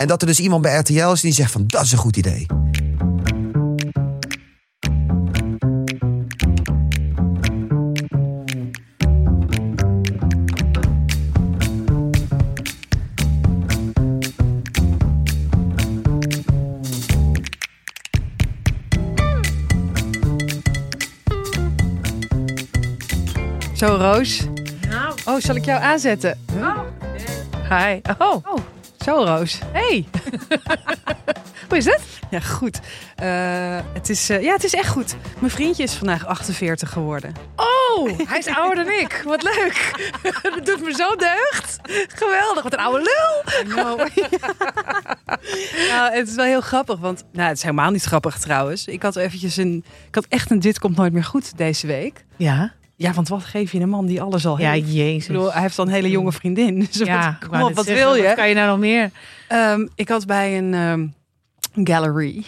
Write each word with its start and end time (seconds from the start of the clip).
En 0.00 0.06
dat 0.06 0.20
er 0.20 0.26
dus 0.26 0.40
iemand 0.40 0.62
bij 0.62 0.78
RTL 0.78 1.12
is 1.12 1.20
die 1.20 1.32
zegt 1.32 1.52
van 1.52 1.64
dat 1.66 1.82
is 1.82 1.92
een 1.92 1.98
goed 1.98 2.16
idee. 2.16 2.46
Zo, 23.74 23.86
Roos. 23.86 24.46
Oh, 25.24 25.40
zal 25.40 25.54
ik 25.54 25.64
jou 25.64 25.82
aanzetten? 25.82 26.38
Hi. 27.68 28.00
Oh. 28.18 28.44
Zo, 29.10 29.24
Roos. 29.24 29.58
Hey. 29.72 30.04
Hoe 31.68 31.76
is 31.76 31.84
het? 31.84 32.00
Ja, 32.30 32.40
goed. 32.40 32.80
Eh, 33.16 33.78
het, 33.92 34.08
is, 34.08 34.30
eh, 34.30 34.42
ja, 34.42 34.52
het 34.52 34.64
is 34.64 34.74
echt 34.74 34.88
goed. 34.88 35.16
Mijn 35.38 35.50
vriendje 35.50 35.82
is 35.82 35.94
vandaag 35.94 36.26
48 36.26 36.92
geworden. 36.92 37.34
Oh, 37.56 38.18
hij 38.28 38.38
is 38.38 38.46
ouder 38.46 38.84
dan 38.84 38.92
ik. 38.94 39.22
Wat 39.24 39.42
leuk. 39.42 40.10
Dat 40.54 40.66
doet 40.66 40.82
me 40.82 40.92
zo 40.94 41.16
deugd. 41.16 41.78
Geweldig. 42.14 42.62
Wat 42.62 42.72
een 42.72 42.78
oude 42.78 43.02
lul. 43.02 43.64
Nou, 45.88 46.12
het 46.12 46.28
is 46.28 46.34
wel 46.34 46.44
heel 46.44 46.60
grappig, 46.60 46.98
want... 46.98 47.24
Nou, 47.32 47.48
het 47.48 47.56
is 47.56 47.62
helemaal 47.62 47.90
niet 47.90 48.04
grappig 48.04 48.38
trouwens. 48.38 48.86
Ik 48.86 49.02
had 49.02 49.16
eventjes 49.16 49.56
een... 49.56 49.84
Ik 50.08 50.14
had 50.14 50.26
echt 50.28 50.50
een 50.50 50.60
Dit 50.60 50.78
Komt 50.78 50.96
Nooit 50.96 51.12
Meer 51.12 51.24
Goed 51.24 51.56
deze 51.56 51.86
week. 51.86 52.24
Ja. 52.36 52.72
Ja, 53.02 53.12
want 53.12 53.28
wat 53.28 53.44
geef 53.44 53.72
je 53.72 53.80
een 53.80 53.88
man 53.88 54.06
die 54.06 54.22
alles 54.22 54.46
al 54.46 54.58
Ja, 54.58 54.70
heeft? 54.70 54.92
jezus. 54.92 55.22
Ik 55.26 55.32
bedoel, 55.32 55.52
hij 55.52 55.62
heeft 55.62 55.76
dan 55.76 55.86
een 55.86 55.92
hele 55.92 56.10
jonge 56.10 56.32
vriendin. 56.32 56.78
Dus 56.78 56.96
ja, 56.96 57.38
wat, 57.40 57.50
kom 57.50 57.62
op, 57.62 57.74
wat 57.74 57.86
wil 57.86 58.14
je? 58.14 58.22
Wat 58.22 58.34
kan 58.34 58.48
je 58.48 58.54
nou 58.54 58.68
nog 58.68 58.78
meer? 58.78 59.10
Ehm, 59.48 59.86
ik 59.94 60.08
had 60.08 60.26
bij 60.26 60.58
een 60.58 60.74
ehm, 60.74 61.06
gallery, 61.86 62.44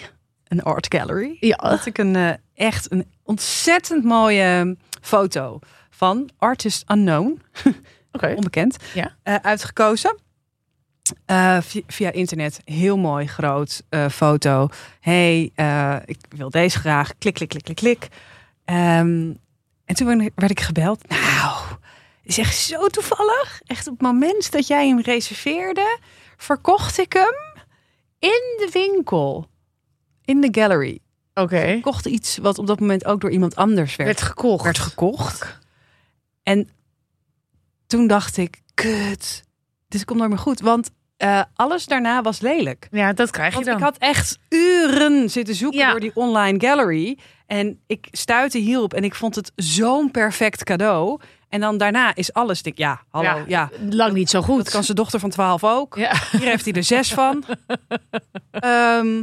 een 0.49 0.63
art 0.63 0.95
gallery, 0.95 1.37
Ja. 1.41 1.59
had 1.69 1.87
ik 1.87 1.99
een, 1.99 2.17
eh, 2.17 2.31
echt 2.55 2.93
een 2.93 3.07
ontzettend 3.23 4.05
mooie 4.05 4.77
foto 5.01 5.59
van 5.91 6.31
Artist 6.39 6.85
Unknown, 6.91 7.43
Oké. 8.13 8.33
onbekend, 8.37 8.77
Ja. 8.95 9.15
eh, 9.23 9.35
uitgekozen. 9.35 10.17
Eh, 11.27 11.61
via, 11.61 11.83
via 11.87 12.11
internet, 12.13 12.61
heel 12.65 12.97
mooi, 12.99 13.27
groot 13.27 13.83
foto. 14.11 14.69
hey, 15.01 15.41
ik 16.05 16.19
wil 16.37 16.51
deze 16.51 16.79
graag. 16.79 17.13
Klik, 17.19 17.35
klik, 17.35 17.49
klik, 17.49 17.63
klik, 17.65 17.77
klik. 17.77 18.09
Ehm, 18.65 19.31
en 19.93 19.99
toen 19.99 20.31
werd 20.35 20.51
ik- 20.51 20.61
gebeld. 20.61 21.09
Nou, 21.09 21.57
is 22.23 22.39
echt 22.39 22.57
zo 22.57 22.87
toevallig. 22.87 23.61
Echt 23.67 23.87
op 23.87 23.93
het 23.93 24.03
moment 24.03 24.53
dat 24.53 24.67
jij 24.67 24.89
hem 24.89 25.01
reserveerde, 25.01 25.99
verkocht 26.37 26.99
ik 26.99 27.13
hem 27.13 27.65
in 28.19 28.55
de 28.59 28.69
winkel. 28.73 29.47
In 30.25 30.41
de 30.41 30.49
gallery. 30.61 30.99
Oké. 31.35 31.61
Ik 31.61 31.83
kocht 31.83 32.07
iets 32.07 32.37
wat 32.37 32.59
op 32.59 32.67
dat 32.67 32.81
moment 32.81 33.05
ook 33.05 33.21
door 33.21 33.31
iemand 33.31 33.57
anders 33.57 33.97
werd, 33.97 34.09
Werd 34.09 34.23
gekocht. 34.29 34.65
werd 34.65 34.79
gekocht. 34.79 35.59
En 36.43 36.69
toen 37.87 38.07
dacht 38.07 38.37
ik, 38.37 38.63
kut, 38.75 39.43
dit 39.89 40.05
komt 40.05 40.19
nooit 40.19 40.31
meer 40.31 40.39
goed. 40.39 40.61
Want 40.61 40.91
eh, 41.23 41.43
alles 41.55 41.87
daarna 41.87 42.23
was 42.23 42.41
lelijk. 42.41 42.89
Ja, 42.91 43.13
dat 43.13 43.31
krijg 43.31 43.49
je 43.49 43.55
Want 43.55 43.67
dan. 43.67 43.77
ik 43.77 43.83
had 43.83 43.97
echt 43.99 44.39
uren 44.49 45.31
zitten 45.31 45.55
zoeken 45.55 45.79
Ja. 45.79 45.91
door 45.91 46.01
die 46.01 46.11
online 46.15 46.61
gallery. 46.61 47.19
En 47.47 47.81
ik 47.87 48.09
stuitte 48.11 48.59
hierop 48.59 48.95
en 48.95 49.05
ik 49.05 49.15
vond 49.15 49.35
het 49.35 49.53
zo'n 49.57 50.11
perfect 50.11 50.65
cadeau. 50.65 51.21
En 51.49 51.61
dan 51.61 51.79
daarna 51.79 52.15
is 52.15 52.33
alles, 52.33 52.63
denk 52.63 52.77
ik, 52.77 52.83
ja, 52.83 53.01
hallo, 53.11 53.45
ja. 53.47 53.71
Lang 53.91 54.13
niet 54.13 54.31
zo 54.31 54.43
goed. 54.43 54.57
Dat 54.57 54.71
kan 54.71 54.85
zijn 54.85 54.97
dochter 54.97 55.21
van 55.21 55.31
12 55.31 55.65
ook. 55.65 55.97
Ja. 55.97 56.13
Hier 56.31 56.41
heeft 56.49 56.65
hij 56.65 56.75
er 56.75 56.85
zes 56.85 57.13
van. 57.15 57.45
Ehm, 58.51 59.23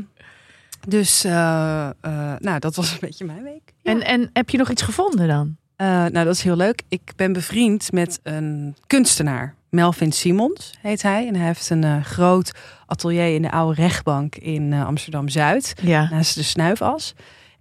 dus, 0.87 1.23
eh, 1.23 1.89
eh, 2.01 2.33
nou, 2.39 2.59
dat 2.59 2.75
was 2.75 2.91
een 2.91 2.97
beetje 2.99 3.25
mijn 3.25 3.43
week. 3.43 3.73
En, 3.83 4.01
en 4.03 4.29
heb 4.33 4.49
je 4.49 4.57
nog 4.57 4.69
iets 4.69 4.81
gevonden 4.81 5.27
dan? 5.27 5.57
Nou, 5.77 6.11
dat 6.11 6.35
is 6.35 6.41
heel 6.43 6.55
leuk. 6.55 6.81
Ik 6.89 7.11
ben 7.15 7.33
bevriend 7.33 7.91
met 7.91 8.19
een 8.23 8.75
kunstenaar. 8.87 9.55
Melvin 9.69 10.11
Simons 10.11 10.73
heet 10.81 11.01
hij. 11.01 11.27
En 11.27 11.35
hij 11.35 11.45
heeft 11.45 11.69
een 11.69 11.83
eh, 11.83 12.03
groot 12.03 12.51
atelier 12.85 13.35
in 13.35 13.41
de 13.41 13.51
oude 13.51 13.81
rechtbank 13.81 14.35
in 14.35 14.73
eh, 14.73 14.85
Amsterdam-Zuid. 14.85 15.73
Ja. 15.81 16.09
Naast 16.11 16.35
de 16.35 16.43
snuifas. 16.43 17.13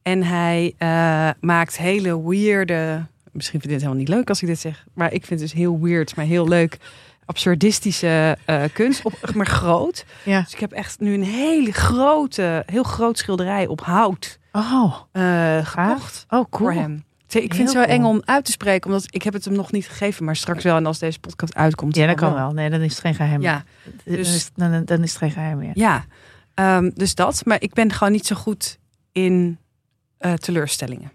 En 0.03 0.23
hij 0.23 0.75
eh, 0.79 1.31
maakt 1.41 1.79
hele 1.79 2.29
weirde... 2.29 3.07
Misschien 3.33 3.61
vind 3.61 3.73
je 3.73 3.79
dit 3.79 3.89
helemaal 3.89 4.05
niet 4.07 4.15
leuk 4.17 4.29
als 4.29 4.43
ik 4.43 4.49
dit 4.49 4.59
zeg. 4.59 4.87
Maar 4.95 5.13
ik 5.13 5.25
vind 5.27 5.41
het 5.41 5.51
dus 5.51 5.59
heel 5.59 5.81
weird, 5.81 6.17
maar 6.17 6.25
heel 6.25 6.49
leuk. 6.49 6.79
Absurdistische 7.25 8.37
kunst. 8.73 9.05
Op, 9.05 9.13
maar 9.35 9.47
groot. 9.47 10.05
Ja. 10.25 10.41
Dus 10.41 10.53
ik 10.53 10.61
heb 10.61 10.73
echt 10.73 11.01
nu 11.01 11.15
een 11.15 11.25
hele 11.25 11.73
grote, 11.73 12.63
heel 12.67 12.83
groot 12.83 13.19
schilderij 13.19 13.67
op 13.67 13.81
hout 13.81 14.39
Oh, 14.53 14.95
gekocht 15.63 16.27
oh 16.29 16.29
cool. 16.29 16.45
voor 16.51 16.73
hem. 16.73 17.05
Ik 17.29 17.55
vind 17.55 17.71
Heel 17.73 17.81
het 17.81 17.89
zo 17.91 17.95
eng 17.97 18.05
om 18.05 18.23
uit 18.25 18.45
te 18.45 18.51
spreken, 18.51 18.91
omdat 18.91 19.07
ik 19.11 19.23
heb 19.23 19.33
het 19.33 19.45
hem 19.45 19.55
nog 19.55 19.73
niet 19.73 19.89
gegeven, 19.89 20.25
maar 20.25 20.37
straks 20.37 20.65
wel. 20.65 20.77
En 20.77 20.87
als 20.87 20.99
deze 20.99 21.19
podcast 21.21 21.55
uitkomt, 21.55 21.97
Ja, 21.97 22.07
dat 22.07 22.19
dan 22.19 22.29
kan 22.29 22.39
wel. 22.39 22.53
Nee, 22.53 22.71
dan 22.71 22.81
is 22.81 22.91
het 22.93 23.01
geen 23.01 23.15
geheim. 23.15 23.41
Ja, 23.43 23.65
Dan, 24.05 24.15
dus- 24.17 24.35
is, 24.35 24.51
dan, 24.55 24.85
dan 24.85 25.03
is 25.03 25.09
het 25.11 25.19
geen 25.19 25.31
geheim 25.31 25.59
meer. 25.59 25.71
ja. 25.75 26.05
Ehm, 26.55 26.91
dus 26.95 27.15
dat. 27.15 27.45
Maar 27.45 27.63
ik 27.63 27.73
ben 27.75 27.93
gewoon 27.93 28.13
niet 28.13 28.27
zo 28.27 28.37
goed 28.37 28.79
in 29.13 29.59
eh, 30.19 30.33
teleurstellingen. 30.33 31.13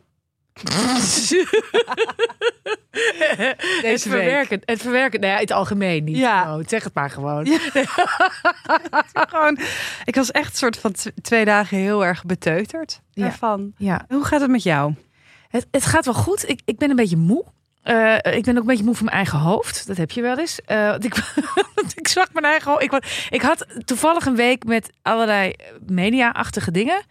het 3.82 4.02
verwerken, 4.02 4.62
het 4.66 4.82
verwerken, 4.82 5.20
nou 5.20 5.34
ja, 5.34 5.40
het 5.40 5.52
algemeen 5.52 6.04
niet. 6.04 6.18
Ja. 6.18 6.42
Gewoon, 6.44 6.64
zeg 6.68 6.84
het 6.84 6.94
maar 6.94 7.10
gewoon. 7.10 7.48
gewoon, 9.30 9.58
ik 10.06 10.16
was 10.16 10.32
echt 10.32 10.58
soort 10.58 10.78
van 10.78 10.92
tw- 10.92 11.08
twee 11.22 11.46
dagen 11.46 11.78
heel 11.78 12.06
erg 12.06 12.24
beteuterd 12.26 13.02
Ja. 13.12 13.24
daarvan. 13.24 13.74
Ja. 13.78 14.06
Hoe 14.10 14.24
gaat 14.26 14.42
het 14.42 14.50
met 14.50 14.64
jou? 14.64 14.94
Het, 15.54 15.68
het 15.72 15.86
gaat 15.86 16.06
wel 16.06 16.14
goed. 16.14 16.50
Ik, 16.50 16.62
ik 16.66 16.78
ben 16.78 16.90
een 16.90 16.96
beetje 16.96 17.18
moe. 17.18 17.46
Eh, 17.84 18.16
ik 18.16 18.44
ben 18.44 18.56
ook 18.56 18.62
een 18.62 18.68
beetje 18.68 18.84
moe 18.84 18.96
van 18.96 19.06
mijn 19.06 19.18
eigen 19.18 19.40
hoofd. 19.40 19.88
Dat 19.88 19.98
heb 19.98 20.12
je 20.12 20.22
wel 20.22 20.40
eens. 20.40 20.62
Eh, 20.66 20.96
ik, 21.00 21.16
ik 22.02 22.30
mijn 22.34 22.46
eigen 22.46 22.72
hoofd. 22.72 22.84
Ik, 22.84 23.28
ik 23.30 23.42
had 23.42 23.66
toevallig 23.86 24.26
een 24.26 24.36
week 24.36 24.66
met 24.66 24.90
allerlei 25.02 25.54
media-achtige 25.86 26.72
dingen. 26.72 27.02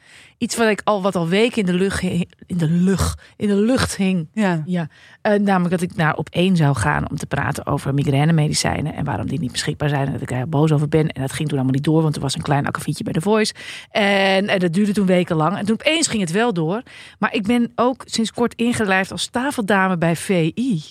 Iets 0.43 0.57
wat 0.57 0.69
ik 0.69 0.81
al 0.85 1.03
wat 1.03 1.17
al 1.17 1.29
weken 1.29 1.59
in 1.59 1.67
de 1.67 1.73
lucht 1.73 2.03
in 2.47 2.59
de 2.59 2.69
lucht 2.69 3.23
in 3.37 3.49
de 3.49 3.55
lucht 3.55 3.97
hing. 3.97 4.29
Ja. 4.33 4.63
Ja, 4.67 4.89
eh, 5.21 5.41
namelijk 5.41 5.71
dat 5.71 5.91
ik 5.91 5.97
naar 5.97 6.17
op 6.17 6.29
één 6.29 6.57
zou 6.57 6.77
gaan 6.77 7.11
om 7.11 7.17
te 7.17 7.27
praten 7.27 7.67
over 7.67 7.95
migrainemedicijnen 7.95 8.95
en 8.95 9.05
waarom 9.05 9.29
die 9.29 9.41
niet 9.41 9.53
beschikbaar 9.53 9.89
zijn 9.89 10.07
en 10.07 10.13
dat 10.13 10.23
ik 10.23 10.31
er 10.31 10.37
heel 10.37 10.47
boos 10.47 10.73
over 10.73 10.89
ben. 10.89 11.09
En 11.09 11.21
dat 11.21 11.33
ging 11.33 11.49
toen 11.49 11.59
allemaal 11.59 11.75
niet 11.75 11.85
door, 11.85 12.03
want 12.03 12.15
er 12.15 12.21
was 12.21 12.35
een 12.35 12.43
klein 12.43 12.67
akkefietje 12.67 13.05
bij 13.05 13.13
The 13.13 13.21
Voice. 13.21 13.55
En, 13.91 14.49
eh, 14.49 14.61
dat 14.61 14.73
duurde 14.73 14.93
toen 14.93 15.07
wekenlang. 15.07 15.57
En 15.57 15.65
toen 15.65 15.75
opeens 15.81 16.07
ging 16.07 16.23
het 16.23 16.33
wel 16.33 16.53
door. 16.53 16.83
Maar 17.19 17.35
ik 17.35 17.43
ben 17.43 17.73
ook 17.75 18.03
sinds 18.05 18.33
kort 18.33 18.55
ingelijfd 18.55 19.13
als 19.13 19.27
tafeldame 19.27 19.99
bij 19.99 20.17
VI. 20.17 20.83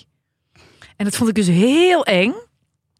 En 0.96 1.04
dat 1.04 1.16
vond 1.16 1.28
ik 1.28 1.34
dus 1.34 1.48
heel 1.48 2.04
eng. 2.04 2.32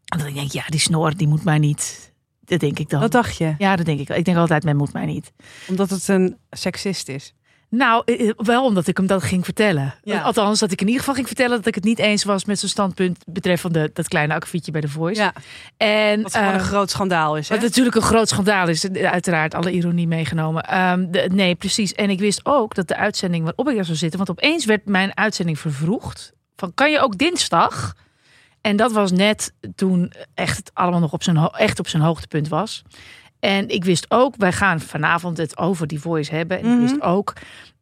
En 0.04 0.18
dan 0.18 0.32
denk 0.32 0.46
ik, 0.46 0.52
ja, 0.52 0.64
die 0.68 0.80
snor, 0.80 1.16
die 1.16 1.28
moet 1.28 1.44
mij 1.44 1.58
niet. 1.58 2.11
Dat 2.44 2.60
denk 2.60 2.78
ik 2.78 2.88
dan. 2.90 3.00
Wat 3.00 3.12
dacht 3.12 3.36
je? 3.36 3.54
Ja, 3.58 3.76
dat 3.76 3.86
denk 3.86 4.00
ik. 4.00 4.08
wel. 4.08 4.16
Ik 4.16 4.24
denk 4.24 4.36
altijd, 4.36 4.64
men 4.64 4.76
moet 4.76 4.92
mij 4.92 5.06
niet. 5.06 5.32
Omdat 5.68 5.90
het 5.90 6.08
een 6.08 6.36
seksist 6.50 7.08
is. 7.08 7.34
Nou, 7.68 8.02
eh, 8.04 8.28
eh, 8.28 8.34
wel 8.36 8.64
omdat 8.64 8.86
ik 8.86 8.96
hem 8.96 9.06
dat 9.06 9.22
ging 9.22 9.44
vertellen. 9.44 9.94
Ja. 10.02 10.20
Althans, 10.20 10.58
dat 10.60 10.72
ik 10.72 10.80
in 10.80 10.86
ieder 10.86 11.00
geval 11.00 11.14
ging 11.14 11.26
vertellen 11.26 11.56
dat 11.56 11.66
ik 11.66 11.74
het 11.74 11.84
niet 11.84 11.98
eens 11.98 12.24
was 12.24 12.44
met 12.44 12.58
zijn 12.58 12.70
standpunt 12.70 13.18
betreffende 13.26 13.90
dat 13.92 14.08
kleine 14.08 14.34
akkefietje 14.34 14.72
bij 14.72 14.80
de 14.80 14.88
Voice. 14.88 15.20
Ja, 15.20 15.32
En 15.76 16.22
wat 16.22 16.34
eh, 16.34 16.52
een 16.52 16.60
groot 16.60 16.90
schandaal 16.90 17.36
is. 17.36 17.48
Hè? 17.48 17.54
wat 17.54 17.64
natuurlijk 17.64 17.96
een 17.96 18.02
groot 18.02 18.28
schandaal 18.28 18.68
is, 18.68 18.90
eh, 18.90 19.10
uiteraard 19.10 19.54
alle 19.54 19.70
ironie 19.72 20.06
meegenomen. 20.06 20.62
Ehm, 20.62 21.10
de- 21.10 21.28
nee, 21.32 21.54
precies. 21.54 21.92
En 21.94 22.10
ik 22.10 22.18
wist 22.18 22.40
ook 22.42 22.74
dat 22.74 22.88
de 22.88 22.96
uitzending 22.96 23.44
waarop 23.44 23.68
ik 23.68 23.74
daar 23.74 23.84
zou 23.84 23.96
zitten, 23.96 24.18
want 24.18 24.30
opeens 24.30 24.64
werd 24.64 24.86
mijn 24.86 25.16
uitzending 25.16 25.58
vervroegd. 25.58 26.32
Van 26.56 26.74
kan 26.74 26.90
je 26.90 27.00
ook 27.00 27.18
dinsdag? 27.18 27.94
En 28.62 28.76
dat 28.76 28.92
was 28.92 29.12
net 29.12 29.52
toen 29.74 30.12
echt 30.34 30.56
het 30.56 30.70
allemaal 30.74 31.00
nog 31.00 31.12
op 31.12 31.22
zijn, 31.22 31.36
echt 31.48 31.78
op 31.78 31.88
zijn 31.88 32.02
hoogtepunt 32.02 32.48
was. 32.48 32.82
En 33.40 33.68
ik 33.68 33.84
wist 33.84 34.06
ook, 34.08 34.34
wij 34.36 34.52
gaan 34.52 34.80
vanavond 34.80 35.36
het 35.36 35.58
over 35.58 35.86
die 35.86 36.00
voice 36.00 36.34
hebben. 36.34 36.58
En 36.58 36.66
Mhm. 36.66 36.74
ik 36.74 36.80
wist 36.88 37.02
ook 37.02 37.32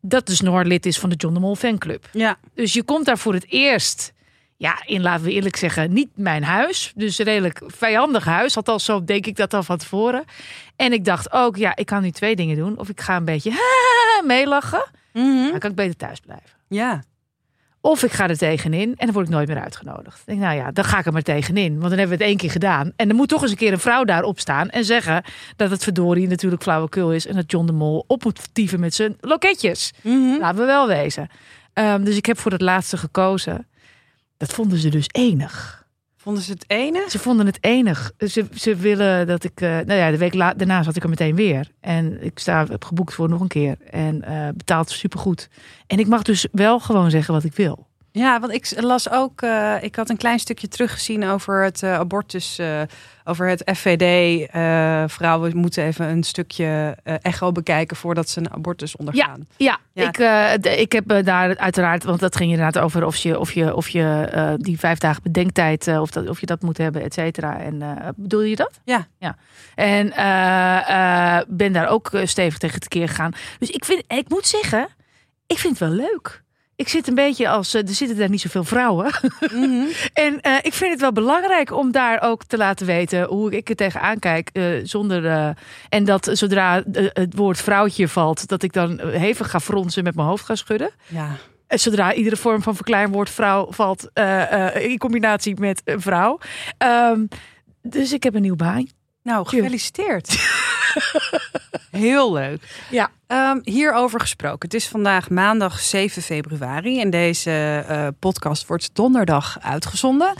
dat 0.00 0.26
de 0.26 0.34
snor 0.34 0.64
lid 0.64 0.86
is 0.86 0.98
van 0.98 1.10
de 1.10 1.16
John 1.16 1.34
de 1.34 1.40
Mol 1.40 1.56
fanclub. 1.56 2.08
Ja, 2.12 2.36
Dus 2.54 2.72
je 2.72 2.82
komt 2.82 3.04
daar 3.04 3.18
voor 3.18 3.34
het 3.34 3.46
eerst, 3.48 4.12
ja, 4.56 4.82
in 4.86 5.02
laten 5.02 5.24
we 5.24 5.32
eerlijk 5.32 5.56
zeggen, 5.56 5.92
niet 5.92 6.08
mijn 6.14 6.42
huis. 6.44 6.92
Dus 6.96 7.18
een 7.18 7.24
redelijk 7.24 7.62
vijandig 7.66 8.24
huis. 8.24 8.56
Althans, 8.56 8.84
zo 8.84 9.04
denk 9.04 9.26
ik 9.26 9.36
dat 9.36 9.54
al 9.54 9.62
van 9.62 9.78
tevoren. 9.78 10.24
En 10.76 10.92
ik 10.92 11.04
dacht 11.04 11.32
ook, 11.32 11.56
ja, 11.56 11.76
ik 11.76 11.86
kan 11.86 12.02
nu 12.02 12.10
twee 12.10 12.36
dingen 12.36 12.56
doen. 12.56 12.78
Of 12.78 12.88
ik 12.88 13.00
ga 13.00 13.16
een 13.16 13.24
beetje 13.24 13.52
meelachen. 14.26 14.90
Mhm. 15.12 15.50
Dan 15.50 15.58
kan 15.58 15.70
ik 15.70 15.76
beter 15.76 15.96
thuis 15.96 16.20
blijven. 16.20 16.50
ja. 16.68 17.02
Of 17.82 18.02
ik 18.02 18.12
ga 18.12 18.28
er 18.28 18.38
tegenin 18.38 18.94
en 18.96 19.06
dan 19.06 19.12
word 19.12 19.26
ik 19.26 19.32
nooit 19.32 19.48
meer 19.48 19.60
uitgenodigd. 19.60 20.18
Ik 20.18 20.26
denk, 20.26 20.40
nou 20.40 20.56
ja, 20.56 20.70
dan 20.70 20.84
ga 20.84 20.98
ik 20.98 21.06
er 21.06 21.12
maar 21.12 21.22
tegenin. 21.22 21.78
Want 21.78 21.88
dan 21.88 21.98
hebben 21.98 22.18
we 22.18 22.24
het 22.24 22.32
één 22.32 22.36
keer 22.36 22.50
gedaan. 22.50 22.92
En 22.96 23.08
dan 23.08 23.16
moet 23.16 23.28
toch 23.28 23.42
eens 23.42 23.50
een 23.50 23.56
keer 23.56 23.72
een 23.72 23.78
vrouw 23.78 24.04
daar 24.04 24.22
opstaan 24.22 24.68
en 24.68 24.84
zeggen 24.84 25.22
dat 25.56 25.70
het 25.70 25.82
verdorie 25.82 26.28
natuurlijk 26.28 26.62
flauwekul 26.62 27.12
is. 27.12 27.26
En 27.26 27.34
dat 27.34 27.50
John 27.50 27.66
de 27.66 27.72
Mol 27.72 28.04
op 28.06 28.24
moet 28.24 28.54
tieven 28.54 28.80
met 28.80 28.94
zijn 28.94 29.16
loketjes. 29.20 29.92
Mhm. 30.02 30.38
Laten 30.38 30.58
we 30.58 30.64
wel 30.64 30.86
wezen. 30.86 31.28
Ehm, 31.72 32.04
dus 32.04 32.16
ik 32.16 32.26
heb 32.26 32.38
voor 32.38 32.52
het 32.52 32.60
laatste 32.60 32.96
gekozen. 32.96 33.66
Dat 34.36 34.52
vonden 34.52 34.78
ze 34.78 34.88
dus 34.88 35.06
enig. 35.12 35.79
Vonden 36.22 36.42
ze 36.42 36.52
het 36.52 36.64
ene? 36.66 37.06
Ze 37.08 37.18
vonden 37.18 37.46
het 37.46 37.58
enig. 37.60 38.12
Ze, 38.18 38.44
ze 38.54 38.76
willen 38.76 39.26
dat 39.26 39.44
ik. 39.44 39.60
eh, 39.60 39.68
nou 39.68 39.92
ja, 39.92 40.10
de 40.10 40.18
week 40.18 40.34
la- 40.34 40.54
daarna 40.54 40.82
zat 40.82 40.96
ik 40.96 41.02
er 41.02 41.08
meteen 41.08 41.34
weer. 41.34 41.68
En 41.80 42.22
ik 42.24 42.38
sta, 42.38 42.66
heb 42.66 42.84
geboekt 42.84 43.14
voor 43.14 43.28
nog 43.28 43.40
een 43.40 43.48
keer. 43.48 43.76
En 43.90 44.22
eh 44.22 44.48
betaald 44.54 44.90
supergoed. 44.90 45.48
En 45.86 45.98
ik 45.98 46.06
mag 46.06 46.22
dus 46.22 46.46
wel 46.52 46.80
gewoon 46.80 47.10
zeggen 47.10 47.34
wat 47.34 47.44
ik 47.44 47.54
wil. 47.54 47.86
Ja, 48.12 48.40
want 48.40 48.52
ik 48.52 48.80
las 48.80 49.10
ook, 49.10 49.42
eh, 49.42 49.76
ik 49.80 49.96
had 49.96 50.10
een 50.10 50.16
klein 50.16 50.38
stukje 50.38 50.68
teruggezien 50.68 51.24
over 51.24 51.64
het 51.64 51.82
eh, 51.82 51.94
abortus, 51.94 52.58
eh, 52.58 52.80
over 53.24 53.48
het 53.48 53.70
FVD. 53.76 54.48
vrouwen 55.12 55.56
moeten 55.56 55.84
even 55.84 56.08
een 56.08 56.22
stukje 56.22 56.96
echo 57.02 57.52
bekijken 57.52 57.96
voordat 57.96 58.28
ze 58.28 58.38
een 58.38 58.52
abortus 58.52 58.96
ondergaan. 58.96 59.46
Ja, 59.56 59.78
Ja. 59.92 60.08
Ik, 60.08 60.18
ik 60.78 60.92
heb 60.92 61.24
daar 61.24 61.58
uiteraard, 61.58 62.04
want 62.04 62.20
dat 62.20 62.36
ging 62.36 62.50
inderdaad 62.50 62.82
over 62.82 63.06
of 63.06 63.16
je, 63.16 63.38
of 63.38 63.52
je, 63.52 63.74
of 63.74 63.88
je 63.88 64.56
die 64.60 64.78
vijf 64.78 64.98
dagen 64.98 65.22
bedenktijd, 65.22 65.88
of, 65.88 66.10
dat, 66.10 66.28
of 66.28 66.40
je 66.40 66.46
dat 66.46 66.62
moet 66.62 66.78
hebben, 66.78 67.02
et 67.02 67.14
cetera. 67.14 67.60
En 67.60 67.82
bedoel 68.16 68.42
je 68.42 68.56
dat? 68.56 68.80
Ja. 68.84 69.06
ja. 69.18 69.36
En 69.74 70.08
ben 71.48 71.72
daar 71.72 71.88
ook 71.88 72.10
stevig 72.24 72.58
tegen 72.58 72.80
tekeer 72.80 73.08
gegaan. 73.08 73.32
Dus 73.58 73.70
ik 73.70 73.84
vind, 73.84 74.02
ik 74.08 74.28
moet 74.28 74.46
zeggen, 74.46 74.88
ik 75.46 75.58
vind 75.58 75.78
het 75.78 75.88
wel 75.88 75.98
leuk. 75.98 76.42
Ik 76.80 76.88
zit 76.88 77.08
een 77.08 77.14
beetje 77.14 77.48
als, 77.48 77.74
eh, 77.74 77.88
er 77.88 77.94
zitten 77.94 78.16
daar 78.16 78.30
niet 78.30 78.40
zoveel 78.40 78.64
vrouwen. 78.64 79.10
Mhm. 79.52 79.84
En 80.12 80.40
eh, 80.40 80.54
ik 80.62 80.72
vind 80.72 80.90
het 80.90 81.00
wel 81.00 81.12
belangrijk 81.12 81.72
om 81.72 81.92
daar 81.92 82.22
ook 82.22 82.44
te 82.44 82.56
laten 82.56 82.86
weten 82.86 83.24
hoe 83.24 83.56
ik 83.56 83.68
er 83.68 83.76
tegenaan 83.76 84.18
kijk. 84.18 84.50
eh, 84.52 84.64
zonder, 84.82 85.54
en 85.88 86.04
dat 86.04 86.30
zodra 86.32 86.82
het 86.92 87.34
woord 87.34 87.60
vrouwtje 87.60 88.08
valt, 88.08 88.48
dat 88.48 88.62
ik 88.62 88.72
dan 88.72 89.00
hevig 89.00 89.50
ga 89.50 89.60
fronsen 89.60 90.04
met 90.04 90.14
mijn 90.14 90.28
hoofd 90.28 90.44
ga 90.44 90.54
schudden. 90.54 90.90
ja. 91.06 91.36
En 91.66 91.80
zodra 91.80 92.14
iedere 92.14 92.36
vorm 92.36 92.62
van 92.62 92.74
verkleinwoord 92.74 93.30
vrouw 93.30 93.66
valt 93.70 94.10
in 94.74 94.98
combinatie 94.98 95.60
met 95.60 95.82
vrouw. 95.84 96.38
Ehm, 96.78 97.26
dus 97.82 98.12
ik 98.12 98.22
heb 98.22 98.34
een 98.34 98.42
nieuw 98.42 98.56
baan. 98.56 98.86
Nou, 99.22 99.46
gefeliciteerd. 99.48 100.28
Heel 101.90 102.32
leuk. 102.32 102.86
Ja. 102.90 103.10
Ehm, 103.26 103.58
hierover 103.62 104.20
gesproken. 104.20 104.58
Het 104.60 104.74
is 104.74 104.88
vandaag 104.88 105.30
maandag 105.30 105.80
7 105.80 106.22
februari 106.22 107.00
en 107.00 107.10
deze 107.10 107.84
eh, 107.88 108.06
podcast 108.18 108.66
wordt 108.66 108.90
donderdag 108.92 109.58
uitgezonden. 109.60 110.32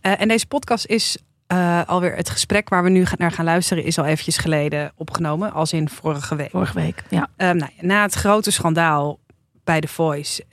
Eh, 0.00 0.20
en 0.20 0.28
deze 0.28 0.46
podcast 0.46 0.86
is 0.86 1.18
eh, 1.46 1.80
alweer 1.86 2.16
het 2.16 2.30
gesprek 2.30 2.68
waar 2.68 2.82
we 2.82 2.90
nu 2.90 3.04
naar 3.16 3.32
gaan 3.32 3.44
luisteren 3.44 3.84
is 3.84 3.98
al 3.98 4.04
eventjes 4.04 4.36
geleden 4.36 4.92
opgenomen, 4.94 5.52
als 5.52 5.72
in 5.72 5.88
vorige 5.88 6.36
week. 6.36 6.50
Vorige 6.50 6.80
week. 6.80 7.02
Ja. 7.08 7.28
Ehm, 7.36 7.56
nou, 7.56 7.70
na 7.80 8.02
het 8.02 8.14
grote 8.14 8.50
schandaal 8.50 9.18
bij 9.64 9.80
The 9.80 9.88
Voice 9.88 10.44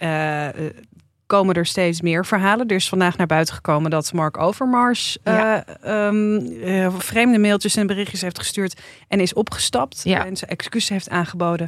komen 1.36 1.56
er 1.56 1.66
steeds 1.66 2.02
meer 2.02 2.26
verhalen. 2.26 2.68
Er 2.68 2.76
is 2.76 2.90
vandaag 2.90 3.18
naar 3.18 3.28
buiten 3.28 3.56
gekomen 3.56 3.92
dat 3.92 4.14
Mark 4.14 4.38
Overmars 4.38 5.18
eh, 5.24 5.58
ehm, 5.82 6.38
eh, 6.64 6.94
vreemde 6.98 7.38
mailtjes 7.40 7.76
en 7.76 7.88
berichtjes 7.88 8.22
heeft 8.22 8.38
gestuurd 8.40 8.82
en 9.08 9.20
is 9.20 9.34
opgestapt 9.34 10.02
Ja. 10.04 10.26
en 10.26 10.38
zijn 10.38 10.52
excuses 10.52 10.90
heeft 10.90 11.10
aangeboden. 11.10 11.68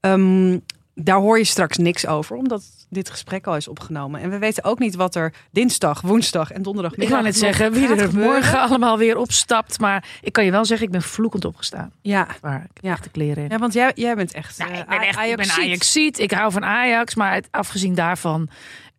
Ehm, 0.00 0.58
daar 0.94 1.18
hoor 1.18 1.38
je 1.38 1.44
straks 1.44 1.76
niks 1.76 2.06
over, 2.06 2.36
omdat 2.36 2.62
dit 2.90 3.10
gesprek 3.10 3.46
al 3.46 3.56
is 3.56 3.68
opgenomen. 3.68 4.20
En 4.20 4.30
we 4.30 4.38
weten 4.38 4.64
ook 4.64 4.78
niet 4.78 4.94
wat 4.94 5.14
er 5.14 5.32
dinsdag, 5.50 6.00
woensdag 6.00 6.50
en 6.50 6.62
donderdag. 6.62 6.94
Ik 6.94 7.08
wou 7.08 7.22
net 7.22 7.36
zeggen, 7.36 7.72
wie 7.72 7.88
er 7.94 8.14
morgen 8.14 8.60
allemaal 8.60 8.98
weer 8.98 9.16
opstapt. 9.16 9.78
Maar 9.78 10.04
ik 10.20 10.32
kan 10.32 10.44
je 10.44 10.50
wel 10.50 10.64
zeggen, 10.64 10.86
ik 10.86 10.92
ben 10.92 11.02
vloekend 11.02 11.44
opgestaan. 11.44 11.92
Ja, 12.02 12.26
Waar 12.40 12.66
ik 12.74 12.82
Ja. 12.82 12.92
echt 12.92 13.04
de 13.04 13.10
kleren 13.10 13.44
in. 13.44 13.50
ja 13.50 13.58
want 13.58 13.72
jij, 13.72 13.92
jij 13.94 14.14
bent 14.14 14.32
echt. 14.32 14.58
Nou, 14.58 14.70
eh, 14.70 14.78
ik 14.78 14.86
ben 14.88 15.00
echt 15.00 15.18
ik 15.20 15.36
ben. 15.36 15.50
Ajaxiet. 15.50 16.18
Ik 16.18 16.30
hou 16.30 16.52
van 16.52 16.64
Ajax. 16.64 17.14
Maar 17.14 17.34
het, 17.34 17.48
afgezien 17.50 17.94
daarvan 17.94 18.48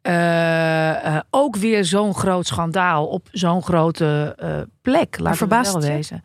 eh, 0.07 1.15
eh, 1.15 1.21
ook 1.30 1.56
weer 1.56 1.86
zo'n 1.86 2.15
groot 2.15 2.48
schandaal 2.48 3.07
op 3.07 3.27
zo'n 3.31 3.63
grote 3.63 4.33
eh, 4.38 4.59
plek. 4.81 5.19
Laat 5.19 5.38
verbaast 5.38 5.74
wel 5.74 5.81
wezen. 5.81 6.24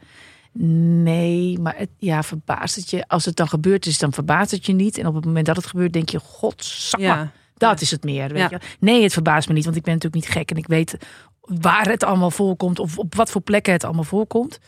Nee, 1.03 1.59
maar 1.59 1.75
het, 1.77 1.89
ja, 1.99 2.23
verbaast 2.23 2.77
het 2.77 2.91
je. 2.91 3.09
Als 3.09 3.25
het 3.25 3.37
dan 3.37 3.49
gebeurd 3.49 3.87
is, 3.87 3.99
dan 3.99 4.13
verbaast 4.13 4.51
het 4.51 4.67
je 4.67 4.73
niet. 4.73 4.99
En 4.99 5.07
op 5.07 5.15
het 5.15 5.25
moment 5.25 5.47
dat 5.47 5.57
het 5.57 5.67
gebeurt, 5.67 5.93
denk 5.93 6.09
je, 6.09 6.19
godsamme. 6.19 7.07
Ja. 7.07 7.31
Dat 7.57 7.81
is 7.81 7.91
het 7.91 8.05
meer. 8.05 8.29
Weet 8.29 8.39
Ja. 8.39 8.49
je? 8.51 8.59
Nee, 8.81 9.03
het 9.03 9.13
verbaast 9.13 9.49
me 9.49 9.55
niet, 9.55 9.65
want 9.65 9.77
ik 9.77 9.83
ben 9.83 9.95
natuurlijk 9.95 10.25
niet 10.25 10.35
gek 10.35 10.51
en 10.51 10.57
ik 10.57 10.67
weet 10.67 10.97
waar 11.41 11.89
het 11.89 12.05
allemaal 12.05 12.31
voorkomt 12.31 12.79
of 12.79 12.99
op 12.99 13.15
wat 13.15 13.31
voor 13.31 13.41
plekken 13.41 13.73
het 13.73 13.85
allemaal 13.85 14.05
voorkomt. 14.05 14.59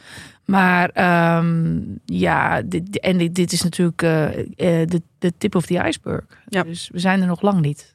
Maar 0.44 0.88
ehm, 0.90 1.80
ja, 2.04 2.62
dit, 2.62 3.00
en 3.00 3.18
dit, 3.18 3.34
dit 3.34 3.52
is 3.52 3.62
natuurlijk 3.62 3.98
de, 3.98 5.02
de 5.18 5.32
tip 5.38 5.54
of 5.54 5.66
the 5.66 5.84
iceberg. 5.86 6.24
Dus 6.48 6.90
we 6.92 6.98
zijn 6.98 7.20
er 7.20 7.26
nog 7.26 7.42
lang 7.42 7.60
niet. 7.60 7.94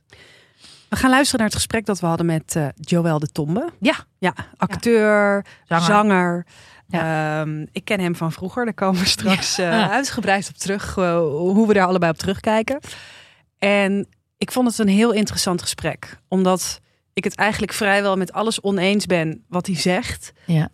We 0.90 0.96
gaan 0.96 1.10
luisteren 1.10 1.40
naar 1.40 1.48
het 1.48 1.56
gesprek 1.58 1.86
dat 1.86 2.00
we 2.00 2.06
hadden 2.06 2.26
met 2.26 2.56
eh 2.56 2.68
Joël 2.76 3.20
de 3.20 3.28
Tombe. 3.28 3.70
Ja. 3.80 3.96
Ja, 4.18 4.34
acteur, 4.58 5.46
Zanger. 5.68 5.86
zanger. 5.86 6.46
Ehm, 6.90 7.66
ik 7.72 7.86
ken 7.86 8.00
hem 8.00 8.16
van 8.16 8.32
vroeger. 8.32 8.66
Daar 8.66 8.74
komen 8.74 9.00
we 9.02 9.08
straks 9.08 9.58
eh, 9.58 9.90
uitgebreid 9.92 10.50
op 10.50 10.56
terug. 10.58 10.98
eh, 10.98 11.18
hoe 11.20 11.68
we 11.68 11.74
daar 11.74 11.88
allebei 11.88 12.12
op 12.12 12.18
terugkijken. 12.18 12.80
En 13.58 14.08
ik 14.38 14.52
vond 14.52 14.68
het 14.68 14.78
een 14.78 14.88
heel 14.88 15.12
interessant 15.12 15.62
gesprek. 15.62 16.18
Omdat 16.28 16.80
ik 17.14 17.24
het 17.24 17.36
eigenlijk 17.36 17.74
vrijwel 17.74 18.18
met 18.18 18.32
alles 18.32 18.62
oneens 18.62 19.06
ben 19.06 19.44
wat 19.48 19.66
hij 19.66 19.76
zegt. 19.76 20.32
Ja. 20.46 20.70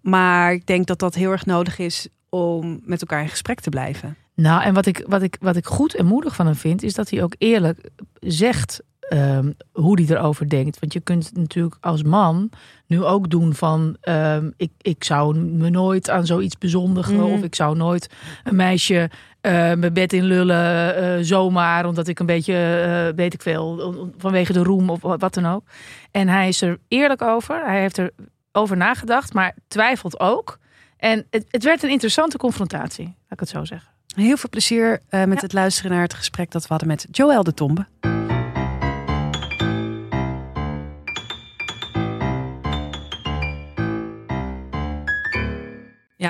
Maar 0.00 0.52
ik 0.52 0.66
denk 0.66 0.86
dat 0.86 0.98
dat 0.98 1.14
heel 1.14 1.30
erg 1.30 1.46
nodig 1.46 1.78
is 1.78 2.08
om 2.28 2.80
met 2.84 3.00
elkaar 3.00 3.22
in 3.22 3.28
gesprek 3.28 3.60
te 3.60 3.70
blijven. 3.70 4.16
Nou, 4.34 4.62
en 4.62 4.74
wat 4.74 4.86
ik, 4.86 5.04
wat, 5.06 5.22
ik, 5.22 5.36
wat 5.40 5.56
ik 5.56 5.66
goed 5.66 5.94
en 5.94 6.06
moedig 6.06 6.34
van 6.34 6.46
hem 6.46 6.54
vind, 6.54 6.82
is 6.82 6.94
dat 6.94 7.10
hij 7.10 7.22
ook 7.22 7.34
eerlijk 7.38 7.88
zegt 8.20 8.80
ehm, 9.08 9.52
hoe 9.72 10.00
hij 10.00 10.16
erover 10.16 10.48
denkt. 10.48 10.78
Want 10.80 10.92
je 10.92 11.00
kunt 11.00 11.36
natuurlijk 11.36 11.76
als 11.80 12.02
man 12.02 12.50
nu 12.86 13.04
ook 13.04 13.30
doen 13.30 13.54
van 13.54 13.96
ehm, 14.00 14.50
ik, 14.56 14.70
ik 14.80 15.04
zou 15.04 15.38
me 15.38 15.70
nooit 15.70 16.10
aan 16.10 16.26
zoiets 16.26 16.58
bezondigen. 16.58 17.14
Mhm. 17.14 17.24
Of 17.24 17.42
ik 17.42 17.54
zou 17.54 17.76
nooit 17.76 18.10
een 18.44 18.56
meisje 18.56 19.10
eh, 19.40 19.52
mijn 19.52 19.92
bed 19.92 20.12
in 20.12 20.24
lullen 20.24 20.96
eh, 20.96 21.24
zomaar. 21.24 21.86
Omdat 21.86 22.08
ik 22.08 22.18
een 22.18 22.26
beetje, 22.26 22.54
eh, 22.54 23.16
weet 23.16 23.34
ik 23.34 23.42
veel, 23.42 24.12
vanwege 24.18 24.52
de 24.52 24.62
roem 24.62 24.90
of 24.90 25.00
wat 25.00 25.34
dan 25.34 25.46
ook. 25.46 25.62
En 26.10 26.28
hij 26.28 26.48
is 26.48 26.62
er 26.62 26.78
eerlijk 26.88 27.22
over. 27.22 27.64
Hij 27.64 27.80
heeft 27.80 27.98
er 27.98 28.10
over 28.52 28.76
nagedacht, 28.76 29.34
maar 29.34 29.54
twijfelt 29.68 30.20
ook. 30.20 30.58
En 30.96 31.26
het, 31.30 31.44
het 31.50 31.64
werd 31.64 31.82
een 31.82 31.90
interessante 31.90 32.36
confrontatie, 32.36 33.04
laat 33.04 33.14
ik 33.28 33.40
het 33.40 33.48
zo 33.48 33.64
zeggen. 33.64 33.88
Heel 34.14 34.36
veel 34.36 34.50
plezier 34.50 35.00
met 35.10 35.28
Ja. 35.28 35.34
het 35.34 35.52
luisteren 35.52 35.90
naar 35.90 36.02
het 36.02 36.14
gesprek 36.14 36.50
dat 36.50 36.62
we 36.62 36.68
hadden 36.68 36.88
met 36.88 37.06
Joël 37.10 37.42
de 37.42 37.54
Tombe. 37.54 37.86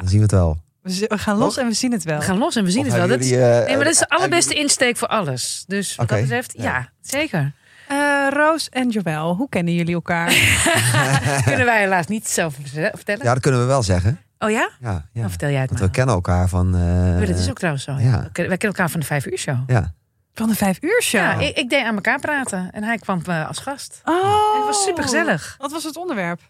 Dan 0.01 0.09
zien 0.09 0.17
we 0.19 0.23
het 0.23 0.33
wel. 0.33 0.59
We 0.83 1.19
gaan 1.19 1.37
los 1.37 1.57
en 1.57 1.67
we 1.67 1.73
zien 1.73 1.93
het 1.93 2.05
wel. 2.05 2.19
We 2.19 2.25
gaan 2.25 2.39
los 2.39 2.57
en 2.57 2.65
we 2.65 2.71
zien 2.71 2.81
Of 2.87 2.87
het 2.87 2.97
wel. 2.97 3.09
Dat, 3.09 3.29
jullie, 3.29 3.45
eh, 3.45 3.67
nee, 3.67 3.77
maar 3.77 3.85
dat 3.85 3.93
is 3.93 3.99
de 3.99 4.05
hebben 4.09 4.19
allerbeste 4.19 4.55
insteek 4.55 4.97
voor 4.97 5.09
alles. 5.09 5.65
Dus 5.67 5.97
wat 5.97 6.05
Oké, 6.07 6.15
dat 6.15 6.23
betreft, 6.23 6.53
ja, 6.57 6.63
ja. 6.63 6.89
zeker. 7.01 7.53
Eh, 7.89 8.27
Roos 8.31 8.69
en 8.69 8.89
Joël, 8.89 9.35
hoe 9.35 9.49
kennen 9.49 9.75
jullie 9.75 9.95
elkaar? 9.95 10.33
Kunnen 11.45 11.65
wij 11.65 11.81
helaas 11.81 12.07
niet 12.07 12.29
zelf 12.29 12.55
vertellen. 12.95 13.25
Ja, 13.25 13.33
dat 13.33 13.43
kunnen 13.43 13.61
we 13.61 13.67
wel 13.67 13.83
zeggen. 13.83 14.21
Oh 14.39 14.51
ja? 14.51 14.71
Ja, 14.81 15.09
ja. 15.13 15.21
Dan 15.21 15.29
vertel 15.31 15.51
jij 15.51 15.61
het 15.61 15.69
Want 15.69 15.81
maar. 15.81 15.89
we 15.89 15.95
kennen 15.95 16.15
elkaar 16.15 16.49
van... 16.49 16.75
eh, 16.75 17.21
Oh, 17.21 17.27
dat 17.27 17.39
is 17.39 17.49
ook 17.51 17.59
trouwens 17.59 17.85
zo. 17.85 17.93
Ja. 17.93 18.11
wij 18.21 18.31
kennen 18.33 18.59
elkaar 18.59 18.91
van 18.91 19.01
de 19.01 19.07
vijf 19.07 19.27
uur 19.27 19.39
show. 19.39 19.57
Ja. 19.67 19.95
Van 20.35 20.49
de 20.49 20.55
vijf 20.55 20.79
uur 20.83 21.03
show. 21.03 21.21
Ja, 21.21 21.35
ik, 21.39 21.57
ik 21.57 21.71
deed 21.71 21.85
aan 21.85 21.95
elkaar 21.95 22.21
praten 22.21 22.69
en 22.73 22.83
hij 22.85 22.99
kwam 22.99 23.23
eh, 23.27 23.49
als 23.49 23.59
gast. 23.59 24.01
Oh. 24.05 24.15
En 24.55 24.57
het 24.59 24.67
was 24.67 24.83
super 24.85 25.03
gezellig. 25.03 25.55
Wat 25.59 25.73
was 25.73 25.85
het 25.85 25.97
onderwerp? 25.97 26.41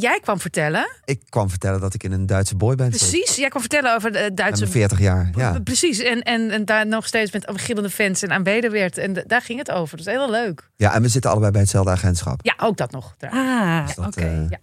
Jij 0.00 0.18
kwam 0.22 0.40
vertellen, 0.40 0.88
Ik 1.04 1.20
kwam 1.28 1.50
vertellen 1.50 1.80
dat 1.80 1.94
ik 1.94 2.02
in 2.02 2.12
een 2.12 2.26
Duitse 2.26 2.56
boyband 2.56 2.96
zit. 2.98 3.10
precies. 3.10 3.36
Jij 3.36 3.48
kwam 3.48 3.60
vertellen 3.60 3.94
over 3.94 4.12
de 4.12 4.30
Duitse. 4.34 4.60
mijn 4.60 4.72
40 4.72 4.98
jaar. 5.00 5.30
Ja. 5.36 5.58
Precies. 5.64 5.98
En, 5.98 6.22
en, 6.22 6.50
en 6.50 6.64
daar 6.64 6.86
nog 6.86 7.06
steeds 7.06 7.32
met 7.32 7.50
gillende 7.54 7.90
fans 7.90 8.22
en 8.22 8.32
aanbeden 8.32 8.70
werd. 8.70 8.98
En 8.98 9.24
daar 9.26 9.42
ging 9.42 9.58
het 9.58 9.70
over. 9.70 9.96
Dat 9.96 10.06
is 10.06 10.12
heel 10.12 10.30
leuk. 10.30 10.68
ja, 10.76 10.94
en 10.94 11.02
we 11.02 11.08
zitten 11.08 11.30
allebei 11.30 11.52
bij 11.52 11.60
hetzelfde 11.60 11.90
agentschap. 11.90 12.40
Ja, 12.42 12.54
ook 12.56 12.76
dat 12.76 12.90
nog. 12.90 13.14
Ah, 13.30 13.86
Dus 13.86 13.94
dat, 13.94 14.06
oké. 14.06 14.20
eh, 14.20 14.50
ja. 14.50 14.58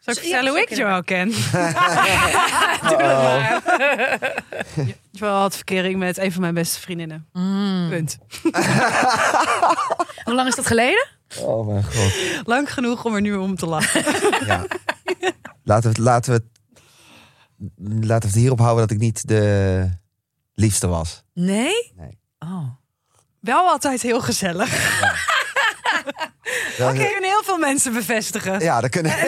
Zal 0.00 0.14
ik 0.14 0.20
vertellen 0.20 0.50
hoe 0.50 0.60
ik. 0.60 0.74
Joël 0.74 1.02
ken? 1.02 1.32
Joël 5.10 5.34
had 5.40 5.54
verkering 5.56 5.98
met 5.98 6.18
een 6.18 6.32
van 6.32 6.40
mijn 6.40 6.54
beste 6.54 6.80
vriendinnen. 6.80 7.26
Mm. 7.32 7.88
Punt. 7.90 8.18
Hoe 10.24 10.34
lang 10.34 10.48
is 10.48 10.54
dat 10.54 10.66
geleden? 10.66 11.06
Oh 11.40 11.66
mijn 11.66 11.84
god. 11.84 12.12
Lang 12.46 12.72
genoeg 12.72 13.04
om 13.04 13.14
er 13.14 13.20
nu 13.20 13.34
om 13.34 13.56
te 13.56 13.66
lachen. 13.66 14.04
Ja. 14.46 14.64
Laten, 15.64 15.82
we, 15.82 15.88
het- 15.88 15.98
laten, 15.98 16.32
we 16.32 16.38
het, 16.38 18.04
laten 18.04 18.20
we 18.28 18.34
het 18.34 18.34
hierop 18.34 18.58
houden 18.58 18.80
dat 18.88 18.90
ik 18.96 19.02
niet 19.02 19.28
de 19.28 19.88
liefste 20.54 20.86
was. 20.86 21.22
Nee? 21.34 21.92
Nee. 21.96 22.18
Oh. 22.38 22.64
Wel 23.40 23.68
altijd 23.68 24.02
heel 24.02 24.20
gezellig. 24.20 24.70
Dat- 26.78 26.78
Dat 26.78 26.92
kunnen 26.92 27.22
heel 27.30 27.42
veel 27.42 27.58
mensen 27.58 27.92
bevestigen. 27.92 28.60
Ja, 28.60 28.80
dat 28.80 28.90
kunnen. 28.90 29.12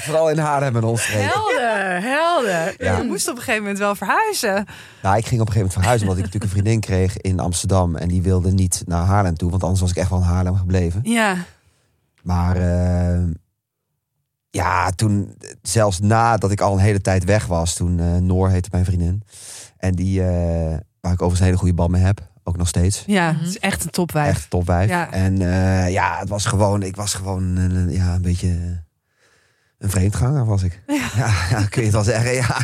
Vooral 0.00 0.30
in 0.30 0.38
Haarlem 0.38 0.76
en 0.76 0.84
omstreken. 0.84 1.28
Helder, 1.28 2.02
helder. 2.02 2.74
Ja. 2.78 2.96
Je 2.96 3.04
moest 3.04 3.28
op 3.28 3.34
een 3.36 3.40
gegeven 3.40 3.62
moment 3.62 3.78
wel 3.78 3.94
verhuizen. 3.94 4.66
Nou, 5.02 5.16
ik 5.16 5.26
ging 5.26 5.40
op 5.40 5.46
een 5.46 5.52
gegeven 5.52 5.56
moment 5.56 5.72
verhuizen 5.72 6.08
omdat 6.08 6.24
ik 6.24 6.24
natuurlijk 6.24 6.52
een 6.52 6.58
vriendin 6.60 6.80
kreeg 6.80 7.16
in 7.16 7.40
Amsterdam. 7.40 7.96
En 7.96 8.08
die 8.08 8.22
wilde 8.22 8.52
niet 8.52 8.82
naar 8.86 9.04
Haarlem 9.04 9.36
toe, 9.36 9.50
want 9.50 9.62
anders 9.62 9.80
was 9.80 9.90
ik 9.90 9.96
echt 9.96 10.10
wel 10.10 10.18
in 10.18 10.24
Haarlem 10.24 10.56
gebleven. 10.56 11.00
Ja. 11.02 11.36
Maar 12.22 12.56
eh, 12.56 13.22
ja, 14.56 14.90
toen, 14.90 15.36
zelfs 15.62 16.00
nadat 16.00 16.50
ik 16.50 16.60
al 16.60 16.72
een 16.72 16.78
hele 16.78 17.00
tijd 17.00 17.24
weg 17.24 17.46
was, 17.46 17.74
toen 17.74 18.00
eh, 18.00 18.16
Noor 18.16 18.48
heette 18.48 18.68
mijn 18.72 18.84
vriendin. 18.84 19.22
En 19.76 19.94
die, 19.94 20.22
eh, 20.22 20.76
waar 21.00 21.12
ik 21.12 21.22
overigens 21.22 21.38
een 21.40 21.46
hele 21.46 21.58
goede 21.58 21.74
band 21.74 21.90
mee 21.90 22.02
heb, 22.02 22.28
ook 22.44 22.56
nog 22.56 22.68
steeds. 22.68 23.04
Ja, 23.06 23.34
het 23.38 23.48
is 23.48 23.58
echt 23.58 23.84
een 23.84 23.90
topwijf. 23.90 24.28
Echt 24.28 24.50
topwijf. 24.50 24.88
Ja. 24.88 25.12
En 25.12 25.42
eh, 25.42 25.92
ja, 25.92 26.18
het 26.18 26.28
was 26.28 26.44
gewoon, 26.44 26.82
ik 26.82 26.96
was 26.96 27.14
gewoon 27.14 27.56
ja, 27.90 28.14
een 28.14 28.22
beetje 28.22 28.84
een 29.78 29.90
vreemdganger 29.90 30.44
was 30.44 30.62
ik. 30.62 30.82
Ja. 30.86 30.94
Ja, 31.16 31.32
ja, 31.50 31.64
kun 31.66 31.80
je 31.80 31.86
het 31.86 31.92
wel 31.92 32.02
zeggen, 32.04 32.32
ja. 32.32 32.56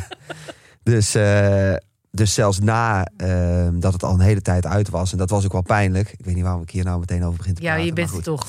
Dus, 0.82 1.14
eh, 1.14 1.74
dus 2.10 2.34
zelfs 2.34 2.58
na 2.58 3.04
eh, 3.16 3.68
dat 3.72 3.92
het 3.92 4.02
al 4.02 4.12
een 4.14 4.20
hele 4.20 4.42
tijd 4.42 4.66
uit 4.66 4.90
was, 4.90 5.12
en 5.12 5.18
dat 5.18 5.30
was 5.30 5.44
ook 5.44 5.52
wel 5.52 5.62
pijnlijk. 5.62 6.14
Ik 6.16 6.24
weet 6.24 6.34
niet 6.34 6.44
waarom 6.44 6.62
ik 6.62 6.70
hier 6.70 6.84
nou 6.84 6.98
meteen 6.98 7.24
over 7.24 7.36
begin 7.38 7.54
te 7.54 7.62
Ja, 7.62 7.68
praten. 7.68 7.86
je 7.86 7.92
bent 7.92 8.22
toch. 8.24 8.46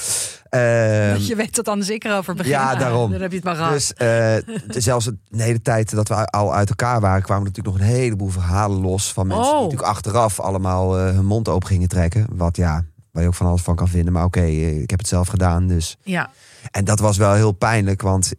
Ehm, 0.49 1.17
je 1.17 1.33
weet 1.35 1.55
dat 1.55 1.67
anders 1.67 1.89
ik 1.89 2.03
erover 2.03 2.35
begin. 2.35 2.51
ja, 2.51 2.75
daarom. 2.75 3.11
Dan 3.11 3.21
heb 3.21 3.29
je 3.29 3.35
het 3.35 3.45
maar 3.45 3.55
gehad. 3.55 3.71
Dus 3.71 3.93
eh, 3.93 4.35
zelfs 4.67 5.05
een 5.05 5.39
hele 5.39 5.61
tijd 5.61 5.91
dat 5.95 6.07
we 6.07 6.25
al 6.25 6.53
uit 6.55 6.69
elkaar 6.69 6.99
waren, 6.99 7.21
kwamen 7.23 7.43
natuurlijk 7.43 7.75
nog 7.75 7.85
een 7.87 7.93
heleboel 7.93 8.29
verhalen 8.29 8.81
los 8.81 9.13
van 9.13 9.27
mensen 9.27 9.45
Oh. 9.45 9.51
die 9.53 9.61
natuurlijk 9.63 9.89
achteraf 9.91 10.39
allemaal 10.39 10.97
eh, 10.99 11.05
hun 11.05 11.25
mond 11.25 11.47
open 11.49 11.67
gingen 11.67 11.87
trekken. 11.87 12.25
Wat 12.31 12.55
ja, 12.57 12.83
waar 13.11 13.21
je 13.21 13.27
ook 13.27 13.35
van 13.35 13.47
alles 13.47 13.61
van 13.61 13.75
kan 13.75 13.87
vinden. 13.87 14.13
Maar 14.13 14.25
oké, 14.25 14.43
ik 14.45 14.89
heb 14.89 14.99
het 14.99 15.07
zelf 15.07 15.27
gedaan. 15.27 15.67
Dus. 15.67 15.97
ja. 16.03 16.29
En 16.71 16.85
dat 16.85 16.99
was 16.99 17.17
wel 17.17 17.33
heel 17.33 17.51
pijnlijk, 17.51 18.01
want 18.01 18.31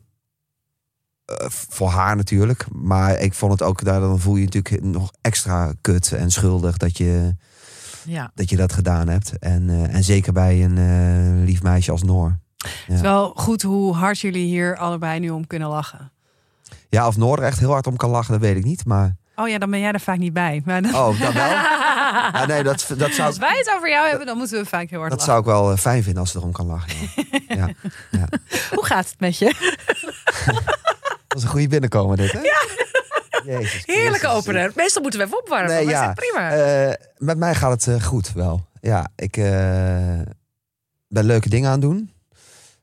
eh, 1.25 1.47
voor 1.49 1.89
haar 1.89 2.17
natuurlijk. 2.17 2.67
Maar 2.73 3.19
ik 3.21 3.35
vond 3.35 3.53
het 3.53 3.63
ook, 3.63 3.85
daar 3.85 4.01
dan 4.01 4.21
voel 4.21 4.35
je 4.35 4.41
je 4.41 4.45
natuurlijk 4.45 4.85
nog 4.85 5.13
extra 5.21 5.73
kut 5.81 6.13
en 6.13 6.31
schuldig 6.31 6.77
dat 6.77 6.97
je 6.99 7.35
ja. 8.05 8.31
dat, 8.35 8.51
je 8.51 8.57
dat 8.57 8.73
gedaan 8.73 9.09
hebt. 9.09 9.39
En, 9.39 9.71
eh, 9.71 9.95
en 9.95 10.05
zeker 10.05 10.33
bij 10.33 10.65
een 10.65 10.79
eh, 10.79 11.45
lief 11.47 11.63
meisje 11.63 11.91
als 11.91 12.03
Noor. 12.03 12.39
Het 12.87 12.95
is 12.95 13.01
wel 13.01 13.33
goed 13.37 13.63
hoe 13.63 13.95
hard 13.95 14.19
jullie 14.21 14.47
hier 14.47 14.77
allebei 14.77 15.21
nu 15.21 15.31
om 15.31 15.47
kunnen 15.47 15.69
lachen. 15.69 16.13
Ja, 16.89 17.07
of 17.07 17.17
Noor 17.17 17.39
er 17.39 17.45
echt 17.45 17.59
heel 17.59 17.71
hard 17.71 17.87
om 17.87 17.97
kan 17.97 18.11
lachen, 18.11 18.33
dat 18.33 18.41
weet 18.41 18.57
ik 18.57 18.65
niet. 18.65 18.85
Maar 18.85 19.17
Oh 19.37 19.49
ja, 19.49 19.59
dan 19.59 19.71
ben 19.71 19.81
jij 19.81 19.93
er 19.93 20.01
vaak 20.01 20.19
niet 20.19 20.33
bij. 20.33 20.63
Maar 20.65 20.83
dan- 20.83 20.95
Oh, 20.95 21.21
dan 21.21 21.33
wel? 21.33 21.51
Ja, 22.33 22.47
nee, 22.47 22.63
dat, 22.63 22.87
dat, 22.97 23.13
zou, 23.13 23.29
als 23.29 23.39
wij 23.39 23.57
het 23.59 23.73
over 23.77 23.89
jou 23.91 24.09
hebben, 24.09 24.27
dan 24.27 24.37
moeten 24.37 24.59
we 24.63 24.67
vaak 24.67 24.91
heel 24.91 24.99
hard 24.99 25.11
dat 25.11 25.19
lachen. 25.27 25.45
zou 25.45 25.57
ik 25.57 25.65
wel 25.67 25.77
fijn 25.77 26.03
vinden 26.03 26.21
als 26.23 26.31
ze 26.31 26.39
erom 26.39 26.53
kan 26.53 26.67
lachen. 26.67 26.95
Ja. 27.49 27.69
Ja. 28.11 28.29
Hoe 28.75 28.85
gaat 28.87 29.09
het 29.11 29.21
met 29.21 29.39
je? 29.39 29.55
Dat 31.35 31.43
is 31.43 31.49
een 31.49 31.55
goede 31.55 31.69
binnenkomen 31.69 32.17
dit, 32.17 32.33
hè? 32.33 32.41
Jezus 33.45 33.83
Heerlijke 33.87 34.29
opener. 34.29 34.73
Meestal 34.77 35.03
moeten 35.03 35.21
we 35.21 35.27
even 35.27 35.39
opwarmen. 35.39 35.71
Nee, 35.75 35.85
maar 35.85 35.95
ja. 35.95 36.09
is 36.09 36.15
prima. 36.15 36.51
Eh, 36.51 36.93
met 37.19 37.39
mij 37.39 37.55
gaat 37.55 37.71
het 37.85 37.87
eh, 37.97 38.03
goed 38.07 38.33
wel. 38.33 38.67
Ja, 38.81 39.09
ik 39.17 39.37
eh, 39.37 39.45
ben 41.09 41.25
leuke 41.25 41.49
dingen 41.49 41.67
aan 41.67 41.73
het 41.73 41.83
doen. 41.83 42.11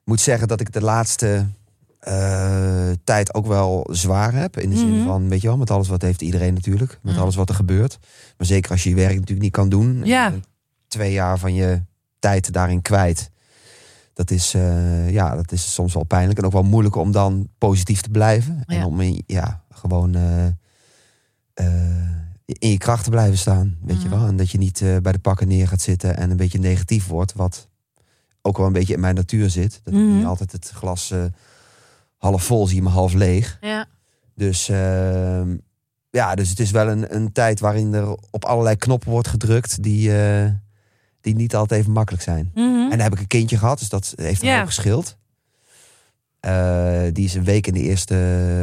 Moet 0.03 0.21
zeggen 0.21 0.47
dat 0.47 0.59
ik 0.59 0.73
de 0.73 0.81
laatste 0.81 1.45
tijd 3.03 3.33
ook 3.33 3.45
wel 3.45 3.87
zwaar 3.91 4.33
heb. 4.33 4.57
In 4.59 4.69
de 4.69 4.75
zin 4.77 4.97
Mhm. 4.97 5.05
van, 5.07 5.29
weet 5.29 5.41
je 5.41 5.47
wel, 5.47 5.57
met 5.57 5.71
alles 5.71 5.87
wat 5.87 6.01
heeft 6.01 6.21
iedereen 6.21 6.53
natuurlijk. 6.53 6.99
Met 7.01 7.13
Mhm. 7.13 7.21
alles 7.21 7.35
wat 7.35 7.49
er 7.49 7.55
gebeurt. 7.55 7.97
Maar 8.37 8.47
zeker 8.47 8.71
als 8.71 8.83
je 8.83 8.89
je 8.89 8.95
werk 8.95 9.13
natuurlijk 9.13 9.41
niet 9.41 9.51
kan 9.51 9.69
doen. 9.69 10.01
Ja. 10.05 10.33
Twee 10.87 11.11
jaar 11.11 11.37
van 11.37 11.53
je 11.53 11.81
tijd 12.19 12.53
daarin 12.53 12.81
kwijt. 12.81 13.29
Dat 14.13 14.31
is, 14.31 14.53
eh, 14.53 15.09
ja, 15.11 15.35
dat 15.35 15.51
is 15.51 15.73
soms 15.73 15.93
wel 15.93 16.03
pijnlijk. 16.03 16.39
En 16.39 16.45
ook 16.45 16.51
wel 16.51 16.63
moeilijk 16.63 16.95
om 16.95 17.11
dan 17.11 17.47
positief 17.57 18.01
te 18.01 18.09
blijven. 18.09 18.63
En 18.65 18.83
om 18.85 18.99
in- 19.01 19.23
ja, 19.25 19.63
gewoon 19.69 20.15
eh, 20.15 20.45
eh, 21.53 22.09
in 22.45 22.69
je 22.69 22.77
kracht 22.77 23.03
te 23.03 23.09
blijven 23.09 23.37
staan. 23.37 23.77
Weet 23.81 24.01
je 24.01 24.07
Mhm. 24.07 24.17
wel? 24.17 24.27
En 24.27 24.35
dat 24.35 24.49
je 24.51 24.57
niet 24.57 24.79
bij 25.01 25.11
de 25.11 25.19
pakken 25.19 25.47
neer 25.47 25.67
gaat 25.67 25.81
zitten 25.81 26.17
en 26.17 26.29
een 26.31 26.37
beetje 26.37 26.59
negatief 26.59 27.07
wordt. 27.07 27.33
Wat 27.33 27.69
ook 28.41 28.57
wel 28.57 28.65
een 28.67 28.73
beetje 28.73 28.93
in 28.93 28.99
mijn 28.99 29.15
natuur 29.15 29.49
zit. 29.49 29.79
Dat 29.83 29.93
ik 29.93 29.99
Mhm. 29.99 30.15
niet 30.15 30.25
altijd 30.25 30.51
het 30.51 30.69
glas 30.69 31.13
half 32.17 32.43
vol 32.43 32.67
zie, 32.67 32.81
maar 32.81 32.93
half 32.93 33.13
leeg. 33.13 33.57
ja. 33.61 33.85
Dus 34.35 34.69
ehm, 34.69 35.57
ja, 36.09 36.35
dus 36.35 36.49
het 36.49 36.59
is 36.59 36.71
wel 36.71 36.87
een, 36.87 37.15
een 37.15 37.31
tijd 37.31 37.59
waarin 37.59 37.93
er 37.93 38.09
op 38.31 38.45
allerlei 38.45 38.75
knoppen 38.75 39.09
wordt 39.11 39.27
gedrukt 39.27 39.83
die, 39.83 40.11
die 41.21 41.35
niet 41.35 41.55
altijd 41.55 41.81
even 41.81 41.93
makkelijk 41.93 42.23
zijn. 42.23 42.51
Mhm. 42.53 42.63
En 42.65 42.89
dan 42.89 42.99
heb 42.99 43.13
ik 43.13 43.19
een 43.19 43.27
kindje 43.27 43.57
gehad, 43.57 43.79
dus 43.79 43.89
dat 43.89 44.13
heeft 44.15 44.43
er 44.43 44.59
ook 44.59 44.65
geschild. 44.65 45.17
Eh, 46.39 47.01
die 47.11 47.25
is 47.25 47.33
een 47.33 47.43
week 47.43 47.67
in 47.67 47.73
de 47.73 47.79
eerste 47.81 48.15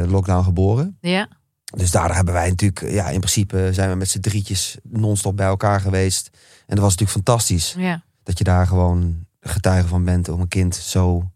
lockdown 0.07 0.43
geboren. 0.43 0.97
ja. 1.01 1.27
Dus 1.75 1.91
daardoor 1.91 2.15
hebben 2.15 2.33
wij 2.33 2.49
natuurlijk, 2.49 2.91
ja, 2.93 3.09
in 3.09 3.19
principe 3.19 3.69
zijn 3.73 3.89
we 3.89 3.95
met 3.95 4.09
z'n 4.09 4.19
drietjes 4.19 4.77
non-stop 4.83 5.35
bij 5.37 5.45
elkaar 5.47 5.81
geweest. 5.81 6.29
En 6.33 6.75
dat 6.75 6.79
was 6.79 6.95
natuurlijk 6.95 7.11
fantastisch. 7.25 7.75
ja. 7.77 8.03
Dat 8.23 8.37
je 8.37 8.43
daar 8.43 8.67
gewoon 8.67 9.25
getuige 9.39 9.87
van 9.87 10.03
bent 10.03 10.29
om 10.29 10.41
een 10.41 10.47
kind 10.47 10.75
zo 10.75 11.31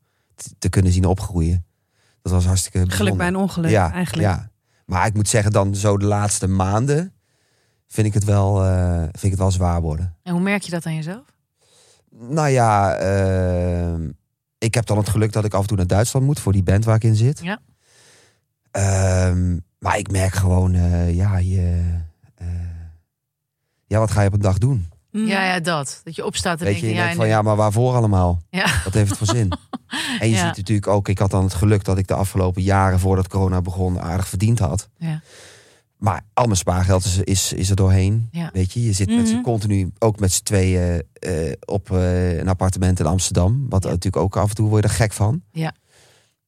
te 0.60 0.70
kunnen 0.70 0.92
zien 0.92 1.06
opgroeien. 1.06 1.65
Dat 2.22 2.32
was 2.32 2.46
hartstikke 2.46 2.77
Geluk 2.77 2.89
bijzonder. 2.89 3.18
bij 3.18 3.27
een 3.27 3.36
ongeluk, 3.36 3.72
ja, 3.72 3.92
eigenlijk. 3.92 4.27
Ja. 4.27 4.50
Maar 4.86 5.06
ik 5.06 5.13
moet 5.13 5.27
zeggen, 5.27 5.51
dan 5.51 5.75
zo 5.75 5.98
de 5.98 6.06
laatste 6.06 6.48
maanden 6.48 7.13
vind 7.94 8.08
ik 8.08 8.14
het 8.14 8.24
wel, 8.24 8.64
eh, 8.64 8.98
vind 9.02 9.24
ik 9.24 9.30
het 9.30 9.40
wel 9.40 9.52
zwaar 9.52 9.82
worden. 9.82 10.16
En 10.24 10.34
hoe 10.34 10.42
merk 10.42 10.62
je 10.62 10.72
dat 10.72 10.86
aan 10.86 10.96
jezelf? 10.96 11.24
Nou 12.30 12.48
ja, 12.50 12.96
ehm, 12.96 14.10
ik 14.58 14.74
heb 14.74 14.86
dan 14.86 14.98
het 14.98 15.10
geluk 15.10 15.32
dat 15.32 15.46
ik 15.46 15.54
af 15.54 15.62
en 15.62 15.68
toe 15.68 15.78
naar 15.78 15.88
Duitsland 15.88 16.26
moet 16.26 16.40
voor 16.40 16.52
die 16.52 16.64
band 16.64 16.86
waar 16.86 16.96
ik 16.96 17.04
in 17.04 17.16
zit. 17.16 17.40
Ja. 17.44 17.60
Ehm, 18.72 19.58
maar 19.80 19.98
ik 19.98 20.12
merk 20.12 20.34
gewoon, 20.34 20.74
eh, 20.74 21.16
ja, 21.16 21.38
je, 21.38 21.84
eh, 22.36 22.48
ja, 23.88 24.00
wat 24.00 24.12
ga 24.12 24.22
je 24.22 24.28
op 24.28 24.34
een 24.34 24.40
dag 24.42 24.58
doen? 24.58 24.88
Mhm. 25.12 25.26
Ja, 25.26 25.46
ja, 25.46 25.60
dat. 25.60 26.02
Dat 26.04 26.16
je 26.16 26.26
opstaat 26.26 26.60
en 26.60 26.66
Weet 26.66 26.76
je, 26.76 26.82
denkt, 26.82 26.96
je 26.96 27.02
ja, 27.02 27.08
denkt 27.08 27.12
en 27.12 27.16
van 27.18 27.26
nu- 27.26 27.32
ja, 27.32 27.42
maar 27.42 27.56
waarvoor 27.56 27.96
allemaal? 27.96 28.42
Ja. 28.50 28.66
Wat 28.84 28.94
heeft 28.94 29.10
het 29.10 29.18
voor 29.18 29.28
zin? 29.36 29.52
En 30.20 30.30
je 30.30 30.36
Ja. 30.36 30.48
ziet 30.48 30.58
natuurlijk 30.58 30.88
ook, 30.88 31.08
ik 31.08 31.20
had 31.20 31.32
dan 31.32 31.44
het 31.44 31.54
geluk 31.54 31.84
dat 31.84 31.98
ik 31.98 32.08
de 32.08 32.14
afgelopen 32.14 32.62
jaren 32.62 33.00
voordat 33.00 33.28
corona 33.28 33.62
begon 33.62 34.02
aardig 34.02 34.28
verdiend 34.28 34.60
had. 34.60 34.90
Ja. 34.98 35.22
Maar 36.03 36.25
al 36.33 36.45
mijn 36.45 36.57
spaargeld 36.57 37.05
is, 37.05 37.17
is, 37.17 37.53
is 37.53 37.69
er 37.69 37.75
doorheen. 37.75 38.27
Ja. 38.31 38.50
Weet 38.53 38.74
je, 38.74 38.83
je 38.83 38.93
zit 38.93 39.10
met 39.15 39.31
Mhm. 39.31 39.41
continu 39.41 39.91
ook 40.00 40.19
met 40.19 40.31
z'n 40.31 40.43
tweeën 40.43 41.03
eh, 41.13 41.51
op 41.65 41.91
eh, 41.91 42.38
een 42.38 42.48
appartement 42.48 43.00
in 43.00 43.05
Amsterdam. 43.05 43.65
Wat 43.69 43.83
Ja. 43.83 43.89
natuurlijk 43.89 44.24
ook 44.24 44.38
af 44.38 44.50
en 44.50 44.55
toe 44.55 44.69
word 44.69 44.83
je 44.83 44.89
er 44.89 44.95
gek 44.95 45.13
van. 45.13 45.41
Ja. 45.51 45.74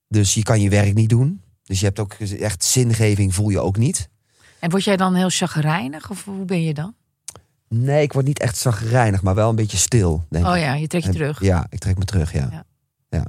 Dus 0.08 0.34
je 0.34 0.44
kan 0.44 0.62
je 0.62 0.70
werk 0.70 0.94
niet 0.94 1.10
doen. 1.10 1.42
Dus 1.64 1.80
je 1.80 1.86
hebt 1.86 2.00
ook 2.00 2.14
echt 2.14 2.64
zingeving, 2.64 3.34
voel 3.36 3.50
je 3.50 3.60
ook 3.60 3.78
niet. 3.78 4.10
En 4.60 4.70
word 4.70 4.84
jij 4.84 4.98
dan 4.98 5.14
heel 5.16 5.30
chagrijnig? 5.30 6.10
Of 6.10 6.26
hoe 6.26 6.46
ben 6.46 6.62
je 6.64 6.74
dan? 6.74 6.94
Nee, 7.70 8.02
ik 8.04 8.14
word 8.14 8.26
niet 8.26 8.40
echt 8.40 8.58
zagrijnig, 8.58 9.22
maar 9.22 9.36
wel 9.36 9.50
een 9.50 9.56
beetje 9.56 9.78
stil. 9.78 10.26
Denk 10.30 10.46
Oh 10.46 10.56
ik. 10.56 10.62
ja, 10.62 10.74
je 10.74 10.88
trekt 10.88 11.04
je 11.04 11.10
En- 11.10 11.16
terug. 11.16 11.42
Ja, 11.42 11.66
ik 11.70 11.80
trek 11.80 11.98
me 11.98 12.06
terug, 12.06 12.34
ja. 12.34 12.66
Ja. 13.10 13.26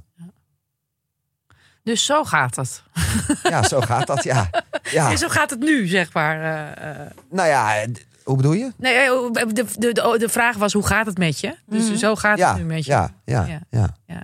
Dus 1.86 2.04
zo 2.04 2.24
gaat 2.24 2.56
het. 2.56 2.82
Ja, 3.42 3.62
zo 3.62 3.80
gaat 3.80 4.06
dat, 4.06 4.22
ja. 4.24 4.50
ja. 4.90 5.10
En 5.10 5.18
zo 5.18 5.28
gaat 5.28 5.50
het 5.50 5.58
nu, 5.58 5.86
zeg 5.86 6.12
maar. 6.12 6.40
eh, 6.42 6.90
eh. 6.90 7.10
Nou 7.30 7.48
ja, 7.48 7.84
hoe 8.24 8.36
bedoel 8.36 8.52
je? 8.52 8.72
Nee, 8.76 8.94
eh, 8.94 9.08
de, 9.32 9.46
de, 9.54 9.64
de, 9.92 10.14
de 10.18 10.28
vraag 10.28 10.56
was, 10.56 10.72
hoe 10.72 10.86
gaat 10.86 11.06
het 11.06 11.18
met 11.18 11.40
je? 11.40 11.54
Dus 11.66 11.84
Mhm. 11.88 11.96
zo 11.96 12.14
gaat 12.16 12.38
Ja, 12.38 12.48
het 12.48 12.58
nu 12.58 12.64
met 12.64 12.84
je. 12.84 12.90
ja, 12.90 13.10
ja, 13.24 13.46
Ja. 13.70 13.96
ja. 14.06 14.22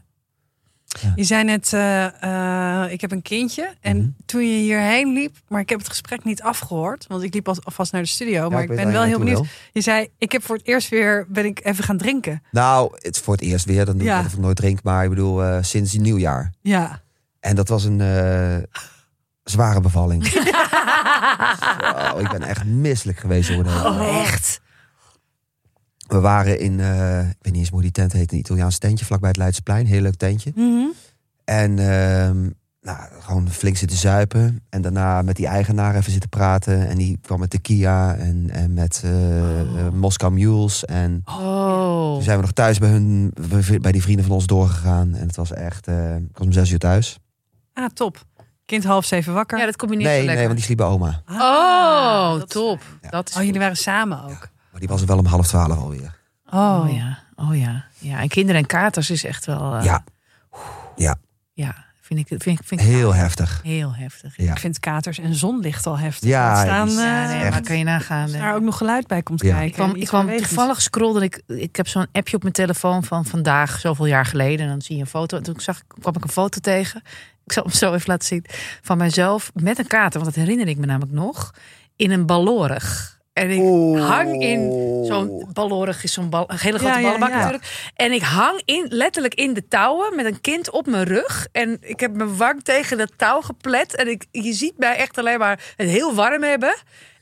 Je 1.17 1.25
zei 1.25 1.45
net, 1.45 1.73
eh, 1.73 2.83
eh, 2.85 2.93
ik 2.93 3.01
heb 3.01 3.11
een 3.13 3.23
kindje. 3.23 3.75
En 3.81 3.97
Mhm. 3.97 4.07
toen 4.27 4.41
je 4.41 4.57
hierheen 4.59 5.13
liep, 5.13 5.37
maar 5.49 5.61
ik 5.61 5.69
heb 5.69 5.79
het 5.79 5.89
gesprek 5.89 6.25
niet 6.25 6.43
afgehoord. 6.43 7.05
Want 7.09 7.23
ik 7.23 7.35
liep 7.35 7.49
al- 7.49 7.57
alvast 7.63 7.93
naar 7.93 8.03
de 8.03 8.09
studio. 8.09 8.51
maar 8.51 8.63
ik, 8.63 8.69
ben 8.69 8.93
wel 8.93 9.03
heel 9.03 9.19
benieuwd. 9.19 9.47
Je 9.73 9.81
zei, 9.81 10.09
ik 10.19 10.33
heb 10.33 10.43
voor 10.45 10.57
het 10.57 10.67
eerst 10.67 10.89
weer, 10.89 11.27
ben 11.29 11.45
ik 11.45 11.61
even 11.65 11.85
gaan 11.85 11.97
drinken. 11.99 12.43
Nou, 12.51 12.93
het 12.95 13.15
is 13.17 13.23
voor 13.23 13.35
het 13.35 13.43
eerst 13.43 13.65
weer. 13.65 13.85
Dan 13.85 13.99
doe 13.99 14.09
ik 14.09 14.27
ik 14.33 14.39
nooit 14.39 14.57
drink. 14.57 14.83
Maar 14.83 15.03
ik 15.05 15.09
bedoel, 15.11 15.43
eh, 15.45 15.59
sinds 15.61 15.93
het 15.93 16.01
nieuwjaar. 16.01 16.53
Ja. 16.61 17.01
En 17.43 17.57
dat 17.57 17.69
was 17.69 17.85
een 17.85 18.01
eh, 18.01 18.57
zware 19.45 19.81
bevalling. 19.81 20.25
oh, 22.15 22.21
ik 22.21 22.31
ben 22.31 22.43
echt 22.43 22.65
misselijk 22.65 23.19
geweest 23.19 23.51
over 23.51 23.65
de 23.65 23.71
hele 23.71 23.83
dag. 23.83 24.01
Oh, 24.01 24.19
echt? 24.23 24.61
We 26.07 26.21
waren 26.21 26.61
in, 26.61 26.81
eh, 26.81 27.19
ik 27.19 27.37
weet 27.41 27.53
niet 27.53 27.57
eens 27.63 27.71
hoe 27.71 27.83
die 27.83 27.91
tent 27.91 28.13
heet. 28.13 28.33
Een 28.33 28.39
Italiaans 28.39 28.79
tentje 28.79 29.05
vlakbij 29.05 29.29
het 29.29 29.39
Leidseplein. 29.39 29.87
Heel 29.87 30.01
leuk 30.01 30.17
tentje. 30.17 30.53
Mhm. 30.55 30.87
En 31.45 31.79
ehm, 31.79 32.51
nou, 32.81 32.99
gewoon 33.21 33.51
flink 33.51 33.77
zitten 33.77 33.99
zuipen. 33.99 34.63
En 34.71 34.83
daarna 34.83 35.23
met 35.23 35.37
die 35.37 35.47
eigenaar 35.47 35.95
even 35.95 36.13
zitten 36.13 36.31
praten. 36.31 36.89
En 36.89 36.99
die 36.99 37.19
kwam 37.23 37.41
met 37.41 37.51
de 37.51 37.59
Kia 37.59 38.15
en, 38.15 38.51
en 38.51 38.75
met 38.75 39.01
eh 39.05 39.61
eh, 39.61 39.93
Moscow 39.93 40.33
Mules. 40.33 40.85
En 40.85 41.23
Oh. 41.25 42.13
toen 42.15 42.23
zijn 42.23 42.37
we 42.37 42.43
nog 42.43 42.53
thuis 42.53 42.79
bij, 42.79 42.91
hun, 42.91 43.33
bij 43.81 43.93
die 43.93 44.03
vrienden 44.03 44.25
van 44.25 44.35
ons 44.35 44.47
doorgegaan. 44.47 45.15
En 45.15 45.27
het 45.27 45.37
was 45.37 45.53
echt, 45.53 45.87
eh, 45.87 46.17
ik 46.17 46.29
was 46.33 46.47
om 46.47 46.53
zes 46.53 46.71
uur 46.71 46.79
thuis. 46.79 47.19
Ah, 47.75 47.87
top. 47.95 48.25
Kind 48.67 48.85
half 48.85 49.05
zeven 49.05 49.35
wakker. 49.35 49.59
Ja, 49.59 49.65
dat 49.65 49.77
combineert 49.77 50.09
Nee, 50.09 50.19
zo 50.21 50.27
lekker. 50.27 50.37
nee, 50.37 50.45
want 50.47 50.57
die 50.57 50.65
sliep 50.67 50.77
bij 50.79 50.87
oma. 50.87 51.23
Ah, 51.27 51.41
Oh, 51.41 52.39
dat 52.39 52.43
is 52.49 52.53
top. 52.55 52.81
Dat 53.11 53.29
is 53.29 53.37
Oh, 53.37 53.43
jullie 53.43 53.61
waren 53.61 53.77
samen 53.77 54.23
ook. 54.25 54.49
Maar 54.71 54.81
die 54.81 54.89
was 54.89 55.01
er 55.01 55.07
wel 55.07 55.19
om 55.19 55.27
half 55.27 55.47
twaalf 55.47 55.79
alweer. 55.79 56.19
Oh, 56.51 56.81
Oh 56.85 56.95
ja, 56.95 57.19
oh 57.37 57.57
ja. 57.59 57.85
Ja, 57.99 58.21
en 58.21 58.29
kinderen 58.29 58.61
en 58.61 58.67
katers 58.67 59.11
is 59.11 59.25
echt 59.25 59.47
wel... 59.47 59.75
eh, 59.75 59.85
Ja. 59.85 60.05
Ja. 60.97 61.17
Ja, 61.53 61.85
vind 62.17 62.31
ik, 62.31 62.43
vind, 62.43 62.59
ik- 62.61 62.67
vind 62.67 62.81
ik 62.81 62.87
Heel 62.87 63.15
heftig. 63.15 63.61
heel 63.63 63.95
heftig. 63.95 64.37
Ja. 64.37 64.53
Ik 64.53 64.59
vind 64.59 64.81
katers 64.81 65.19
en 65.19 65.35
zonlicht 65.35 65.87
al 65.87 65.99
heftig. 65.99 66.29
Ja, 66.29 66.63
staan, 66.63 66.89
eh, 66.89 66.95
Ja, 66.95 67.27
nee, 67.27 67.51
maar 67.51 67.61
kan 67.63 67.79
je 67.79 67.85
nagaan. 67.85 68.23
als 68.23 68.33
daar 68.33 68.55
ook 68.55 68.63
nog 68.63 68.77
geluid 68.77 69.07
bij 69.07 69.23
komt 69.23 69.41
Ja. 69.43 69.49
kijken. 69.49 69.67
Ik 69.67 69.73
kwam, 69.75 69.95
ik 69.95 70.07
kwam 70.07 70.27
toevallig 70.37 70.83
scrolde 70.83 71.23
ik. 71.25 71.43
Ik 71.47 71.77
heb 71.77 71.89
zo'n 71.89 72.07
appje 72.13 72.37
op 72.37 72.43
mijn 72.43 72.55
telefoon 72.55 73.05
van 73.05 73.25
vandaag, 73.25 73.81
zoveel 73.81 74.07
jaar 74.07 74.27
geleden. 74.27 74.65
En 74.67 74.71
dan 74.73 74.83
zie 74.83 74.95
je 74.97 75.01
een 75.01 75.07
foto. 75.09 75.37
En 75.37 75.43
toen 75.43 75.61
zag, 75.61 75.77
ik- 75.79 75.85
kwam 76.01 76.15
ik 76.17 76.23
een 76.25 76.31
foto 76.31 76.61
tegen. 76.61 77.03
Ik 77.45 77.53
zal 77.53 77.63
hem 77.63 77.73
zo 77.73 77.93
even 77.95 78.09
laten 78.09 78.27
zien. 78.29 78.45
Van 78.83 78.99
mijzelf 78.99 79.51
met 79.55 79.79
een 79.79 79.87
kater. 79.87 80.21
Want 80.21 80.35
dat 80.35 80.45
herinner 80.45 80.69
ik 80.69 80.79
me 80.79 80.87
namelijk 80.87 81.13
nog. 81.13 81.51
In 81.97 82.11
een 82.11 82.27
ballorig. 82.27 83.12
En 83.33 83.51
ik 83.51 83.99
hang 84.01 84.43
in 84.43 84.71
zo'n 85.05 85.47
ballorig 85.53 86.05
is 86.05 86.13
zo'n 86.13 86.31
bal, 86.31 86.45
een 86.51 86.59
hele 86.59 86.79
grote 86.79 86.93
Ja, 86.93 86.99
ja, 86.99 87.05
ballenbak 87.05 87.29
ja. 87.31 87.37
natuurlijk. 87.37 87.91
En 87.97 88.13
ik 88.13 88.23
hang 88.23 88.63
in, 88.65 88.87
letterlijk 88.89 89.35
in 89.35 89.55
de 89.55 89.69
touwen 89.69 90.17
met 90.17 90.27
een 90.27 90.41
kind 90.41 90.71
op 90.71 90.87
mijn 90.87 91.05
rug. 91.05 91.47
En 91.53 91.79
ik 91.81 92.01
heb 92.01 92.15
mijn 92.15 92.37
wang 92.37 92.63
tegen 92.63 92.99
dat 92.99 93.13
touw 93.17 93.41
geplet. 93.41 93.97
En 93.97 94.09
ik, 94.09 94.27
je 94.31 94.53
ziet 94.53 94.75
mij 94.79 94.97
echt 94.97 95.19
alleen 95.19 95.39
maar 95.39 95.73
het 95.77 95.89
heel 95.89 96.15
warm 96.15 96.43
hebben. 96.43 96.75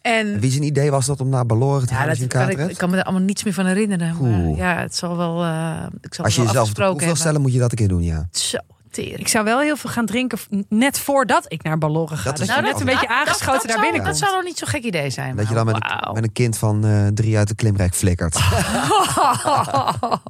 En 0.02 0.40
Wie 0.40 0.50
zijn 0.50 0.62
idee 0.62 0.90
was 0.90 1.06
dat 1.06 1.20
om 1.20 1.28
naar 1.28 1.46
Baloren 1.46 1.86
te 1.86 1.92
ja, 1.92 2.00
gaan 2.00 2.08
als 2.08 2.18
dat 2.18 2.28
kan 2.28 2.48
ik, 2.50 2.76
kan 2.76 2.90
me 2.90 2.96
er 2.96 3.02
allemaal 3.04 3.22
niets 3.22 3.44
meer 3.44 3.52
van 3.52 3.66
herinneren. 3.66 4.16
Maar 4.20 4.56
ja, 4.56 4.80
het 4.80 4.96
zal 4.96 5.16
wel. 5.16 5.42
eh 5.42 5.86
ik 6.00 6.14
zal 6.14 6.24
Als 6.24 6.34
je 6.34 6.42
jezelf 6.42 6.68
op 6.68 6.74
de 6.74 6.74
proef 6.74 6.86
afgesproken 6.86 7.06
wil 7.06 7.16
stellen, 7.16 7.40
moet 7.40 7.52
je 7.52 7.58
dat 7.58 7.70
een 7.70 7.76
keer 7.76 7.88
doen, 7.88 8.02
ja. 8.02 8.28
Zo, 8.30 8.58
tering. 8.90 9.18
Ik 9.18 9.28
zou 9.28 9.44
wel 9.44 9.60
heel 9.60 9.76
veel 9.76 9.90
gaan 9.90 10.06
drinken 10.06 10.38
net 10.68 10.98
voordat 10.98 11.44
ik 11.52 11.62
naar 11.62 11.78
Balloren 11.78 12.16
ga. 12.18 12.24
Dat 12.24 12.32
Dat, 12.38 12.48
is 12.48 12.54
je 12.54 12.60
Nou, 12.60 12.72
net 12.72 12.80
een 12.80 12.86
beetje 12.86 13.08
aangeschoten 13.08 13.52
dat, 13.60 13.68
daar 13.68 13.80
binnenkomt. 13.80 14.06
Dat 14.06 14.18
zou 14.18 14.34
nog 14.34 14.44
niet 14.44 14.58
zo'n 14.58 14.68
gek 14.68 14.82
idee 14.82 15.10
zijn. 15.10 15.36
Dat 15.36 15.48
je 15.48 15.54
dan 15.54 15.66
met 15.66 15.74
een, 15.74 16.12
met 16.12 16.24
een 16.24 16.32
kind 16.32 16.58
van 16.58 16.84
eh, 16.84 17.06
drie 17.06 17.36
uit 17.38 17.48
de 17.48 17.54
klimrek 17.54 17.94
flikkert. 17.94 18.36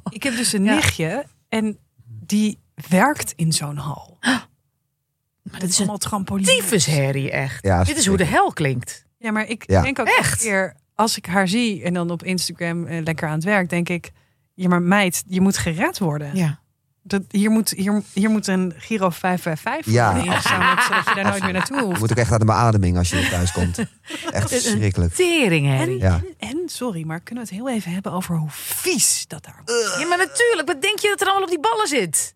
Ik 0.09 0.23
heb 0.23 0.35
dus 0.35 0.53
een 0.53 0.63
Ja. 0.63 0.73
nichtje 0.73 1.25
en 1.49 1.77
die 2.05 2.59
werkt 2.89 3.33
in 3.35 3.51
zo'n 3.53 3.77
hal. 3.77 4.17
Maar 5.51 5.59
dat 5.59 5.69
is 5.69 5.75
een 5.75 5.79
allemaal 5.79 5.97
trampoline. 5.97 6.47
tyfusherrie, 6.47 7.31
echt. 7.31 7.65
Ja, 7.65 7.83
Dit 7.83 7.97
is 7.97 8.05
hoe 8.05 8.17
de 8.17 8.23
hel 8.25 8.53
klinkt. 8.53 9.05
Ja, 9.17 9.31
maar 9.31 9.47
ik 9.47 9.63
Ja. 9.67 9.81
denk 9.81 9.99
ook 9.99 10.07
Echt? 10.07 10.17
echt 10.17 10.41
keer 10.41 10.75
als 10.95 11.17
ik 11.17 11.25
haar 11.25 11.47
zie 11.47 11.83
en 11.83 11.93
dan 11.93 12.09
op 12.11 12.23
Instagram 12.23 12.85
eh, 12.85 13.03
lekker 13.03 13.27
aan 13.27 13.33
het 13.33 13.43
werk, 13.43 13.69
denk 13.69 13.89
ik, 13.89 14.11
ja 14.53 14.67
maar 14.67 14.81
meid, 14.81 15.23
je 15.27 15.41
moet 15.41 15.57
gered 15.57 15.99
worden. 15.99 16.35
Ja. 16.35 16.59
Dat, 17.03 17.21
hier, 17.29 17.49
moet, 17.51 17.69
hier, 17.69 18.01
hier 18.13 18.29
moet 18.29 18.47
een 18.47 18.73
Giro 18.77 19.09
555 19.09 19.93
Ja. 19.93 20.13
ingezameld, 20.15 20.81
zodat 20.87 21.05
je 21.07 21.13
daar 21.15 21.23
nooit 21.23 21.43
meer 21.43 21.53
naartoe 21.53 21.77
Je 21.77 21.83
hoeft. 21.83 21.99
moet 21.99 22.11
ook 22.11 22.17
echt 22.17 22.29
naar 22.29 22.39
de 22.39 22.45
beademing 22.45 22.97
als 22.97 23.09
je 23.09 23.27
thuis 23.29 23.51
komt. 23.51 23.77
Echt 24.31 24.49
verschrikkelijk. 24.55 25.13
Ja. 25.17 26.21
En, 26.39 26.49
en, 26.49 26.61
sorry, 26.65 27.03
maar 27.03 27.19
kunnen 27.19 27.43
we 27.43 27.49
het 27.49 27.59
heel 27.59 27.69
even 27.75 27.91
hebben 27.91 28.11
over 28.11 28.35
hoe 28.35 28.49
vies 28.51 29.25
dat 29.27 29.43
daar? 29.43 29.61
Ja, 29.99 30.07
maar 30.07 30.17
natuurlijk. 30.17 30.67
Wat 30.67 30.81
denk 30.81 30.99
je 30.99 31.07
dat 31.07 31.21
er 31.21 31.25
allemaal 31.27 31.43
op 31.43 31.49
die 31.49 31.59
ballen 31.59 31.87
zit? 31.87 32.35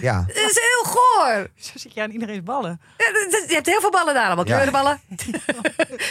Ja. 0.00 0.24
Dat 0.26 0.36
is 0.36 0.58
heel 0.60 0.92
goor. 0.92 1.48
Zo 1.56 1.70
zit 1.74 1.94
je 1.94 2.02
aan 2.02 2.10
iedereen's 2.10 2.42
ballen. 2.42 2.80
Ja, 2.96 3.06
Je 3.48 3.54
hebt 3.54 3.66
heel 3.66 3.80
veel 3.80 3.90
ballen 3.90 4.14
daar 4.14 4.26
allemaal. 4.26 4.46
Ja. 4.46 4.52
Kleurenballen. 4.52 5.00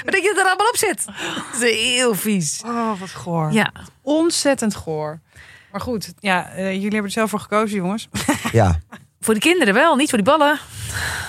Wat 0.06 0.12
denk 0.14 0.24
je 0.24 0.32
dat 0.36 0.44
er 0.44 0.50
allemaal 0.50 0.70
op 0.70 0.78
zit? 0.78 1.06
Dat 1.52 1.62
is 1.62 1.72
heel 1.76 2.16
vies. 2.16 2.62
Oh, 2.66 3.00
wat 3.00 3.10
goor. 3.10 3.52
Ja. 3.52 3.72
Ontzettend 4.02 4.76
goor. 4.76 5.20
Maar 5.76 5.84
goed, 5.84 6.14
ja, 6.20 6.50
eh, 6.50 6.66
jullie 6.72 6.82
hebben 6.82 7.04
er 7.04 7.12
zelf 7.12 7.30
voor 7.30 7.40
gekozen, 7.40 7.78
jongens. 7.78 8.08
Ja. 8.52 8.80
Voor 9.20 9.34
de 9.34 9.40
kinderen 9.40 9.74
wel, 9.74 9.96
niet 9.96 10.10
voor 10.10 10.18
die 10.18 10.28
ballen. 10.28 10.60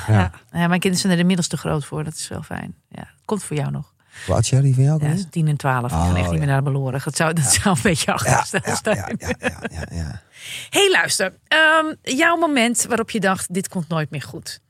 Ja. 0.09 0.31
Ja, 0.53 0.67
mijn 0.67 0.71
kinderen 0.71 0.97
zijn 0.99 1.13
er 1.13 1.19
inmiddels 1.19 1.49
te 1.49 1.57
groot 1.57 1.85
voor. 1.85 2.05
Dat 2.05 2.15
is 2.15 2.29
wel 2.29 2.43
fijn. 2.43 2.75
Ja, 2.89 3.09
komt 3.25 3.45
voor 3.45 3.57
jou 3.57 3.71
nog. 3.71 3.95
Hoe 4.27 4.35
oud 4.35 4.47
zijn 4.47 4.63
die 4.63 4.75
van 4.75 4.83
jou? 4.83 4.95
Ja, 4.95 5.01
Connie? 5.01 5.17
dat 5.17 5.27
is 5.27 5.33
10 5.33 5.49
en 5.49 5.57
12. 5.57 5.91
Die 5.91 5.99
Oh, 5.99 6.07
gaan 6.07 6.17
echt 6.17 6.31
niet 6.31 6.39
meer 6.39 6.49
naar 6.49 6.65
de 6.65 6.71
beloren. 6.71 7.01
Dat 7.05 7.17
zou, 7.17 7.33
dat 7.33 7.45
zou 7.53 7.77
een 7.77 7.83
beetje 7.83 8.13
achtergesteld 8.13 8.65
ja, 8.65 8.83
zijn. 8.83 9.17
ja, 9.19 9.29
ja, 9.39 9.49
ja, 9.49 9.87
ja, 9.91 9.97
ja. 9.97 10.23
hey, 10.71 10.91
luister. 10.91 11.33
Ehm, 11.49 11.95
jouw 12.03 12.37
moment 12.37 12.85
waarop 12.89 13.11
je 13.11 13.21
dacht, 13.21 13.55
dit 13.55 13.69
komt 13.69 13.89
nooit 13.89 14.11
meer 14.11 14.23
goed. 14.23 14.61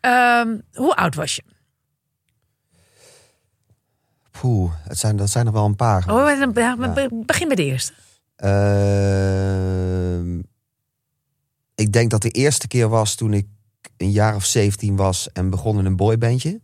Ehm, 0.00 0.56
hoe 0.72 0.96
oud 0.96 1.14
was 1.14 1.36
je? 1.36 1.42
Poeh, 4.30 4.72
het 4.88 4.98
zijn, 4.98 5.16
dat 5.16 5.30
zijn 5.30 5.46
er 5.46 5.52
wel 5.52 5.64
een 5.64 5.76
paar. 5.76 6.04
Oh, 6.10 6.24
begin 7.26 7.46
bij 7.48 7.56
de 7.56 7.64
eerste. 7.64 7.92
Ehm, 8.42 10.38
ik 11.74 11.92
denk 11.92 12.10
dat 12.10 12.22
de 12.22 12.30
eerste 12.30 12.68
keer 12.68 12.88
was 12.88 13.14
toen 13.14 13.32
ik 13.32 13.46
een 13.96 14.10
jaar 14.10 14.34
of 14.34 14.44
17 14.44 14.96
was 14.96 15.32
en 15.32 15.50
begon 15.50 15.78
in 15.78 15.84
een 15.84 15.96
boybandje. 15.96 16.60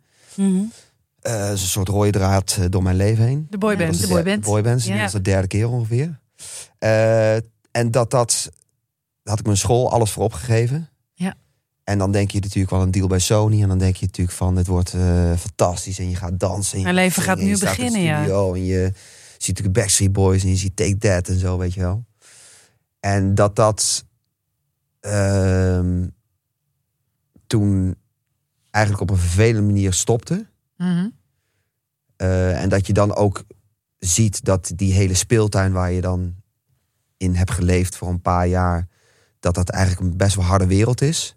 Is 1.23 1.33
een 1.33 1.59
soort 1.59 1.89
rode 1.89 2.11
draad 2.11 2.57
eh, 2.61 2.65
door 2.69 2.83
mijn 2.83 2.97
leven 2.97 3.25
heen. 3.25 3.47
De 3.51 3.59
boyband. 3.59 3.93
Dat 3.93 4.01
is 4.01 4.09
de 4.09 4.23
de 4.23 4.39
boyband. 4.39 4.85
Ja. 4.85 4.97
dat 4.97 5.07
is 5.07 5.13
de 5.13 5.23
derde 5.23 5.47
keer 5.47 5.69
ongeveer. 5.69 6.19
Eh, 6.79 7.35
en 7.71 7.91
dat 7.91 8.11
dat, 8.11 8.51
had 9.23 9.39
ik 9.39 9.45
mijn 9.45 9.57
school 9.57 9.91
alles 9.91 10.11
voor 10.11 10.25
opgegeven. 10.25 10.89
Ja. 11.15 11.35
En 11.85 11.99
dan 11.99 12.13
denk 12.13 12.31
je 12.31 12.41
natuurlijk 12.41 12.71
wel 12.71 12.83
een 12.83 12.91
deal 12.91 13.07
bij 13.07 13.19
Sony. 13.19 13.63
En 13.63 13.69
dan 13.69 13.79
denk 13.79 13.97
je 13.97 14.07
natuurlijk 14.07 14.37
van, 14.37 14.57
het 14.57 14.67
wordt 14.67 14.95
fantastisch. 15.39 15.99
En 15.99 16.09
je 16.09 16.17
gaat 16.17 16.41
dansen. 16.41 16.73
En 16.73 16.79
je 16.79 16.85
Mijn 16.85 16.97
leven 16.97 17.23
gaat 17.23 17.39
nu 17.39 17.53
de 17.53 17.59
beginnen, 17.59 18.01
ja. 18.01 18.25
En 18.25 18.65
je 18.65 18.93
ziet 19.43 19.57
natuurlijk 19.57 19.75
Backstreet 19.75 20.13
Boys 20.13 20.43
en 20.43 20.49
je 20.49 20.57
ziet 20.57 20.77
Take 20.77 20.99
That 20.99 21.29
en 21.29 21.39
zo, 21.39 21.59
weet 21.59 21.75
je 21.75 21.81
wel. 21.81 22.05
En 23.01 23.35
dat 23.35 23.57
dat 23.57 24.05
ehm, 25.01 26.09
toen 27.47 27.97
eigenlijk 28.71 29.11
op 29.11 29.11
een 29.17 29.23
vervelende 29.23 29.67
manier 29.67 29.93
stopte. 29.93 30.47
Mhm. 30.77 31.09
Eh, 32.17 32.63
en 32.63 32.69
dat 32.69 32.87
je 32.87 32.93
dan 32.93 33.15
ook 33.15 33.45
ziet 33.99 34.45
dat 34.45 34.73
die 34.75 34.93
hele 34.93 35.15
speeltuin 35.15 35.73
waar 35.73 35.93
je 35.93 36.01
dan 36.01 36.35
in 37.17 37.35
hebt 37.35 37.51
geleefd 37.51 37.97
voor 37.97 38.09
een 38.09 38.21
paar 38.21 38.47
jaar, 38.47 38.89
dat 39.41 39.55
dat 39.55 39.69
eigenlijk 39.69 40.07
een 40.07 40.17
best 40.17 40.37
wel 40.37 40.45
harde 40.45 40.67
wereld 40.67 41.01
is. 41.01 41.37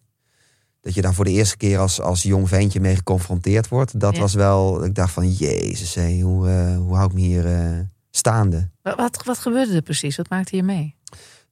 Dat 0.82 0.94
je 0.94 1.02
daar 1.02 1.14
voor 1.14 1.26
de 1.26 1.32
eerste 1.32 1.58
keer 1.58 1.78
als, 1.80 2.02
als 2.02 2.24
jong 2.24 2.48
ventje 2.50 2.80
mee 2.80 2.96
geconfronteerd 2.96 3.68
wordt. 3.68 4.00
Dat 4.00 4.14
Ja. 4.16 4.20
was 4.22 4.34
wel, 4.34 4.84
ik 4.86 4.96
dacht 4.96 5.14
van, 5.14 5.32
jezus, 5.32 5.96
hé, 5.96 6.20
hoe, 6.22 6.50
eh, 6.50 6.78
hoe 6.78 6.96
hou 6.96 7.08
ik 7.08 7.14
me 7.14 7.20
hier 7.20 7.46
eh, 7.46 7.80
staande? 8.12 8.70
Wat, 8.82 8.96
wat, 8.96 9.24
wat 9.24 9.38
gebeurde 9.38 9.74
er 9.76 9.82
precies? 9.82 10.16
Wat 10.18 10.30
maakte 10.30 10.56
je 10.56 10.64
mee? 10.64 10.96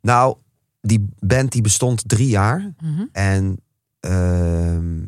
Nou, 0.02 0.36
die 0.82 1.10
band 1.20 1.52
die 1.52 1.62
bestond 1.62 2.04
drie 2.10 2.28
jaar. 2.28 2.74
Mhm. 2.84 3.04
En 3.12 3.60
ehm, 4.00 5.06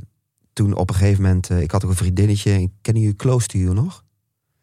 toen 0.53 0.73
op 0.75 0.89
een 0.89 0.95
gegeven 0.95 1.23
moment, 1.23 1.49
eh, 1.49 1.61
ik 1.61 1.71
had 1.71 1.83
ook 1.83 1.89
een 1.89 1.95
vriendinnetje. 1.95 2.69
Kennen 2.81 3.01
jullie 3.03 3.17
Close 3.17 3.47
to 3.47 3.59
You 3.59 3.73
nog? 3.73 4.03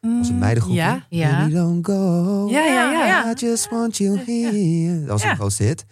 Was 0.01 0.29
een 0.29 0.39
meidengroepje? 0.39 0.81
Ja. 0.81 1.07
Ja. 1.09 1.39
Baby, 1.41 1.53
don't 1.55 1.87
go. 1.87 2.47
Ja, 2.51 2.65
ja, 2.65 2.91
ja. 2.93 3.07
Ja. 3.07 3.31
I 3.31 3.35
just 3.35 3.71
want 3.71 3.97
you 3.97 4.19
here. 4.27 4.99
Dat 5.01 5.09
was 5.09 5.23
Ja. 5.23 5.31
een 5.31 5.37
grootste 5.37 5.63
hit. 5.63 5.85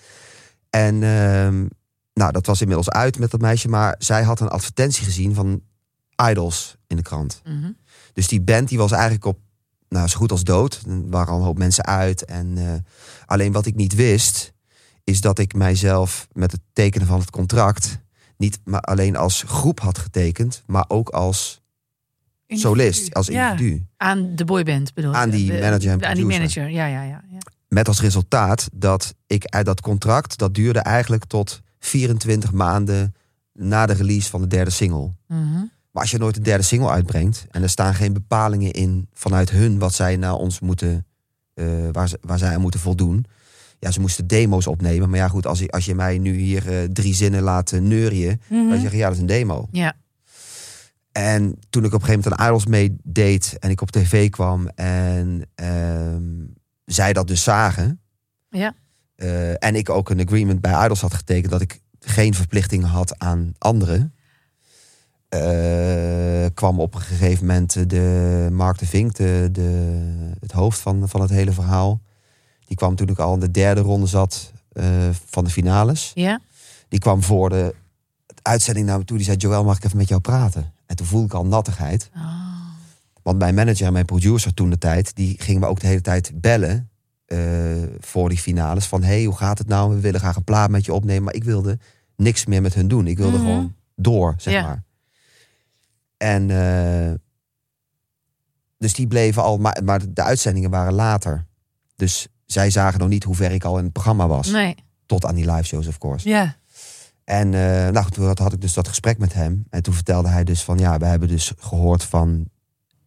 En 0.71 1.03
ehm, 1.03 1.67
nou, 2.17 2.33
dat 2.33 2.47
was 2.47 2.61
inmiddels 2.61 2.91
uit 2.91 3.19
met 3.19 3.31
dat 3.31 3.41
meisje. 3.41 3.69
Maar 3.69 3.95
zij 3.99 4.23
had 4.23 4.41
een 4.41 4.49
advertentie 4.49 5.05
gezien 5.05 5.35
van 5.35 5.63
Idols 6.31 6.77
in 6.87 6.97
de 6.97 7.03
krant. 7.03 7.43
Mhm. 7.45 7.71
Dus 8.13 8.29
die 8.29 8.41
band 8.41 8.69
die 8.69 8.79
was 8.79 8.93
eigenlijk 8.93 9.25
op, 9.25 9.39
nou, 9.89 10.09
zo 10.09 10.17
goed 10.19 10.31
als 10.31 10.45
dood. 10.45 10.83
Er 10.89 11.09
waren 11.11 11.33
al 11.33 11.39
een 11.39 11.45
hoop 11.45 11.59
mensen 11.59 11.85
uit. 11.85 12.25
En 12.25 12.59
eh, 12.59 12.73
alleen 13.27 13.53
wat 13.53 13.67
ik 13.67 13.75
niet 13.75 13.95
wist, 13.95 14.53
is 15.05 15.21
dat 15.21 15.39
ik 15.39 15.55
mijzelf 15.55 16.29
met 16.33 16.53
het 16.53 16.61
tekenen 16.73 17.07
van 17.07 17.21
het 17.21 17.31
contract 17.31 17.99
niet 18.37 18.59
maar 18.65 18.81
alleen 18.81 19.17
als 19.17 19.43
groep 19.47 19.81
had 19.81 19.99
getekend, 19.99 20.63
maar 20.67 20.85
ook 20.89 21.09
als 21.09 21.61
solist, 22.47 23.15
als 23.15 23.27
Ja. 23.27 23.51
individu. 23.51 23.87
Aan 23.97 24.37
de 24.37 24.45
boyband 24.45 24.95
bedoel? 24.95 25.15
Aan 25.15 25.31
die 25.31 25.51
De- 25.53 25.59
manager 25.61 25.91
en 25.91 26.05
Aan 26.05 26.15
die 26.15 26.25
manager, 26.25 26.69
ja, 26.71 26.87
ja, 26.87 27.03
ja. 27.03 27.23
ja. 27.31 27.39
Met 27.69 27.89
als 27.89 28.01
resultaat 28.01 28.69
dat 28.73 29.15
ik 29.27 29.45
uit 29.47 29.67
dat 29.67 29.81
contract, 29.81 30.39
dat 30.39 30.55
duurde 30.55 30.79
eigenlijk 30.79 31.25
tot 31.25 31.63
24 31.79 32.53
maanden 32.53 33.15
na 33.53 33.87
de 33.87 33.93
release 33.93 34.31
van 34.31 34.41
de 34.41 34.47
derde 34.47 34.71
single. 34.71 35.11
Mhm. 35.29 35.65
Maar 35.91 36.03
als 36.05 36.11
je 36.11 36.19
nooit 36.19 36.37
een 36.37 36.43
derde 36.43 36.63
single 36.65 36.89
uitbrengt 36.91 37.47
en 37.51 37.63
er 37.63 37.69
staan 37.69 37.95
geen 37.95 38.13
bepalingen 38.13 38.71
in 38.73 39.09
vanuit 39.13 39.51
hun 39.51 39.79
wat 39.79 39.95
zij 39.95 40.17
naar 40.17 40.35
ons 40.35 40.61
moeten, 40.61 41.07
eh, 41.55 41.67
waar, 41.93 42.09
ze, 42.09 42.19
waar 42.21 42.39
zij 42.39 42.55
aan 42.55 42.61
moeten 42.61 42.81
voldoen. 42.81 43.25
Ja, 43.79 43.91
ze 43.91 44.01
moesten 44.01 44.27
demo's 44.27 44.67
opnemen. 44.67 45.11
Maar 45.11 45.19
ja, 45.19 45.29
goed, 45.29 45.47
als 45.47 45.59
je, 45.59 45.69
als 45.71 45.85
je 45.85 45.95
mij 45.95 46.19
nu 46.19 46.37
hier 46.37 46.73
eh, 46.79 46.85
drie 46.93 47.15
zinnen 47.15 47.43
laat 47.43 47.73
eh, 47.73 47.81
neurien, 47.81 48.41
Mhm. 48.49 48.69
dan 48.69 48.81
zeg 48.81 48.91
je 48.91 48.97
ja, 48.97 49.05
dat 49.07 49.15
is 49.15 49.21
een 49.21 49.27
demo. 49.27 49.69
Ja. 49.71 49.95
En 51.13 51.59
toen 51.71 51.85
ik 51.85 51.93
op 51.95 52.01
een 52.01 52.07
gegeven 52.07 52.23
moment 52.23 52.41
aan 52.41 52.47
Idols 52.47 52.67
meedeed 52.67 53.57
en 53.59 53.71
ik 53.71 53.81
op 53.81 53.91
tv 53.91 54.31
kwam 54.31 54.69
en 54.69 55.43
ehm, 55.55 56.23
zij 56.85 57.13
dat 57.13 57.27
dus 57.27 57.43
zagen. 57.43 58.01
Ja. 58.49 58.75
Eh, 59.17 59.65
en 59.65 59.75
ik 59.75 59.91
ook 59.91 60.11
een 60.11 60.21
agreement 60.21 60.61
bij 60.61 60.85
Idols 60.85 61.01
had 61.01 61.15
getekend 61.15 61.51
dat 61.53 61.61
ik 61.61 61.81
geen 62.01 62.35
verplichtingen 62.35 62.89
had 62.89 63.19
aan 63.19 63.53
anderen. 63.59 64.15
eh, 65.29 66.47
kwam 66.55 66.81
op 66.81 66.95
een 66.95 67.01
gegeven 67.01 67.47
moment 67.47 67.91
de 67.91 68.49
Mark 68.53 68.79
de 68.79 68.87
Vink, 68.87 69.15
de, 69.15 69.49
de, 69.53 70.33
het 70.41 70.53
hoofd 70.53 70.79
van, 70.79 71.09
van 71.09 71.21
het 71.21 71.31
hele 71.31 71.53
verhaal. 71.53 72.01
Die 72.67 72.77
kwam 72.77 72.97
toen 72.97 73.09
ik 73.09 73.19
al 73.19 73.35
in 73.35 73.41
de 73.41 73.51
derde 73.51 73.81
ronde 73.81 74.07
zat 74.07 74.53
eh, 74.73 74.85
van 75.27 75.45
de 75.45 75.51
finales. 75.51 76.13
Ja? 76.15 76.41
Die 76.89 76.99
kwam 76.99 77.23
voor 77.23 77.49
de 77.49 77.75
uitzending 78.43 78.87
naar 78.87 78.99
me 78.99 79.05
toe. 79.05 79.17
Die 79.17 79.27
zei, 79.27 79.37
Joël, 79.37 79.65
mag 79.65 79.77
ik 79.77 79.85
even 79.85 79.97
met 79.97 80.09
jou 80.09 80.21
praten? 80.21 80.73
En 80.87 80.97
toen 80.97 81.07
voelde 81.07 81.27
ik 81.27 81.35
al 81.35 81.47
nattigheid. 81.47 82.11
Oh. 82.17 82.23
Want 83.23 83.39
mijn 83.39 83.55
manager 83.55 83.87
en 83.87 83.93
mijn 83.93 84.05
producer 84.05 84.55
toen 84.55 84.71
de 84.71 84.79
tijd... 84.79 85.15
die 85.17 85.37
gingen 85.39 85.61
me 85.61 85.67
ook 85.67 85.81
de 85.81 85.87
hele 85.87 86.01
tijd 86.01 86.41
bellen 86.41 86.91
voor 88.01 88.29
die 88.29 88.39
finales. 88.39 88.87
Van, 88.87 89.03
hey, 89.03 89.25
hoe 89.25 89.37
gaat 89.37 89.59
het 89.59 89.69
nou? 89.69 89.95
We 89.95 90.01
willen 90.01 90.21
graag 90.21 90.37
een 90.37 90.45
plaat 90.45 90.71
met 90.71 90.85
je 90.85 90.93
opnemen. 90.93 91.23
Maar 91.23 91.35
ik 91.35 91.45
wilde 91.45 91.79
niks 92.17 92.47
meer 92.47 92.63
met 92.63 92.75
hun 92.75 92.89
doen. 92.89 93.07
Ik 93.07 93.17
wilde 93.19 93.37
Mhm. 93.37 93.47
gewoon 93.47 93.75
door, 93.95 94.35
zeg 94.37 94.55
Ja. 94.55 94.63
maar. 94.63 94.85
En 96.17 96.51
eh, 96.51 97.15
dus 98.79 98.95
die 98.95 99.07
bleven 99.07 99.43
al, 99.43 99.59
maar, 99.59 99.81
maar 99.85 100.13
de 100.13 100.23
uitzendingen 100.23 100.71
waren 100.71 100.93
later. 100.93 101.47
Dus 101.97 102.29
zij 102.47 102.71
zagen 102.71 102.99
nog 103.01 103.09
niet 103.09 103.25
hoe 103.25 103.35
ver 103.35 103.51
ik 103.51 103.65
al 103.65 103.79
in 103.79 103.85
het 103.85 103.93
programma 103.93 104.27
was. 104.27 104.49
Nee. 104.51 104.75
Tot 105.07 105.25
aan 105.25 105.35
die 105.35 105.51
live 105.51 105.63
shows, 105.63 105.87
of 105.87 105.99
course. 105.99 106.29
Ja. 106.29 106.57
En 107.25 107.55
eh, 107.55 107.61
nou, 107.93 108.05
goed, 108.05 108.13
toen 108.15 108.27
had 108.39 108.53
ik 108.53 108.61
dus 108.61 108.73
dat 108.75 108.89
gesprek 108.89 109.19
met 109.19 109.33
hem. 109.35 109.65
En 109.71 109.83
toen 109.83 109.95
vertelde 109.95 110.29
hij 110.29 110.45
dus 110.45 110.63
van 110.63 110.79
ja, 110.79 110.99
we 110.99 111.05
hebben 111.07 111.29
dus 111.29 111.53
gehoord 111.59 112.05
van 112.05 112.45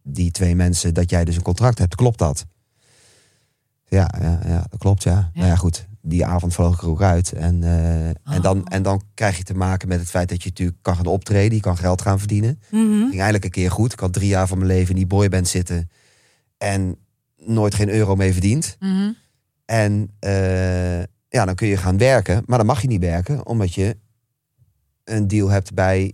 die 0.02 0.30
twee 0.30 0.54
mensen 0.56 0.94
dat 0.94 1.10
jij 1.10 1.24
dus 1.24 1.36
een 1.36 1.42
contract 1.42 1.78
hebt. 1.78 1.94
Klopt 1.94 2.18
dat? 2.18 2.46
Ja, 3.90 4.10
ja, 4.20 4.40
ja 4.46 4.66
dat 4.70 4.78
klopt, 4.78 5.02
ja. 5.02 5.30
Nou 5.34 5.46
ja, 5.48 5.56
goed. 5.56 5.88
Die 6.02 6.26
avond 6.26 6.54
vloog 6.54 6.74
ik 6.74 6.82
er 6.82 6.88
ook 6.88 7.02
uit. 7.02 7.32
En, 7.32 7.62
eh, 7.64 8.06
en, 8.08 8.42
dan, 8.42 8.66
en 8.66 8.82
dan 8.82 9.02
krijg 9.14 9.36
je 9.36 9.42
te 9.42 9.54
maken 9.54 9.88
met 9.88 10.00
het 10.00 10.10
feit 10.10 10.28
dat 10.28 10.42
je 10.42 10.48
natuurlijk 10.48 10.78
kan 10.82 10.96
gaan 10.96 11.06
optreden. 11.06 11.54
Je 11.54 11.60
kan 11.62 11.76
geld 11.76 12.02
gaan 12.02 12.18
verdienen. 12.18 12.60
Mhm. 12.70 12.80
ging 12.98 13.12
eigenlijk 13.12 13.44
een 13.44 13.50
keer 13.50 13.70
goed. 13.70 13.92
Ik 13.92 14.00
had 14.00 14.12
drie 14.12 14.28
jaar 14.28 14.46
van 14.48 14.58
mijn 14.58 14.70
leven 14.70 14.90
in 14.90 14.96
die 14.96 15.06
boyband 15.06 15.48
zitten. 15.48 15.90
En 16.58 16.96
nooit 17.36 17.74
geen 17.74 17.88
euro 17.88 18.14
mee 18.16 18.32
verdiend. 18.32 18.76
Mhm. 18.78 19.10
En 19.64 20.10
eh, 20.18 20.98
ja, 21.28 21.44
dan 21.44 21.54
kun 21.54 21.68
je 21.68 21.76
gaan 21.76 21.98
werken. 21.98 22.42
Maar 22.46 22.58
dan 22.58 22.66
mag 22.66 22.82
je 22.82 22.88
niet 22.88 23.00
werken, 23.00 23.46
omdat 23.46 23.74
je 23.74 23.96
een 25.04 25.28
deal 25.28 25.48
hebt 25.48 25.74
bij 25.74 26.12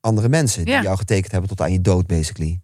andere 0.00 0.28
mensen. 0.28 0.64
Die 0.64 0.74
Ja. 0.74 0.82
jou 0.82 0.96
getekend 0.96 1.32
hebben 1.32 1.50
tot 1.50 1.60
aan 1.60 1.72
je 1.72 1.80
dood, 1.80 2.06
basically. 2.06 2.60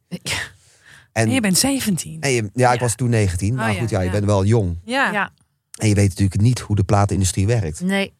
En, 1.19 1.27
En 1.27 1.31
je 1.31 1.41
bent 1.41 1.59
17. 1.59 2.21
en 2.21 2.31
je- 2.31 2.51
ja, 2.55 2.69
ik 2.73 2.79
Ja. 2.79 2.85
was 2.85 2.95
toen 2.95 3.09
19. 3.11 3.55
Maar 3.55 3.71
Oh, 3.71 3.79
goed, 3.79 3.91
ja, 3.91 4.01
je 4.01 4.11
bent 4.11 4.25
wel 4.25 4.45
jong. 4.45 4.79
Ja. 4.85 5.13
Ja. 5.13 5.31
En 5.79 5.89
je 5.89 5.95
weet 5.95 6.09
natuurlijk 6.09 6.41
niet 6.41 6.61
hoe 6.61 6.77
de 6.77 6.85
platenindustrie 6.85 7.47
werkt. 7.47 7.81
Nee. 7.81 8.15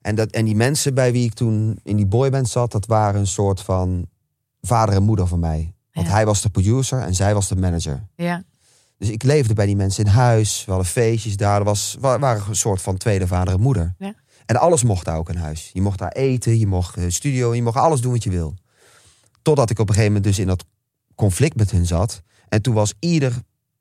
En, 0.00 0.14
dat, 0.14 0.30
en 0.30 0.44
die 0.44 0.54
mensen 0.56 0.94
bij 0.94 1.12
wie 1.12 1.24
ik 1.24 1.32
toen 1.34 1.78
in 1.82 1.96
die 1.96 2.06
boyband 2.06 2.48
zat, 2.48 2.72
dat 2.72 2.86
waren 2.86 3.20
een 3.20 3.26
soort 3.26 3.60
van 3.60 4.06
vader 4.60 4.94
en 4.94 5.02
moeder 5.02 5.26
van 5.26 5.38
mij. 5.40 5.74
Want 5.92 6.06
Ja. 6.06 6.12
hij 6.12 6.24
was 6.26 6.42
de 6.42 6.50
producer 6.50 6.98
en 7.00 7.14
zij 7.14 7.34
was 7.34 7.48
de 7.48 7.56
manager. 7.56 8.06
Ja. 8.16 8.42
Dus 8.98 9.08
ik 9.08 9.22
leefde 9.22 9.54
bij 9.54 9.66
die 9.66 9.76
mensen 9.76 10.04
in 10.04 10.10
huis. 10.10 10.64
We 10.64 10.70
hadden 10.72 10.90
feestjes 10.90 11.36
daar. 11.36 11.58
Er 11.58 11.64
was, 11.64 11.96
wa- 12.00 12.18
waren 12.18 12.42
een 12.48 12.56
soort 12.56 12.82
van 12.82 12.96
tweede 12.96 13.26
vader 13.26 13.54
en 13.54 13.60
moeder. 13.60 13.94
Ja. 13.98 14.14
En 14.46 14.56
alles 14.56 14.82
mocht 14.82 15.04
daar 15.04 15.16
ook 15.18 15.28
in 15.28 15.36
huis. 15.36 15.70
Je 15.72 15.80
mocht 15.82 15.98
daar 15.98 16.12
eten, 16.12 16.58
je 16.58 16.66
mocht 16.66 16.96
eh, 16.96 17.04
studio, 17.08 17.54
je 17.54 17.62
mocht 17.62 17.76
alles 17.76 18.00
doen 18.00 18.12
wat 18.12 18.24
je 18.24 18.30
wil. 18.30 18.54
Totdat 19.42 19.70
ik 19.70 19.78
op 19.78 19.88
een 19.88 19.94
gegeven 19.94 20.14
moment 20.14 20.30
dus 20.32 20.42
in 20.42 20.46
dat 20.50 20.64
conflict 21.14 21.56
met 21.56 21.70
hun 21.70 21.86
zat. 21.86 22.22
En 22.54 22.62
toen 22.62 22.74
was 22.74 22.94
ieder 22.98 23.32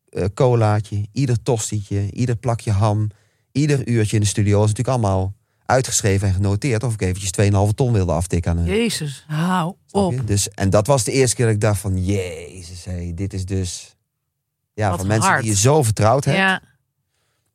eh, 0.10 0.26
colaatje, 0.34 1.08
ieder 1.12 1.44
tostietje, 1.44 2.12
ieder 2.12 2.36
plakje 2.36 2.72
ham, 2.72 3.10
ieder 3.52 3.88
uurtje 3.88 4.16
in 4.16 4.22
de 4.22 4.28
studio 4.28 4.60
was 4.60 4.70
natuurlijk 4.70 4.98
allemaal 4.98 5.34
uitgeschreven 5.66 6.28
en 6.28 6.34
genoteerd. 6.34 6.84
Of 6.84 6.94
ik 6.94 7.02
eventjes 7.02 7.52
2,5 7.70 7.76
ton 7.76 7.94
wilde 7.94 8.12
aftikken 8.12 8.52
aan 8.52 8.58
hun. 8.58 8.66
Jezus. 8.66 9.26
Hou 9.28 9.76
op. 9.92 10.12
je? 10.12 10.24
Dus, 10.24 10.50
en 10.50 10.70
dat 10.70 10.88
was 10.88 11.04
de 11.04 11.12
eerste 11.12 11.36
keer 11.36 11.46
dat 11.46 11.54
ik 11.54 11.62
dacht 11.62 11.80
van... 11.80 12.06
Jezus, 12.06 12.86
hé, 12.86 13.14
dit 13.14 13.34
is 13.34 13.46
dus... 13.46 13.96
Ja, 14.74 14.90
Wat 14.90 15.00
van 15.00 15.08
mensen 15.08 15.38
die 15.38 15.50
je 15.50 15.56
zo 15.56 15.84
vertrouwd 15.84 16.26
hebt. 16.26 16.38
Ja. 16.38 16.62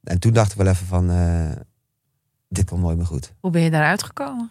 En 0.02 0.18
toen 0.18 0.32
dacht 0.32 0.50
ik 0.50 0.56
wel 0.56 0.66
even 0.66 0.86
van... 0.86 1.10
eh, 1.10 1.50
dit 2.48 2.64
komt 2.64 2.82
nooit 2.82 2.96
meer 2.96 3.06
goed. 3.06 3.32
Hoe 3.40 3.50
ben 3.50 3.62
je 3.62 3.70
daaruit 3.70 4.02
gekomen? 4.02 4.50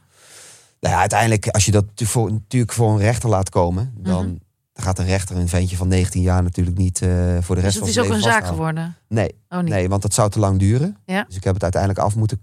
Nou 0.79 0.93
ja, 0.93 0.99
uiteindelijk, 0.99 1.47
als 1.47 1.65
je 1.65 1.71
dat 1.71 1.85
voor, 1.95 2.31
natuurlijk 2.31 2.73
voor 2.73 2.91
een 2.91 2.99
rechter 2.99 3.29
laat 3.29 3.49
komen... 3.49 3.93
dan 3.97 4.39
Mhm. 4.77 4.87
gaat 4.87 4.99
een 4.99 5.05
rechter 5.05 5.35
een 5.35 5.47
ventje 5.47 5.77
van 5.77 5.87
19 5.87 6.21
jaar 6.21 6.43
natuurlijk 6.43 6.77
niet 6.77 7.01
eh, 7.01 7.09
voor 7.41 7.55
de 7.55 7.61
rest 7.61 7.73
Dus 7.73 7.73
van 7.73 7.87
het 7.87 7.87
is 7.87 7.93
zijn 7.93 8.05
ook 8.05 8.11
een 8.11 8.17
leven 8.17 8.31
zaak 8.31 8.45
geworden? 8.45 8.95
Nee, 9.07 9.35
Oh, 9.49 9.59
nee, 9.59 9.89
want 9.89 10.01
dat 10.01 10.13
zou 10.13 10.29
te 10.29 10.39
lang 10.39 10.59
duren. 10.59 10.97
Ja. 11.05 11.23
Dus 11.23 11.35
ik 11.35 11.43
heb 11.43 11.53
het 11.53 11.63
uiteindelijk 11.63 12.01
af 12.01 12.15
moeten 12.15 12.41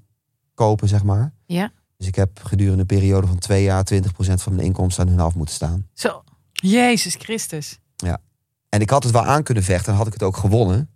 kopen, 0.55 0.89
zeg 0.89 1.03
maar. 1.03 1.33
Ja. 1.47 1.73
Dus 1.97 2.07
ik 2.07 2.15
heb 2.15 2.41
gedurende 2.43 2.81
een 2.81 2.87
periode 2.87 3.27
van 3.27 3.39
twee 3.39 3.63
jaar... 3.63 3.85
20% 3.95 3.97
van 4.17 4.55
mijn 4.55 4.67
inkomsten 4.67 5.05
aan 5.05 5.11
hun 5.11 5.21
af 5.21 5.35
moeten 5.35 5.55
staan. 5.55 5.87
Zo. 5.93 6.23
Jezus 6.53 7.15
Christus. 7.15 7.79
En 8.75 8.81
ik 8.81 8.91
had 8.91 9.03
het 9.03 9.13
wel 9.13 9.25
aan 9.25 9.43
kunnen 9.43 9.63
vechten 9.63 9.93
en 9.93 9.99
had 9.99 10.07
ik 10.07 10.13
het 10.13 10.23
ook 10.23 10.37
gewonnen. 10.37 10.91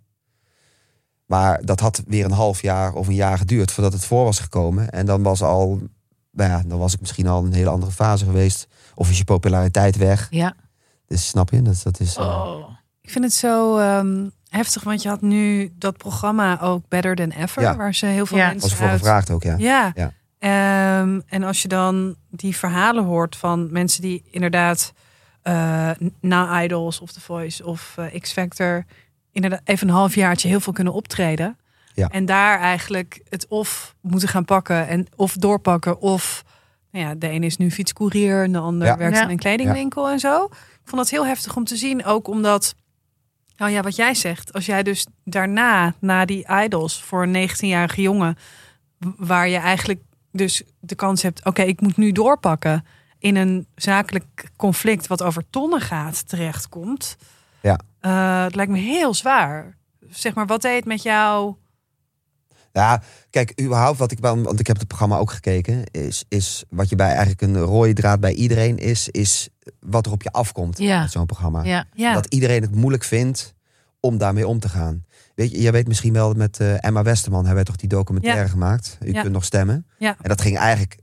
Maar 1.25 1.65
dat 1.65 1.79
had 1.79 2.03
weer 2.07 2.25
een 2.25 2.31
half 2.31 2.61
jaar 2.61 2.93
of 2.93 3.07
een 3.07 3.15
jaar 3.15 3.37
geduurd 3.37 3.71
voordat 3.71 3.93
het 3.93 4.05
voor 4.05 4.23
was 4.23 4.39
gekomen. 4.39 4.89
En 4.89 5.05
dan 5.05 5.23
was 5.23 5.41
al, 5.41 5.79
nou 6.31 6.49
ja, 6.49 6.63
dan 6.67 6.79
was 6.79 6.93
ik 6.93 6.99
misschien 6.99 7.27
al 7.27 7.39
in 7.39 7.45
een 7.45 7.53
hele 7.53 7.69
andere 7.69 7.91
fase 7.91 8.25
geweest. 8.25 8.67
Of 8.95 9.09
is 9.09 9.17
je 9.17 9.23
populariteit 9.23 9.97
weg. 9.97 10.27
Ja. 10.29 10.55
Dus 11.09 11.27
snap 11.27 11.49
je? 11.49 11.61
Dat, 11.61 11.81
dat 11.83 11.99
is. 11.99 12.15
eh, 12.15 12.23
Oh. 12.25 12.69
Ik 13.01 13.09
vind 13.09 13.23
het 13.23 13.33
zo 13.33 13.77
ehm, 13.77 14.27
heftig, 14.49 14.83
want 14.83 15.01
je 15.01 15.09
had 15.09 15.21
nu 15.21 15.71
dat 15.77 15.97
programma 15.97 16.61
ook 16.61 16.83
Better 16.87 17.15
Than 17.15 17.29
Ever, 17.29 17.61
Ja. 17.61 17.75
waar 17.75 17.93
ze 17.95 18.05
heel 18.05 18.25
veel 18.25 18.37
Ja. 18.37 18.43
was 18.43 18.51
mensen 18.53 18.71
er 18.71 18.77
voor 18.77 18.87
uit... 18.87 18.99
gevraagd 18.99 19.29
ook, 19.31 19.43
ja. 19.43 19.55
Ja. 19.57 19.91
Ja. 19.95 20.13
Ehm, 20.39 21.19
en 21.27 21.43
als 21.43 21.61
je 21.61 21.67
dan 21.67 22.15
die 22.29 22.55
verhalen 22.55 23.03
hoort 23.03 23.35
van 23.35 23.71
mensen 23.71 24.01
die 24.01 24.23
inderdaad 24.31 24.93
eh, 25.41 25.89
na 26.21 26.63
Idols 26.63 26.99
of 26.99 27.11
The 27.11 27.21
Voice 27.21 27.65
of 27.65 27.93
eh, 27.97 28.19
X 28.21 28.31
Factor 28.31 28.85
inderdaad 29.31 29.61
even 29.63 29.87
een 29.87 29.93
halfjaartje 29.93 30.47
heel 30.47 30.59
veel 30.59 30.73
kunnen 30.73 30.93
optreden. 30.93 31.57
Ja. 31.93 32.07
En 32.07 32.25
daar 32.25 32.59
eigenlijk 32.59 33.21
het 33.29 33.47
of 33.47 33.95
moeten 34.01 34.29
gaan 34.29 34.45
pakken 34.45 34.87
en 34.87 35.07
of 35.15 35.33
doorpakken 35.33 35.99
of 36.01 36.43
nou 36.91 37.05
ja, 37.05 37.15
de 37.15 37.27
ene 37.29 37.45
is 37.45 37.57
nu 37.57 37.71
fietscourier 37.71 38.43
en 38.43 38.51
de 38.51 38.57
ander 38.57 38.87
Ja. 38.87 38.97
werkt 38.97 39.15
Ja. 39.17 39.23
in 39.23 39.29
een 39.29 39.37
kledingwinkel 39.37 40.09
en 40.09 40.19
zo. 40.19 40.49
Ik 40.89 40.95
vond 40.95 41.09
dat 41.09 41.19
heel 41.19 41.29
heftig 41.29 41.55
om 41.55 41.63
te 41.63 41.75
zien, 41.75 42.05
ook 42.05 42.27
omdat 42.27 42.75
nou 43.57 43.71
ja, 43.71 43.81
wat 43.81 43.95
jij 43.95 44.13
zegt, 44.13 44.53
als 44.53 44.65
jij 44.65 44.83
dus 44.83 45.07
daarna, 45.23 45.93
na 45.99 46.25
die 46.25 46.47
idols 46.63 47.03
voor 47.03 47.23
een 47.23 47.49
19-jarige 47.49 48.01
jongen, 48.01 48.37
waar 49.17 49.47
je 49.47 49.57
eigenlijk 49.57 50.01
dus 50.31 50.63
de 50.79 50.95
kans 50.95 51.21
hebt, 51.21 51.45
oké, 51.45 51.61
ik 51.61 51.81
moet 51.81 51.97
nu 51.97 52.11
doorpakken, 52.11 52.85
in 53.19 53.35
een 53.35 53.67
zakelijk 53.75 54.49
conflict 54.55 55.07
wat 55.07 55.23
over 55.23 55.43
tonnen 55.49 55.81
gaat, 55.81 56.27
terechtkomt. 56.27 57.17
Ja. 57.61 57.79
Eh, 57.99 58.43
het 58.43 58.55
lijkt 58.55 58.71
me 58.71 58.77
heel 58.77 59.13
zwaar. 59.13 59.77
Zeg 60.09 60.33
maar, 60.33 60.45
wat 60.45 60.61
deed 60.61 60.85
met 60.85 61.03
jou? 61.03 61.55
Ja, 62.71 63.01
kijk, 63.29 63.61
überhaupt 63.61 63.97
wat 63.99 64.11
ik 64.11 64.19
wel, 64.19 64.41
want 64.41 64.59
ik 64.59 64.67
heb 64.67 64.77
het 64.77 64.87
programma 64.87 65.17
ook 65.17 65.31
gekeken, 65.31 65.83
is, 65.91 66.23
is 66.27 66.63
wat 66.69 66.89
je 66.89 66.95
bij 66.95 67.07
eigenlijk 67.09 67.41
een 67.41 67.57
rode 67.57 67.93
draad 67.93 68.19
bij 68.19 68.33
iedereen 68.33 68.77
is, 68.77 69.09
is 69.09 69.49
wat 69.79 70.05
er 70.05 70.11
op 70.11 70.21
je 70.23 70.31
afkomt 70.31 70.77
Ja. 70.77 71.01
met 71.01 71.11
zo'n 71.11 71.25
programma. 71.25 71.63
Ja. 71.63 71.85
Ja, 71.93 72.13
Dat 72.13 72.25
iedereen 72.25 72.61
het 72.61 72.75
moeilijk 72.75 73.03
vindt 73.03 73.53
om 73.99 74.17
daarmee 74.17 74.47
om 74.47 74.59
te 74.59 74.69
gaan. 74.69 75.05
Weet 75.35 75.51
je, 75.51 75.61
jij 75.61 75.71
weet 75.71 75.87
misschien 75.87 76.13
wel 76.13 76.33
met 76.33 76.59
eh, 76.59 76.83
Emma 76.85 77.03
Westerman, 77.03 77.45
hij 77.45 77.53
werd 77.53 77.65
toch 77.65 77.75
die 77.75 77.89
documentaire 77.89 78.49
gemaakt. 78.49 78.97
U 79.01 79.11
kunt 79.11 79.31
nog 79.33 79.43
stemmen. 79.45 79.85
Ja. 79.97 80.15
En 80.21 80.29
dat 80.29 80.41
ging 80.41 80.57
eigenlijk, 80.57 80.97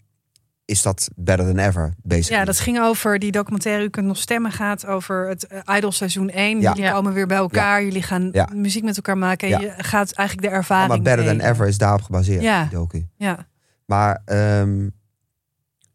is 0.67 0.83
dat 0.83 1.09
better 1.17 1.47
than 1.47 1.59
ever, 1.59 1.95
basically. 2.03 2.39
ja, 2.41 2.45
dat 2.45 2.59
ging 2.61 2.81
over 2.81 3.19
die 3.19 3.33
documentaire. 3.33 3.85
U 3.85 3.89
kunt 3.89 4.07
nog 4.07 4.17
stemmen. 4.17 4.53
Gaat 4.53 4.87
over 4.87 5.29
het 5.29 5.47
eh, 5.47 5.77
Idol 5.77 5.93
seizoen 5.93 6.31
1. 6.31 6.61
Ja. 6.61 6.69
Jullie 6.69 6.83
Ja. 6.85 6.93
komen 6.93 7.13
weer 7.13 7.27
bij 7.27 7.37
elkaar. 7.37 7.83
Jullie 7.85 8.03
gaan 8.03 8.29
Ja. 8.33 8.49
muziek 8.55 8.85
met 8.85 8.97
elkaar 8.97 9.19
maken. 9.19 9.53
En 9.53 9.61
Ja. 9.61 9.67
je 9.77 9.83
gaat 9.83 10.13
eigenlijk 10.13 10.49
de 10.49 10.55
ervaring. 10.55 10.89
maar 10.89 11.03
better 11.03 11.25
than 11.37 11.41
ever 11.51 11.67
is 11.67 11.79
daarop 11.79 12.03
gebaseerd, 12.03 12.43
Ja. 12.43 12.63
die 12.63 12.79
docu. 12.79 13.07
Ja, 13.17 13.47
Maar 13.87 14.23
ehm, 14.25 14.89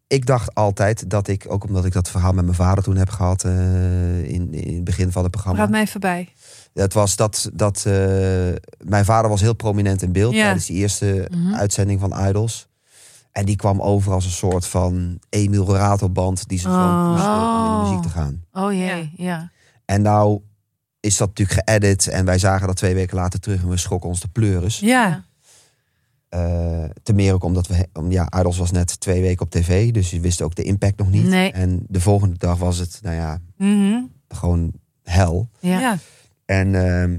ik 0.06 0.26
dacht 0.26 0.54
altijd 0.54 1.10
dat 1.10 1.28
ik, 1.28 1.44
ook 1.48 1.64
omdat 1.64 1.84
ik 1.84 1.92
dat 1.92 2.10
verhaal 2.10 2.32
met 2.32 2.44
mijn 2.44 2.56
vader 2.56 2.84
toen 2.84 2.96
heb 2.96 3.08
gehad 3.10 3.44
eh, 3.44 4.24
in, 4.24 4.52
in 4.54 4.74
het 4.74 4.84
begin 4.84 5.12
van 5.12 5.22
het 5.22 5.30
programma. 5.30 5.58
praat 5.58 5.70
me 5.70 5.80
even 5.80 6.00
bij. 6.00 6.28
Het 6.74 6.92
was 6.94 7.16
dat, 7.16 7.50
dat 7.54 7.76
eh, 7.86 7.92
mijn 8.78 9.04
vader 9.04 9.30
was 9.30 9.40
heel 9.40 9.54
prominent 9.54 10.02
in 10.02 10.12
beeld 10.12 10.34
Ja. 10.34 10.42
tijdens 10.42 10.66
die 10.66 10.76
eerste 10.76 11.28
Mhm. 11.30 11.54
uitzending 11.54 12.00
van 12.00 12.28
Idols. 12.28 12.68
En 13.32 13.44
die 13.44 13.56
kwam 13.56 13.80
over 13.80 14.12
als 14.12 14.24
een 14.24 14.30
soort 14.30 14.66
van 14.66 15.18
Emil 15.28 15.74
Ratelband 15.76 16.48
die 16.48 16.58
zoon 16.58 16.72
Oh. 16.72 17.10
moest 17.10 17.24
om 17.24 17.32
in 17.32 17.38
de 17.38 17.78
Oh. 17.78 17.82
muziek 17.88 18.02
te 18.02 18.08
gaan. 18.08 18.44
Oh 18.52 18.72
jee. 18.72 19.12
Ja. 19.16 19.50
En 19.84 20.02
nou 20.02 20.40
is 21.00 21.16
dat 21.16 21.28
natuurlijk 21.28 21.60
geëdit 21.68 22.06
en 22.08 22.24
wij 22.24 22.38
zagen 22.38 22.66
dat 22.66 22.76
twee 22.76 22.94
weken 22.94 23.16
later 23.16 23.40
terug 23.40 23.62
en 23.62 23.68
we 23.68 23.76
schrokken 23.76 24.08
ons 24.08 24.20
de 24.20 24.28
pleuris. 24.28 24.78
Ja, 24.80 25.24
Eh 26.28 26.84
te 27.02 27.12
meer 27.12 27.34
ook 27.34 27.44
omdat 27.44 27.66
we, 27.66 27.88
om, 27.92 28.10
ja, 28.10 28.28
Idols 28.38 28.58
was 28.58 28.70
net 28.70 29.00
twee 29.00 29.20
weken 29.22 29.44
op 29.44 29.50
tv, 29.50 29.90
dus 29.92 30.10
je 30.10 30.20
wist 30.20 30.42
ook 30.42 30.54
de 30.54 30.62
impact 30.62 30.98
nog 30.98 31.10
niet. 31.10 31.24
Nee. 31.26 31.52
En 31.52 31.84
de 31.88 32.00
volgende 32.00 32.38
dag 32.38 32.58
was 32.58 32.78
het, 32.78 32.98
nou 33.02 33.16
ja, 33.16 33.38
Mhm. 33.56 34.00
gewoon 34.28 34.72
hel. 35.02 35.48
Ja. 35.60 35.80
ja. 35.80 35.96
En 36.44 36.74
ehm, 36.74 37.18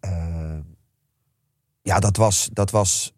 eh, 0.00 0.58
ja, 1.82 1.98
dat 2.00 2.16
was, 2.16 2.48
dat 2.52 2.70
was 2.70 3.14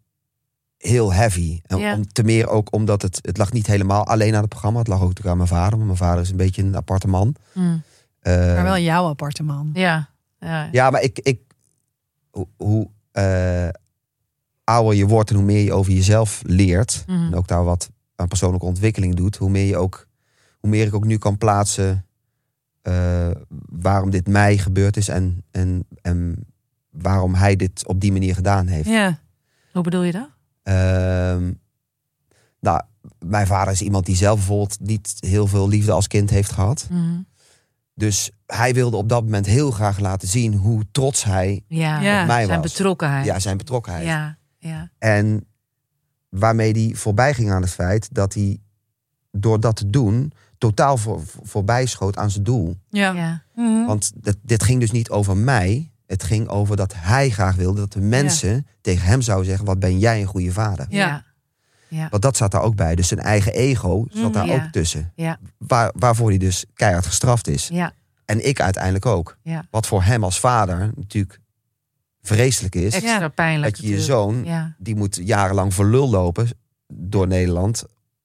heel 0.87 1.13
heavy. 1.13 1.59
En 1.65 1.77
Ja. 1.77 1.93
om, 1.95 2.07
te 2.11 2.23
meer 2.23 2.47
ook 2.47 2.73
omdat 2.73 3.01
het, 3.01 3.19
het 3.21 3.37
lag 3.37 3.51
niet 3.51 3.67
helemaal 3.67 4.05
alleen 4.05 4.33
aan 4.35 4.39
het 4.41 4.49
programma. 4.49 4.79
Het 4.79 4.87
lag 4.87 4.97
ook 5.01 5.07
natuurlijk 5.07 5.29
aan 5.31 5.37
mijn 5.37 5.49
vader. 5.49 5.71
Want 5.71 5.85
mijn 5.85 5.97
vader 5.97 6.21
is 6.21 6.29
een 6.29 6.37
beetje 6.37 6.61
een 6.63 6.75
aparte 6.75 7.07
man. 7.07 7.35
Hm. 7.53 7.59
Eh, 8.19 8.35
Maar 8.35 8.63
wel 8.63 8.77
jouw 8.77 9.05
appartement. 9.07 9.77
Ja. 9.77 10.09
Ja. 10.39 10.69
Ja, 10.71 10.89
maar 10.89 11.01
ik, 11.01 11.19
ik 11.19 11.39
hoe, 12.29 12.47
hoe 12.57 12.89
eh, 13.11 13.67
ouder 14.63 14.93
je 14.95 15.07
wordt 15.07 15.29
en 15.29 15.35
hoe 15.35 15.45
meer 15.45 15.63
je 15.63 15.73
over 15.73 15.93
jezelf 15.93 16.41
leert. 16.45 17.03
Mhm. 17.07 17.25
En 17.25 17.35
ook 17.35 17.47
daar 17.47 17.63
wat 17.63 17.89
aan 18.15 18.27
persoonlijke 18.27 18.65
ontwikkeling 18.65 19.15
doet. 19.15 19.35
Hoe 19.35 19.49
meer 19.49 19.65
je 19.65 19.77
ook, 19.77 20.07
hoe 20.59 20.69
meer 20.69 20.85
ik 20.85 20.93
ook 20.95 21.05
nu 21.05 21.17
kan 21.17 21.37
plaatsen 21.37 22.05
eh, 22.81 23.31
waarom 23.69 24.09
dit 24.09 24.27
mij 24.27 24.57
gebeurd 24.57 24.97
is. 24.97 25.07
En, 25.07 25.43
en, 25.51 25.85
en 26.01 26.45
waarom 26.89 27.33
hij 27.33 27.55
dit 27.55 27.87
op 27.87 27.99
die 28.01 28.11
manier 28.11 28.35
gedaan 28.35 28.67
heeft. 28.67 28.89
Ja. 28.89 29.19
Hoe 29.71 29.83
bedoel 29.83 30.03
je 30.03 30.11
dat? 30.11 30.29
Ehm, 30.65 31.51
Nou, 32.59 32.81
mijn 33.19 33.47
vader 33.47 33.73
is 33.73 33.81
iemand 33.81 34.05
die 34.05 34.15
zelf 34.15 34.35
bijvoorbeeld 34.37 34.77
niet 34.79 35.13
heel 35.19 35.47
veel 35.47 35.67
liefde 35.67 35.91
als 35.91 36.07
kind 36.07 36.29
heeft 36.29 36.51
gehad. 36.51 36.87
Mhm. 36.91 37.19
Dus 37.93 38.31
hij 38.45 38.73
wilde 38.73 38.97
op 38.97 39.09
dat 39.09 39.23
moment 39.23 39.45
heel 39.45 39.71
graag 39.71 39.99
laten 39.99 40.27
zien 40.27 40.53
hoe 40.53 40.85
trots 40.91 41.23
hij 41.23 41.63
Ja, 41.67 41.99
Ja. 42.01 42.21
op 42.21 42.27
mij 42.27 42.45
zijn 42.45 42.61
was. 42.61 42.71
betrokkenheid. 42.71 43.25
Ja, 43.25 43.39
zijn 43.39 43.57
betrokkenheid. 43.57 44.05
ja, 44.05 44.37
ja. 44.57 44.89
En 44.97 45.45
waarmee 46.29 46.71
hij 46.71 46.95
voorbij 46.95 47.33
ging 47.33 47.51
aan 47.51 47.61
het 47.61 47.71
feit 47.71 48.13
dat 48.13 48.33
hij 48.33 48.59
door 49.31 49.59
dat 49.59 49.75
te 49.75 49.89
doen 49.89 50.31
totaal 50.57 50.97
voor, 50.97 51.25
voor- 51.25 51.47
voorbij 51.47 51.85
schoot 51.85 52.17
aan 52.17 52.31
zijn 52.31 52.43
doel. 52.43 52.77
Ja. 52.89 53.11
ja. 53.11 53.43
Mhm. 53.55 53.85
Want 53.85 54.11
dit 54.41 54.63
ging 54.63 54.79
dus 54.79 54.91
niet 54.91 55.09
over 55.09 55.37
mij. 55.37 55.91
Het 56.07 56.23
ging 56.23 56.47
over 56.47 56.75
dat 56.75 56.93
hij 56.97 57.29
graag 57.29 57.55
wilde 57.55 57.79
dat 57.79 57.93
de 57.93 58.01
mensen 58.01 58.67
tegen 58.81 59.07
hem 59.07 59.21
zouden 59.21 59.47
zeggen: 59.47 59.65
Wat 59.65 59.79
ben 59.79 59.99
jij 59.99 60.21
een 60.21 60.27
goede 60.27 60.51
vader? 60.51 60.85
Ja. 60.89 61.25
ja. 61.87 62.07
Want 62.09 62.21
dat 62.23 62.37
zat 62.37 62.51
daar 62.51 62.61
ook 62.61 62.75
bij. 62.75 62.95
Dus 62.95 63.07
zijn 63.07 63.19
eigen 63.19 63.53
ego 63.53 64.05
zat 64.09 64.21
Mhm. 64.23 64.31
daar 64.31 64.45
Ja. 64.45 64.53
ook 64.53 64.71
tussen. 64.71 65.11
Ja. 65.15 65.39
Waar, 65.57 65.91
waarvoor 65.95 66.29
hij 66.29 66.37
dus 66.37 66.65
keihard 66.73 67.05
gestraft 67.05 67.47
is. 67.47 67.67
ja. 67.67 67.91
En 68.25 68.47
ik 68.47 68.61
uiteindelijk 68.61 69.05
ook. 69.05 69.37
Ja. 69.41 69.67
Wat 69.71 69.87
voor 69.87 70.03
hem 70.03 70.23
als 70.23 70.39
vader 70.39 70.91
natuurlijk 70.95 71.39
vreselijk 72.21 72.75
is. 72.75 72.93
Extra 72.93 73.27
pijnlijk. 73.27 73.71
dat 73.75 73.81
je 73.85 73.89
je 73.91 73.97
natuurlijk. 73.97 74.19
zoon, 74.23 74.43
Ja. 74.45 74.75
die 74.77 74.95
moet 74.95 75.19
jarenlang 75.23 75.73
voor 75.73 75.85
lul 75.85 76.09
lopen 76.09 76.47
door 76.87 77.27
Nederland. 77.27 77.83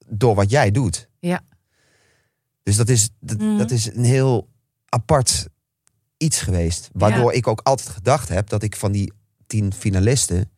Door 0.08 0.34
wat 0.34 0.50
jij 0.50 0.70
doet. 0.70 1.08
Ja. 1.18 1.40
Dus 2.62 2.76
dat 2.76 2.88
is, 2.88 3.10
dat, 3.20 3.38
dat 3.58 3.70
is 3.70 3.94
een 3.94 4.04
heel 4.04 4.48
apart 4.88 5.48
iets 6.22 6.40
geweest. 6.40 6.88
Waardoor 6.92 7.32
ik 7.32 7.46
ook 7.46 7.60
altijd 7.62 7.88
gedacht 7.88 8.28
heb 8.28 8.48
dat 8.48 8.62
ik 8.62 8.76
van 8.76 8.92
die 8.92 9.12
tien 9.46 9.72
finalisten 9.72 10.50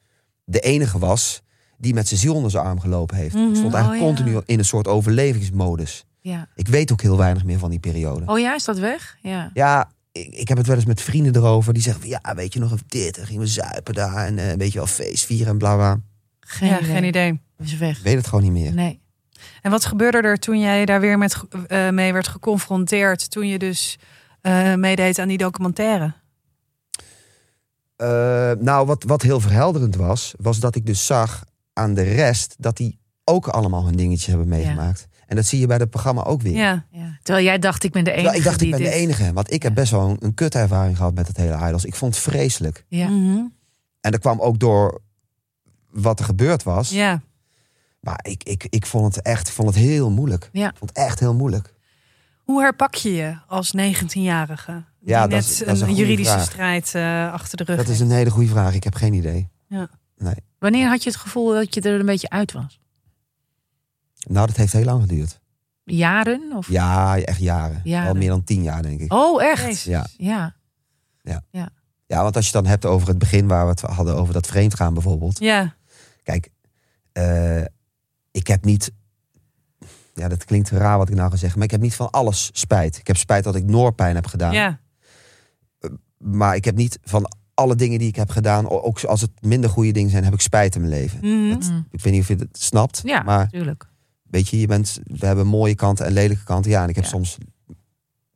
de 0.45 0.61
enige 0.61 0.99
was 0.99 1.43
die 1.79 1.95
met 1.95 2.09
zijn 2.09 2.21
ziel 2.21 2.35
onder 2.35 2.51
zijn 2.51 2.65
arm 2.65 2.81
gelopen 2.81 3.17
heeft. 3.17 3.35
Mhm. 3.35 3.49
Ik 3.49 3.57
stond 3.57 3.75
eigenlijk 3.75 4.05
Oh, 4.05 4.09
ja. 4.11 4.15
continu 4.15 4.41
in 4.47 4.59
een 4.59 4.65
soort 4.65 4.89
overlevingsmodus. 4.89 6.05
ja. 6.21 6.49
Ik 6.55 6.69
weet 6.69 6.93
ook 6.93 7.03
heel 7.03 7.17
weinig 7.17 7.45
meer 7.45 7.59
van 7.59 7.71
die 7.71 7.79
periode. 7.79 8.27
Oh 8.27 8.39
ja, 8.39 8.55
is 8.55 8.65
dat 8.65 8.79
weg? 8.79 9.17
Ja. 9.23 9.51
Ja, 9.55 9.91
ik, 10.13 10.35
ik 10.35 10.49
heb 10.49 10.57
het 10.59 10.67
wel 10.67 10.77
eens 10.77 10.85
met 10.85 11.01
vrienden 11.01 11.37
erover. 11.37 11.73
Die 11.73 11.83
zeggen, 11.83 12.03
van, 12.03 12.11
ja, 12.11 12.35
weet 12.35 12.53
je 12.53 12.59
nog 12.61 12.73
of 12.73 12.83
dit? 12.87 13.19
En 13.19 13.27
gingen 13.27 13.43
we 13.43 13.47
zuipen 13.49 13.95
daar. 13.95 14.27
En 14.27 14.39
eh, 14.39 14.57
weet 14.57 14.73
je 14.73 14.79
wel, 14.79 14.87
feest 14.87 15.25
vieren 15.25 15.47
en 15.53 15.59
bla 15.59 15.75
bla. 15.75 16.01
Geen, 16.41 16.69
ja, 16.69 16.81
idee. 16.81 16.91
geen 16.95 17.05
idee. 17.05 17.41
Is 17.59 17.77
weg. 17.77 17.99
Ik 17.99 18.05
weet 18.05 18.17
het 18.17 18.27
gewoon 18.27 18.43
niet 18.43 18.53
meer. 18.53 18.73
Nee. 18.73 19.01
En 19.63 19.71
wat 19.71 19.85
gebeurde 19.85 20.19
er 20.19 20.39
toen 20.39 20.61
jij 20.61 20.85
daar 20.85 21.01
weer 21.01 21.19
met, 21.19 21.37
eh, 21.67 21.89
mee 21.89 22.13
werd 22.13 22.29
geconfronteerd? 22.29 23.31
Toen 23.31 23.49
je 23.49 23.59
dus 23.59 23.99
eh, 24.43 24.75
meedeed 24.75 25.19
aan 25.19 25.29
die 25.29 25.39
documentaire? 25.39 26.15
Eh, 27.97 28.51
nou, 28.59 28.87
wat, 28.87 29.05
wat 29.05 29.23
heel 29.23 29.41
verhelderend 29.41 29.97
was, 29.97 30.35
was 30.39 30.61
dat 30.61 30.77
ik 30.77 30.87
dus 30.87 31.07
zag 31.07 31.45
aan 31.73 31.95
de 31.95 32.03
rest 32.03 32.55
dat 32.59 32.77
die 32.77 32.99
ook 33.25 33.49
allemaal 33.49 33.85
hun 33.85 33.97
dingetjes 33.97 34.27
hebben 34.27 34.49
meegemaakt. 34.49 35.07
En 35.27 35.37
dat 35.37 35.47
zie 35.47 35.61
je 35.61 35.67
bij 35.67 35.77
het 35.77 35.91
programma 35.91 36.25
ook 36.25 36.43
weer. 36.43 36.57
Ja. 36.57 36.87
Ja. 36.91 37.19
Terwijl 37.23 37.47
jij 37.47 37.59
dacht, 37.59 37.85
ik 37.85 37.93
ben 37.93 38.05
de 38.05 38.11
enige 38.11 38.23
Terwijl 38.23 38.45
ik 38.45 38.49
dacht, 38.51 38.61
ik 38.61 38.71
ben 38.71 38.81
de 38.91 38.97
enige. 38.97 39.33
Want 39.33 39.53
ik 39.53 39.63
heb 39.63 39.75
best 39.75 39.91
wel 39.91 40.09
een, 40.09 40.17
een 40.21 40.35
kutervaring 40.35 40.97
gehad 40.97 41.15
met 41.15 41.27
het 41.27 41.37
hele 41.37 41.67
Idols. 41.67 41.85
Ik 41.85 41.95
vond 41.95 42.15
het 42.15 42.25
vreselijk. 42.25 42.85
Ja. 42.89 43.09
Mhm. 43.09 43.45
En 44.01 44.11
dat 44.11 44.21
kwam 44.21 44.41
ook 44.41 44.59
door 44.59 45.01
wat 45.91 46.19
er 46.19 46.25
gebeurd 46.25 46.63
was. 46.63 46.91
ja. 46.91 47.23
Maar 48.01 48.19
ik, 48.23 48.45
ik, 48.45 48.67
ik 48.69 48.87
vond 48.87 49.15
het 49.15 49.25
echt 49.25 49.51
vond 49.51 49.69
het 49.69 49.77
heel 49.77 50.11
moeilijk. 50.11 50.49
Ja. 50.53 50.69
Ik 50.69 50.77
vond 50.77 50.91
het 50.91 51.07
echt 51.07 51.21
heel 51.21 51.35
moeilijk. 51.35 51.75
Hoe 52.53 52.61
herpak 52.63 52.95
je 52.95 53.13
je 53.13 53.37
als 53.47 53.73
19-jarige? 53.77 54.73
Die 55.01 55.09
Ja, 55.11 55.21
dat 55.21 55.31
net 55.31 55.45
is- 55.45 55.59
dat 55.59 55.69
is 55.77 55.81
een 55.81 55.95
juridische 55.95 56.33
vraag. 56.33 56.45
strijd 56.45 56.95
eh, 56.95 57.33
achter 57.33 57.57
de 57.57 57.65
rug 57.65 57.77
Dat 57.77 57.89
is 57.89 58.01
een 58.01 58.11
hele 58.11 58.31
goede 58.31 58.49
vraag. 58.49 58.75
Ik 58.75 58.85
heb 58.85 58.95
geen 58.95 59.13
idee. 59.15 59.49
Wanneer 60.59 60.89
had 60.89 61.03
je 61.03 61.11
het 61.11 61.19
gevoel 61.19 61.53
dat 61.55 61.75
je 61.75 61.81
er 61.81 62.01
een 62.01 62.07
beetje 62.07 62.29
uit 62.31 62.53
was? 62.53 62.81
Nou, 64.29 64.47
dat 64.47 64.57
heeft 64.57 64.73
heel 64.73 64.85
lang 64.85 65.01
geduurd. 65.03 65.41
Jaren? 65.85 66.53
Of... 66.57 66.69
Ja, 66.69 67.19
echt 67.19 67.39
jaren. 67.41 67.81
Jaren. 67.85 68.09
Al 68.09 68.15
meer 68.15 68.29
dan 68.29 68.45
tien 68.45 68.63
jaar, 68.63 68.83
denk 68.83 69.01
ik. 69.01 69.13
Oh, 69.13 69.43
echt? 69.43 69.63
Jezus. 69.63 69.85
Ja. 70.17 70.55
Ja. 71.23 71.43
Ja, 72.07 72.23
want 72.23 72.37
als 72.37 72.49
je 72.49 72.53
het 72.57 72.63
dan 72.63 72.73
hebt 72.73 72.85
over 72.85 73.09
het 73.09 73.19
begin 73.19 73.47
waar 73.47 73.65
we 73.65 73.71
het 73.71 73.81
hadden 73.81 74.17
over 74.17 74.35
dat 74.35 74.47
vreemdgaan 74.47 74.95
bijvoorbeeld. 74.95 75.39
Ja. 75.39 75.75
Kijk, 76.23 76.49
eh, 77.13 77.61
ik 78.31 78.47
heb 78.47 78.65
niet. 78.65 78.93
Ja, 80.15 80.29
dat 80.29 80.45
klinkt 80.45 80.71
raar 80.71 80.99
wat 80.99 81.09
ik 81.09 81.15
nou 81.15 81.31
ga 81.31 81.37
zeggen, 81.37 81.59
maar 81.59 81.67
ik 81.67 81.73
heb 81.73 81.81
niet 81.83 81.95
van 81.95 82.11
alles 82.11 82.51
spijt. 82.53 82.99
Ik 82.99 83.07
heb 83.07 83.17
spijt 83.17 83.45
dat 83.45 83.55
ik 83.55 83.65
Noorpijn 83.65 84.15
heb 84.15 84.27
gedaan. 84.27 84.53
Ja. 84.53 84.81
Maar 86.19 86.55
ik 86.57 86.65
heb 86.65 86.77
niet 86.77 86.99
van 87.03 87.33
alle 87.55 87.75
dingen 87.75 87.99
die 87.99 88.09
ik 88.09 88.17
heb 88.17 88.31
gedaan, 88.31 88.69
ook 88.71 89.05
als 89.05 89.21
het 89.21 89.31
minder 89.41 89.71
goede 89.71 89.93
dingen 89.93 90.11
zijn, 90.11 90.25
heb 90.25 90.33
ik 90.33 90.41
spijt 90.41 90.75
in 90.75 90.81
mijn 90.81 90.93
leven. 90.93 91.19
Mhm. 91.19 91.81
Ik 91.91 92.01
weet 92.03 92.13
niet 92.13 92.23
of 92.23 92.29
je 92.29 92.35
het 92.35 92.59
snapt, 92.59 93.01
Ja, 93.05 93.23
maar 93.23 93.39
natuurlijk. 93.39 93.87
weet 94.23 94.49
je, 94.49 94.61
je 94.61 94.67
bent, 94.67 95.01
we 95.05 95.27
hebben 95.27 95.47
mooie 95.47 95.75
kanten 95.75 96.07
en 96.07 96.13
lelijke 96.13 96.45
kanten. 96.45 96.71
Ja, 96.71 96.83
en 96.83 96.89
ik 96.89 96.95
heb 96.95 97.05
Ja. 97.05 97.11
soms 97.11 97.39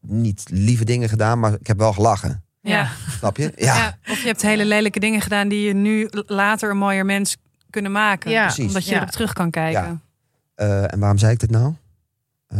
niet 0.00 0.44
lieve 0.50 0.84
dingen 0.84 1.08
gedaan, 1.08 1.38
maar 1.38 1.52
ik 1.60 1.66
heb 1.66 1.78
wel 1.78 1.92
gelachen. 1.92 2.44
Ja. 2.60 2.90
Snap 3.18 3.36
je? 3.36 3.52
Ja. 3.56 3.76
Ja, 3.76 3.98
Of 4.10 4.20
je 4.20 4.26
hebt 4.26 4.42
hele 4.42 4.64
lelijke 4.64 5.00
dingen 5.00 5.20
gedaan 5.20 5.48
die 5.48 5.66
je 5.66 5.74
nu 5.74 6.08
later 6.12 6.70
een 6.70 6.76
mooier 6.78 7.04
mens 7.04 7.36
kunnen 7.70 7.92
maken. 7.92 8.30
Ja, 8.30 8.42
precies. 8.44 8.66
Omdat 8.66 8.84
je 8.84 8.90
Ja. 8.90 8.96
erop 8.96 9.10
terug 9.10 9.32
kan 9.32 9.50
kijken. 9.50 10.02
Eh, 10.56 10.92
en 10.92 10.98
waarom 10.98 11.18
zei 11.18 11.32
ik 11.32 11.38
dit 11.40 11.50
nou? 11.50 11.74
Eh, 12.46 12.58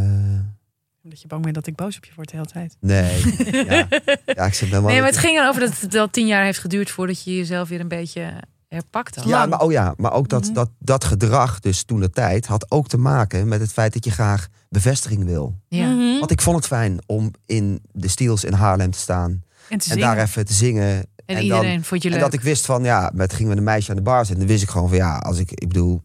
Omdat 1.05 1.21
je 1.21 1.27
bang 1.29 1.43
bent 1.43 1.55
dat 1.55 1.67
ik 1.67 1.75
boos 1.75 1.97
op 1.97 2.05
je 2.05 2.13
word 2.17 2.31
de 2.31 2.37
hele 2.37 2.49
tijd. 2.49 2.77
nee. 2.81 3.23
ja. 3.67 3.87
ja, 4.27 4.45
ik 4.47 4.55
zit 4.55 4.69
helemaal 4.69 4.91
Nee, 4.91 4.99
maar 5.01 5.09
het 5.09 5.19
ging 5.19 5.39
erover 5.39 5.61
dat 5.61 5.81
het 5.81 5.93
wel 5.93 6.11
tien 6.11 6.27
jaar 6.27 6.45
heeft 6.45 6.59
geduurd 6.59 6.91
voordat 6.91 7.25
je 7.25 7.37
jezelf 7.37 7.69
weer 7.69 7.81
een 7.81 7.89
beetje 7.89 8.33
herpakt 8.69 9.15
had. 9.17 9.25
Ja, 9.25 9.47
maar, 9.47 9.61
oh 9.61 9.73
ja, 9.73 9.95
maar 9.97 10.13
ook 10.13 10.29
dat, 10.29 10.45
Mhm. 10.45 10.53
dat, 10.53 10.71
dat 10.79 11.05
gedrag, 11.05 11.61
dus 11.61 11.83
toen 11.85 12.01
de 12.01 12.11
tijd, 12.11 12.47
had 12.47 12.71
ook 12.71 12.89
te 12.89 12.97
maken 12.99 13.49
met 13.49 13.61
het 13.61 13.73
feit 13.73 13.93
dat 13.93 14.05
je 14.05 14.11
graag 14.11 14.49
bevestiging 14.69 15.25
wil. 15.25 15.59
Ja. 15.69 15.87
Mhm. 15.89 16.19
Want 16.19 16.31
ik 16.31 16.41
vond 16.41 16.57
het 16.57 16.67
fijn 16.67 16.99
om 17.07 17.31
in 17.47 17.83
de 17.93 18.09
Steels 18.09 18.45
in 18.45 18.53
Haarlem 18.53 18.91
te 18.91 18.99
staan. 18.99 19.43
En 19.69 19.79
te 19.79 19.91
En 19.93 19.99
daar 19.99 20.19
even 20.19 20.45
te 20.45 20.53
zingen. 20.53 20.87
En, 21.27 21.37
En, 21.37 21.43
iedereen 21.43 21.75
dan, 21.75 21.85
vond 21.85 22.03
je 22.03 22.09
en 22.09 22.15
leuk. 22.15 22.25
dat 22.25 22.33
ik 22.33 22.41
wist 22.41 22.67
van, 22.67 22.85
ja, 22.85 23.11
met 23.15 23.33
gingen 23.33 23.51
we 23.53 23.57
een 23.59 23.65
meisje 23.65 23.91
aan 23.91 23.97
de 23.97 24.03
bar 24.03 24.19
zitten. 24.27 24.39
Dan 24.39 24.47
wist 24.47 24.63
ik 24.63 24.69
gewoon 24.69 24.89
van, 24.89 24.97
ja, 24.97 25.17
als 25.19 25.39
ik, 25.39 25.51
ik 25.51 25.69
bedoel, 25.69 26.03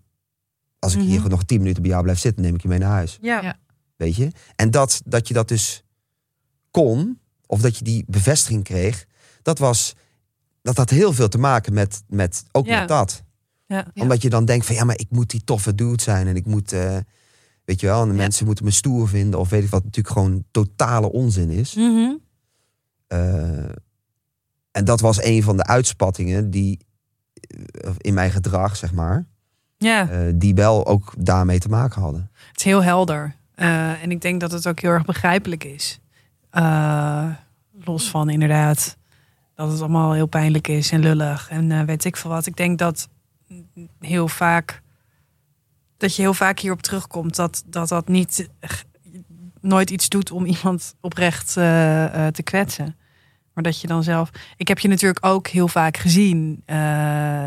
als 0.81 0.93
ik 0.93 0.99
Mhm. 0.99 1.07
hier 1.09 1.29
nog 1.29 1.43
tien 1.43 1.59
minuten 1.59 1.81
bij 1.81 1.91
jou 1.91 2.03
blijf 2.03 2.19
zitten, 2.19 2.43
neem 2.43 2.55
ik 2.55 2.61
je 2.61 2.67
mee 2.67 2.79
naar 2.79 2.89
huis. 2.91 3.17
Ja. 3.21 3.41
Ja. 3.41 3.59
Weet 3.95 4.15
je? 4.15 4.31
En 4.55 4.71
dat, 4.71 5.01
dat 5.05 5.27
je 5.27 5.33
dat 5.33 5.47
dus 5.47 5.83
kon, 6.71 7.19
of 7.45 7.61
dat 7.61 7.77
je 7.77 7.83
die 7.83 8.03
bevestiging 8.07 8.63
kreeg, 8.63 9.05
dat 9.41 9.59
was, 9.59 9.93
dat 10.61 10.77
had 10.77 10.89
heel 10.89 11.13
veel 11.13 11.27
te 11.29 11.37
maken 11.37 11.73
met, 11.73 12.03
met 12.07 12.43
ook 12.51 12.65
Ja. 12.65 12.79
met 12.79 12.87
dat. 12.87 13.23
Ja. 13.65 13.87
Ja. 13.93 14.01
Omdat 14.01 14.21
je 14.21 14.29
dan 14.29 14.45
denkt 14.45 14.65
van, 14.65 14.75
ja, 14.75 14.83
maar 14.83 14.99
ik 14.99 15.09
moet 15.09 15.29
die 15.29 15.43
toffe 15.43 15.75
dude 15.75 16.01
zijn 16.01 16.27
en 16.27 16.35
ik 16.35 16.45
moet, 16.45 16.71
eh, 16.71 16.97
weet 17.65 17.79
je 17.79 17.87
wel, 17.87 18.01
en 18.01 18.07
de 18.07 18.13
Ja. 18.13 18.19
mensen 18.19 18.45
moeten 18.45 18.65
me 18.65 18.71
stoer 18.71 19.07
vinden 19.07 19.39
of 19.39 19.49
weet 19.49 19.63
ik 19.63 19.69
wat, 19.69 19.83
natuurlijk 19.83 20.15
gewoon 20.15 20.43
totale 20.51 21.11
onzin 21.11 21.49
is. 21.49 21.73
Mhm. 21.75 22.13
Eh, 23.07 23.69
en 24.71 24.85
dat 24.85 24.99
was 24.99 25.23
een 25.23 25.43
van 25.43 25.57
de 25.57 25.65
uitspattingen 25.65 26.49
die 26.51 26.79
eh, 27.71 27.91
in 27.97 28.13
mijn 28.13 28.31
gedrag, 28.31 28.75
zeg 28.77 28.93
maar, 28.93 29.27
ja. 29.81 30.09
eh, 30.09 30.19
die 30.35 30.55
wel 30.55 30.85
ook 30.85 31.13
daarmee 31.17 31.59
te 31.59 31.69
maken 31.69 32.01
hadden. 32.01 32.29
Het 32.47 32.57
is 32.57 32.63
heel 32.63 32.83
helder. 32.83 33.35
Eh, 33.55 34.03
en 34.03 34.11
ik 34.11 34.21
denk 34.21 34.39
dat 34.39 34.51
het 34.51 34.67
ook 34.67 34.79
heel 34.79 34.89
erg 34.89 35.05
begrijpelijk 35.05 35.63
is. 35.63 35.99
Eh, 36.49 37.29
los 37.83 38.09
van 38.09 38.29
inderdaad 38.29 38.97
dat 39.55 39.71
het 39.71 39.79
allemaal 39.79 40.13
heel 40.13 40.25
pijnlijk 40.25 40.67
is 40.67 40.91
en 40.91 40.99
lullig 40.99 41.49
en 41.49 41.85
weet 41.85 42.05
ik 42.05 42.17
veel 42.17 42.29
wat. 42.29 42.45
Ik 42.45 42.55
denk 42.55 42.77
dat 42.77 43.09
heel 43.99 44.27
vaak 44.27 44.81
dat 45.97 46.15
je 46.15 46.21
heel 46.21 46.33
vaak 46.33 46.59
hierop 46.59 46.81
terugkomt 46.81 47.35
dat 47.35 47.63
dat, 47.65 47.87
dat 47.87 48.07
niet 48.07 48.49
nooit 49.61 49.89
iets 49.89 50.09
doet 50.09 50.31
om 50.31 50.45
iemand 50.45 50.95
oprecht 50.99 51.53
te 51.53 52.41
kwetsen. 52.43 52.95
Maar 53.53 53.63
dat 53.63 53.81
je 53.81 53.87
dan 53.87 54.03
zelf. 54.03 54.29
Ik 54.57 54.67
heb 54.67 54.79
je 54.79 54.87
natuurlijk 54.87 55.25
ook 55.25 55.47
heel 55.47 55.67
vaak 55.67 55.97
gezien 55.97 56.63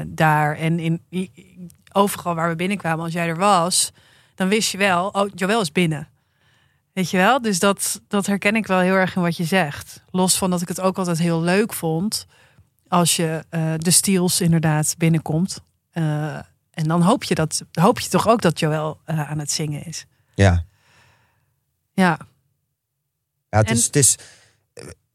daar 0.07 0.57
en 0.57 0.79
in 0.79 1.01
overal 1.95 2.35
waar 2.35 2.49
we 2.49 2.57
binnenkwamen, 2.57 3.05
als 3.05 3.13
jij 3.13 3.29
er 3.29 3.37
was, 3.37 3.93
dan 4.35 4.49
wist 4.49 4.71
je 4.71 4.79
wel, 4.79 5.09
oh, 5.09 5.31
Joël 5.35 5.61
is 5.61 5.73
binnen. 5.73 6.09
Weet 6.93 7.11
je 7.11 7.17
wel? 7.17 7.43
Dus 7.43 7.59
dat, 7.59 8.01
dat 8.09 8.27
herken 8.27 8.57
ik 8.57 8.67
wel 8.67 8.79
heel 8.79 8.95
erg 8.95 9.17
in 9.17 9.23
wat 9.23 9.37
je 9.37 9.45
zegt. 9.45 10.03
Los 10.11 10.39
van 10.39 10.51
dat 10.51 10.63
ik 10.63 10.69
het 10.69 10.81
ook 10.81 10.99
altijd 10.99 11.19
heel 11.19 11.41
leuk 11.43 11.73
vond 11.73 12.27
als 12.89 13.17
je 13.17 13.45
eh, 13.51 13.75
de 13.77 13.91
Steels 13.91 14.41
inderdaad 14.41 14.95
binnenkomt. 14.99 15.61
Eh, 15.91 16.35
en 16.71 16.85
dan 16.89 17.03
hoop 17.03 17.25
je, 17.25 17.35
dat, 17.35 17.65
hoop 17.73 18.01
je 18.01 18.09
toch 18.09 18.29
ook 18.29 18.43
dat 18.43 18.59
Joël 18.59 19.01
eh, 19.05 19.31
aan 19.31 19.39
het 19.39 19.51
zingen 19.51 19.85
is. 19.85 20.07
Ja, 20.35 20.65
Ja, 21.93 22.19
ja 23.49 23.59
het, 23.59 23.67
En- 23.69 23.75
is, 23.77 23.85
het 23.87 23.97
is. 23.97 24.17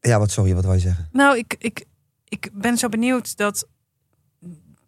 Ja, 0.00 0.18
wat 0.18 0.30
sorry, 0.30 0.54
wat 0.54 0.64
wil 0.64 0.72
je 0.72 0.78
zeggen? 0.80 1.08
nou, 1.12 1.36
ik, 1.38 1.56
ik, 1.58 1.84
ik 2.28 2.50
ben 2.52 2.76
zo 2.78 2.88
benieuwd 2.88 3.36
dat. 3.36 3.66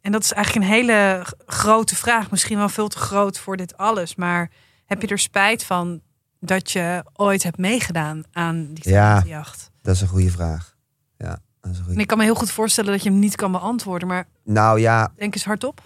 En 0.02 0.12
dat 0.12 0.22
is 0.24 0.32
eigenlijk 0.32 0.66
een 0.66 0.72
hele 0.72 1.26
grote 1.46 1.96
vraag. 1.96 2.30
Misschien 2.30 2.58
wel 2.58 2.68
veel 2.68 2.88
te 2.88 2.98
groot 2.98 3.38
voor 3.38 3.56
dit 3.56 3.76
alles. 3.76 4.14
Maar 4.14 4.50
heb 4.86 5.02
je 5.02 5.08
er 5.08 5.18
spijt 5.18 5.64
van 5.64 6.00
dat 6.40 6.70
je 6.70 7.04
ooit 7.14 7.42
hebt 7.42 7.58
meegedaan 7.58 8.22
aan 8.32 8.74
die 8.74 8.88
Ja. 8.90 9.08
talentenjacht? 9.08 9.70
Dat 9.82 9.94
is 9.94 10.00
een 10.00 10.08
goede 10.08 10.30
vraag. 10.30 10.76
Ja, 11.18 11.28
dat 11.60 11.70
is 11.70 11.70
een 11.70 11.74
goede. 11.76 11.92
En 11.94 12.00
ik 12.00 12.06
kan 12.06 12.18
me 12.18 12.24
heel 12.24 12.34
goed 12.34 12.50
voorstellen 12.50 12.92
dat 12.92 13.02
je 13.02 13.10
hem 13.10 13.18
niet 13.18 13.36
kan 13.36 13.52
beantwoorden. 13.52 14.08
Maar 14.08 14.26
Nou 14.44 14.80
ja, 14.80 15.12
denk 15.16 15.34
eens 15.34 15.44
hardop. 15.44 15.80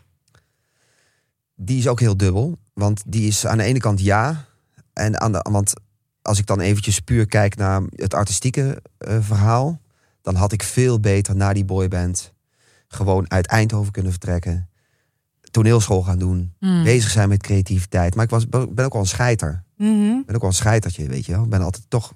die 1.54 1.78
is 1.78 1.88
ook 1.88 2.00
heel 2.00 2.16
dubbel. 2.16 2.58
Want 2.72 3.02
die 3.06 3.26
is 3.26 3.46
aan 3.46 3.56
de 3.58 3.64
ene 3.64 3.78
kant 3.78 4.00
ja. 4.00 4.44
En 4.92 5.20
aan 5.20 5.32
de, 5.32 5.46
want 5.50 5.72
als 6.22 6.38
ik 6.38 6.46
dan 6.46 6.60
eventjes 6.60 7.00
puur 7.00 7.26
kijk 7.26 7.56
naar 7.56 7.82
het 7.90 8.14
artistieke 8.14 8.82
eh, 8.98 9.16
verhaal. 9.20 9.80
Dan 10.22 10.34
had 10.34 10.52
ik 10.52 10.62
veel 10.62 11.00
beter 11.00 11.36
na 11.36 11.52
die 11.52 11.64
boyband 11.64 12.32
gewoon 12.96 13.30
uit 13.30 13.46
Eindhoven 13.46 13.92
kunnen 13.92 14.10
vertrekken. 14.12 14.68
Toneelschool 15.50 16.02
gaan 16.02 16.18
doen. 16.18 16.52
Hmm. 16.58 16.82
Bezig 16.84 17.10
zijn 17.10 17.28
met 17.28 17.42
creativiteit. 17.42 18.14
Maar 18.14 18.24
ik 18.24 18.30
was, 18.30 18.48
ben 18.48 18.84
ook 18.84 18.92
wel 18.92 19.02
een 19.02 19.06
scheiter. 19.08 19.62
Mhm. 19.76 19.90
Ik 20.18 20.26
ben 20.26 20.34
ook 20.34 20.40
wel 20.40 20.50
een 20.50 20.56
scheitertje, 20.56 21.06
weet 21.08 21.26
je 21.26 21.32
wel. 21.32 21.42
Ik 21.44 21.50
ben 21.50 21.62
altijd 21.62 21.84
toch 21.88 22.12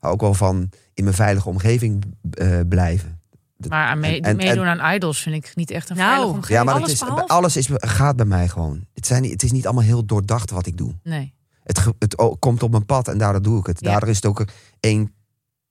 ook 0.00 0.20
wel 0.20 0.34
van 0.34 0.70
in 0.94 1.04
mijn 1.04 1.16
veilige 1.16 1.48
omgeving 1.48 2.04
eh, 2.30 2.58
blijven. 2.68 3.20
Maar 3.68 3.86
aan 3.88 4.00
mee- 4.00 4.16
En- 4.16 4.22
en- 4.22 4.36
meedoen 4.36 4.66
aan 4.66 4.94
idols 4.94 5.22
vind 5.22 5.34
ik 5.34 5.52
niet 5.56 5.70
echt 5.70 5.90
een 5.90 5.96
Nou, 5.96 6.08
veilige 6.08 6.34
omgeving. 6.34 6.58
Ja, 6.58 6.64
maar 6.64 6.74
alles 6.74 6.92
is, 6.92 6.98
behalve. 6.98 7.26
alles 7.28 7.56
is, 7.56 7.68
gaat 7.72 8.16
bij 8.16 8.26
mij 8.26 8.48
gewoon. 8.48 8.84
Het, 8.94 9.06
zijn, 9.06 9.24
het 9.30 9.42
is 9.42 9.52
niet 9.52 9.64
allemaal 9.66 9.84
heel 9.84 10.04
doordacht 10.04 10.50
wat 10.50 10.66
ik 10.66 10.76
doe. 10.76 10.94
Nee. 11.02 11.34
Het, 11.62 11.84
het 11.98 12.14
komt 12.38 12.62
op 12.62 12.70
mijn 12.70 12.86
pad 12.86 13.08
en 13.08 13.18
daardoor 13.18 13.42
doe 13.42 13.58
ik 13.58 13.66
het. 13.66 13.80
Ja. 13.80 13.90
Daardoor 13.90 14.08
is 14.08 14.16
het 14.16 14.26
ook 14.26 14.44
een 14.80 15.12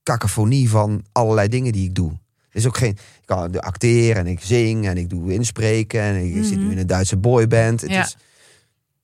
cacophonie 0.02 0.70
van 0.70 1.04
allerlei 1.12 1.48
dingen 1.48 1.72
die 1.72 1.84
ik 1.88 1.94
doe. 1.94 2.12
Is 2.58 2.66
ook 2.66 2.76
geen. 2.76 2.90
Ik 2.90 3.22
kan 3.24 3.60
acteren 3.60 4.16
en 4.16 4.26
ik 4.26 4.40
zing 4.42 4.86
en 4.86 4.96
ik 4.96 5.08
doe 5.10 5.32
inspreken 5.32 6.00
en 6.00 6.16
ik 6.36 6.44
zit 6.44 6.56
nu 6.56 6.62
Mhm. 6.62 6.70
in 6.70 6.78
een 6.78 6.86
Duitse 6.86 7.16
boyband. 7.16 7.80
Het 7.80 7.90
Ja. 7.90 8.02
is, 8.04 8.16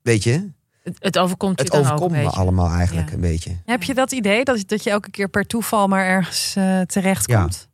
weet 0.02 0.22
je, 0.22 0.50
Het, 0.82 0.96
het 0.98 1.18
overkomt 1.18 1.56
je 1.58 1.62
het 1.64 1.72
dan 1.72 1.80
ook 1.80 1.86
overkomt 1.86 2.10
me 2.12 2.22
beetje. 2.22 2.36
allemaal 2.38 2.70
eigenlijk 2.70 3.08
Ja. 3.08 3.14
een 3.14 3.20
beetje. 3.20 3.50
Heb 3.64 3.82
je 3.82 3.94
dat 3.94 4.12
idee 4.12 4.44
dat, 4.44 4.62
dat 4.68 4.82
je 4.84 4.90
elke 4.90 5.10
keer 5.10 5.28
per 5.28 5.46
toeval 5.46 5.88
maar 5.88 6.04
ergens 6.04 6.54
eh 6.56 6.80
terecht 6.80 7.28
Ja. 7.30 7.40
komt? 7.40 7.68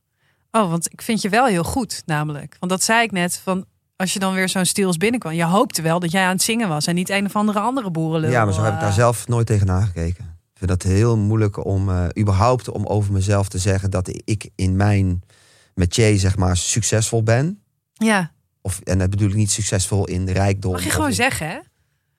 Oh, 0.50 0.70
want 0.70 0.92
ik 0.92 1.02
vind 1.02 1.22
je 1.22 1.28
wel 1.28 1.46
heel 1.46 1.64
goed, 1.64 2.02
namelijk. 2.06 2.56
Want 2.60 2.72
dat 2.72 2.82
zei 2.82 3.02
ik 3.02 3.10
net, 3.12 3.40
van 3.44 3.64
als 3.96 4.12
je 4.12 4.18
dan 4.18 4.34
weer 4.34 4.48
zo'n 4.48 4.64
stils 4.64 4.96
binnenkwam. 4.96 5.32
Je 5.32 5.44
hoopte 5.44 5.82
wel 5.82 6.00
dat 6.00 6.10
jij 6.10 6.24
aan 6.24 6.32
het 6.32 6.42
zingen 6.42 6.68
was 6.68 6.86
en 6.86 6.94
niet 6.94 7.08
een 7.10 7.26
of 7.26 7.36
andere 7.36 7.60
andere 7.60 7.90
boerenlul. 7.90 8.30
Ja, 8.30 8.44
maar 8.44 8.54
zo 8.54 8.62
heb 8.62 8.72
ik 8.74 8.80
daar 8.80 8.88
eh. 8.88 8.94
zelf 8.94 9.28
nooit 9.28 9.46
tegenaan 9.46 9.86
gekeken. 9.86 10.24
Ik 10.52 10.66
vind 10.68 10.80
dat 10.80 10.92
heel 10.92 11.16
moeilijk 11.18 11.64
om 11.64 11.90
eh, 11.90 12.04
überhaupt 12.18 12.68
om 12.68 12.86
over 12.86 13.12
mezelf 13.12 13.48
te 13.48 13.58
zeggen 13.58 13.90
dat 13.90 14.20
ik 14.24 14.48
in 14.54 14.76
mijn 14.76 15.22
métier 15.74 16.18
zeg 16.18 16.36
maar 16.36 16.56
succesvol 16.56 17.22
ben. 17.22 17.62
Ja, 17.92 18.32
Of, 18.62 18.80
en 18.80 18.98
dat 18.98 19.10
bedoel 19.10 19.28
ik 19.28 19.34
niet 19.34 19.50
succesvol 19.50 20.04
in 20.06 20.24
de 20.24 20.32
rijkdom. 20.32 20.72
mag 20.72 20.84
je 20.84 20.90
gewoon 20.90 21.08
in- 21.08 21.14
zeggen, 21.14 21.46
hè? 21.48 21.58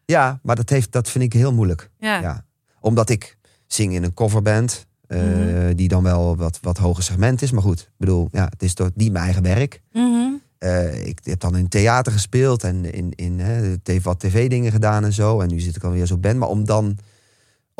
Ja, 0.05 0.39
maar 0.43 0.55
dat, 0.55 0.69
heeft, 0.69 0.91
dat 0.91 1.09
vind 1.09 1.23
ik 1.23 1.33
heel 1.33 1.53
moeilijk. 1.53 1.89
Ja. 1.97 2.19
Ja. 2.21 2.45
Omdat 2.79 3.09
ik 3.09 3.37
zing 3.67 3.93
in 3.93 4.03
een 4.03 4.13
coverband. 4.13 4.85
eh, 5.07 5.21
Mhm. 5.21 5.75
Die 5.75 5.87
dan 5.87 6.03
wel 6.03 6.35
wat, 6.37 6.59
wat 6.61 6.77
hoger 6.77 7.03
segment 7.03 7.41
is. 7.41 7.51
Maar 7.51 7.61
goed, 7.61 7.79
ik 7.79 7.89
bedoel, 7.97 8.27
ja, 8.31 8.45
het 8.49 8.63
is 8.63 8.73
toch 8.73 8.89
niet 8.95 9.11
mijn 9.11 9.23
eigen 9.23 9.43
werk. 9.43 9.81
Mhm. 9.91 10.31
Eh, 10.57 11.05
ik 11.05 11.19
heb 11.23 11.39
dan 11.39 11.57
in 11.57 11.67
theater 11.67 12.11
gespeeld 12.11 12.63
en 12.63 12.93
in, 12.93 13.11
in 13.15 13.39
hè, 13.39 13.75
wat 14.01 14.19
tv-dingen 14.19 14.71
gedaan 14.71 15.03
en 15.03 15.13
zo. 15.13 15.39
En 15.41 15.47
nu 15.47 15.59
zit 15.59 15.75
ik 15.75 15.83
alweer 15.83 16.05
zo 16.05 16.17
ben. 16.17 16.37
Maar 16.37 16.49
om 16.49 16.65
dan 16.65 16.97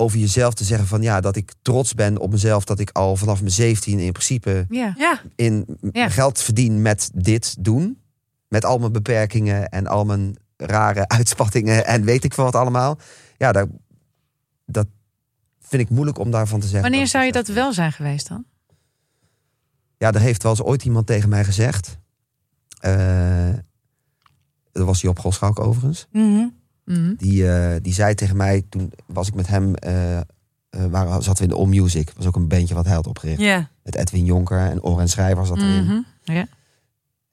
over 0.01 0.17
jezelf 0.19 0.53
te 0.53 0.63
zeggen 0.63 0.87
van 0.87 1.01
ja, 1.01 1.21
dat 1.21 1.35
ik 1.35 1.53
trots 1.61 1.93
ben 1.93 2.17
op 2.17 2.31
mezelf. 2.31 2.63
Dat 2.65 2.79
ik 2.79 2.89
al 2.91 3.15
vanaf 3.15 3.39
mijn 3.39 3.51
17 3.51 3.99
in 3.99 4.11
principe 4.11 4.65
Ja. 4.69 4.93
Ja, 4.97 5.21
in 5.35 5.65
Ja. 5.91 6.09
geld 6.09 6.39
verdien 6.41 6.81
met 6.81 7.11
dit 7.13 7.55
doen. 7.59 8.01
Met 8.47 8.65
al 8.65 8.79
mijn 8.79 8.91
beperkingen 8.91 9.69
en 9.69 9.87
al 9.87 10.05
mijn 10.05 10.35
rare 10.57 11.07
uitspattingen 11.17 11.85
en 11.85 12.03
weet 12.03 12.23
ik 12.23 12.33
veel 12.33 12.43
wat 12.43 12.55
allemaal. 12.55 12.97
Ja, 13.37 13.51
dat, 13.51 13.67
dat 14.65 14.87
vind 15.59 15.81
ik 15.81 15.89
moeilijk 15.89 16.17
om 16.19 16.31
daarvan 16.31 16.59
te 16.59 16.67
zeggen. 16.67 16.89
Wanneer 16.89 17.07
zou 17.07 17.25
je 17.25 17.31
dat 17.31 17.47
wel 17.47 17.73
zijn 17.73 17.91
geweest 17.91 18.27
dan? 18.27 18.45
Ja, 19.97 20.11
er 20.11 20.19
heeft 20.19 20.43
wel 20.43 20.51
eens 20.51 20.61
ooit 20.63 20.83
iemand 20.85 21.07
tegen 21.07 21.29
mij 21.29 21.43
gezegd. 21.43 21.97
eh, 22.79 23.49
dat 24.71 24.85
was 24.85 25.01
Job 25.01 25.19
Goschalk 25.19 25.59
overigens. 25.59 26.07
Mhm. 26.86 27.13
Die, 27.17 27.52
eh, 27.52 27.76
die 27.82 27.94
zei 27.94 28.13
tegen 28.13 28.38
mij, 28.38 28.65
toen 28.70 28.91
was 29.06 29.28
ik 29.28 29.34
met 29.34 29.48
hem, 29.48 29.76
eh 29.76 30.20
eh, 30.72 30.86
waren, 30.86 31.24
zaten 31.24 31.36
we 31.36 31.50
in 31.50 31.50
de 31.50 31.56
All 31.56 31.82
Music. 31.82 32.12
Was 32.15 32.26
ook 32.26 32.36
een 32.36 32.48
bandje 32.48 32.76
wat 32.76 32.86
hij 32.86 32.96
had 32.96 33.08
opgericht. 33.08 33.70
Met 33.84 33.96
Edwin 33.96 34.26
Jonker 34.26 34.60
en 34.60 34.84
Oren 34.84 35.10
Schrijver 35.10 35.46
zat 35.46 35.58
erin. 35.58 35.84
Mhm. 35.84 36.46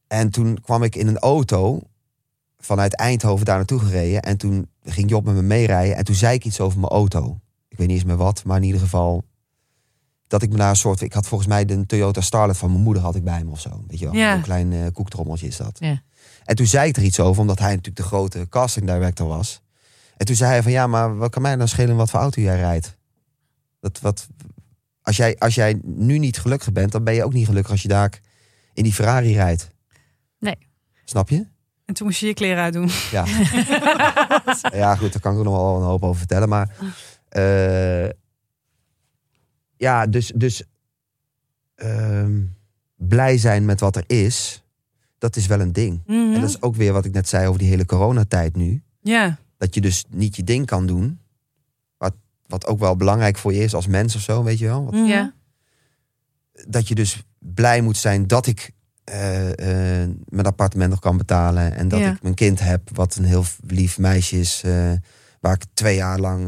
En 0.06 0.30
toen 0.30 0.60
kwam 0.60 0.82
ik 0.82 0.96
in 0.96 1.06
een 1.06 1.18
auto 1.18 1.80
vanuit 2.58 2.94
Eindhoven 2.94 3.44
daar 3.44 3.56
naartoe 3.56 3.78
gereden. 3.78 4.22
En 4.22 4.36
toen 4.36 4.68
ging 4.82 5.10
Job 5.10 5.24
met 5.24 5.34
me 5.34 5.42
meerijden. 5.42 5.96
En 5.96 6.04
toen 6.04 6.14
zei 6.14 6.34
ik 6.34 6.44
iets 6.44 6.60
over 6.60 6.78
mijn 6.78 6.92
auto. 6.92 7.40
Ik 7.68 7.78
weet 7.78 7.86
niet 7.86 7.96
eens 7.96 8.06
meer 8.06 8.16
wat, 8.16 8.44
maar 8.44 8.56
in 8.56 8.62
ieder 8.62 8.80
geval... 8.80 9.22
Dat 10.26 10.42
ik 10.42 10.50
me 10.50 10.56
daar 10.56 10.70
een 10.70 10.76
soort... 10.76 11.00
Ik 11.00 11.12
had 11.12 11.26
volgens 11.26 11.48
mij 11.48 11.64
de 11.64 11.86
Toyota 11.86 12.20
Starlet 12.20 12.56
van 12.56 12.70
mijn 12.70 12.82
moeder 12.82 13.02
had 13.02 13.14
ik 13.14 13.24
bij 13.24 13.44
me 13.44 13.50
of 13.50 13.60
zo. 13.60 13.84
Weet 13.86 13.98
je 13.98 14.10
wel, 14.10 14.14
een 14.14 14.42
klein 14.42 14.72
eh, 14.72 14.86
koektrommeltje 14.92 15.46
is 15.46 15.56
dat. 15.56 15.76
Ja. 15.78 16.02
En 16.48 16.56
toen 16.56 16.66
zei 16.66 16.88
ik 16.88 16.96
er 16.96 17.02
iets 17.02 17.20
over, 17.20 17.40
omdat 17.40 17.58
hij 17.58 17.68
natuurlijk 17.68 17.96
de 17.96 18.02
grote 18.02 18.46
casting 18.48 18.86
director 18.86 19.28
was. 19.28 19.60
En 20.16 20.26
toen 20.26 20.36
zei 20.36 20.50
hij 20.50 20.62
van, 20.62 20.72
ja, 20.72 20.86
maar 20.86 21.16
wat 21.16 21.30
kan 21.30 21.42
mij 21.42 21.56
dan 21.56 21.68
schelen 21.68 21.96
wat 21.96 22.10
voor 22.10 22.20
auto 22.20 22.40
jij 22.40 22.56
rijdt? 22.56 22.96
Dat, 23.80 24.00
wat, 24.00 24.28
als, 25.02 25.16
jij, 25.16 25.38
als 25.38 25.54
jij 25.54 25.80
nu 25.82 26.18
niet 26.18 26.38
gelukkig 26.38 26.72
bent, 26.72 26.92
dan 26.92 27.04
ben 27.04 27.14
je 27.14 27.24
ook 27.24 27.32
niet 27.32 27.46
gelukkig 27.46 27.70
als 27.70 27.82
je 27.82 27.88
daar 27.88 28.20
in 28.72 28.82
die 28.82 28.92
Ferrari 28.92 29.34
rijdt. 29.34 29.70
Nee. 30.38 30.58
Snap 31.04 31.28
je? 31.28 31.46
En 31.84 31.94
toen 31.94 32.06
moest 32.06 32.20
je 32.20 32.26
je 32.26 32.34
kleren 32.34 32.62
uitdoen. 32.62 32.88
Ja. 33.10 33.24
ja, 34.82 34.96
goed, 34.96 35.12
daar 35.12 35.20
kan 35.20 35.32
ik 35.32 35.38
ook 35.38 35.44
nog 35.44 35.56
wel 35.56 35.76
een 35.76 35.82
hoop 35.82 36.02
over 36.02 36.18
vertellen. 36.18 36.48
Maar 36.48 36.76
eh, 37.28 38.08
ja, 39.76 40.06
dus, 40.06 40.32
dus 40.34 40.62
ehm, 41.74 42.40
blij 42.96 43.38
zijn 43.38 43.64
met 43.64 43.80
wat 43.80 43.96
er 43.96 44.04
is, 44.06 44.62
dat 45.18 45.36
is 45.36 45.46
wel 45.46 45.60
een 45.60 45.72
ding. 45.72 46.02
Mhm. 46.06 46.16
En 46.34 46.40
dat 46.40 46.48
is 46.48 46.62
ook 46.62 46.74
weer 46.76 46.92
wat 46.92 47.04
ik 47.04 47.12
net 47.12 47.28
zei 47.28 47.46
over 47.46 47.58
die 47.58 47.68
hele 47.68 47.86
coronatijd 47.86 48.56
nu. 48.56 48.82
Ja, 49.00 49.38
Dat 49.56 49.74
je 49.74 49.80
dus 49.80 50.04
niet 50.10 50.36
je 50.36 50.44
ding 50.44 50.66
kan 50.66 50.86
doen. 50.86 51.18
Wat, 51.96 52.14
wat 52.46 52.66
ook 52.66 52.78
wel 52.78 52.96
belangrijk 52.96 53.36
voor 53.38 53.52
je 53.54 53.62
is 53.62 53.74
als 53.74 53.86
mens 53.86 54.14
of 54.16 54.20
zo, 54.20 54.42
weet 54.42 54.58
je 54.58 54.64
wel. 54.66 54.84
Wat- 54.84 54.94
Mhm. 54.94 55.04
Ja. 55.04 55.32
dat 56.66 56.88
je 56.88 56.94
dus 56.94 57.22
blij 57.38 57.80
moet 57.80 57.96
zijn 57.96 58.26
dat 58.26 58.46
ik 58.46 58.70
eh, 59.04 60.02
eh, 60.02 60.10
mijn 60.28 60.46
appartement 60.46 60.90
nog 60.90 60.98
kan 60.98 61.16
betalen. 61.16 61.74
En 61.74 61.88
dat 61.88 61.98
Ja. 62.00 62.12
ik 62.12 62.22
mijn 62.22 62.34
kind 62.34 62.60
heb, 62.60 62.90
wat 62.96 63.16
een 63.16 63.24
heel 63.24 63.44
lief 63.66 63.98
meisje 63.98 64.38
is. 64.38 64.62
eh, 64.64 64.92
waar 65.40 65.54
ik 65.54 65.62
twee 65.74 65.96
jaar 65.96 66.18
lang 66.18 66.44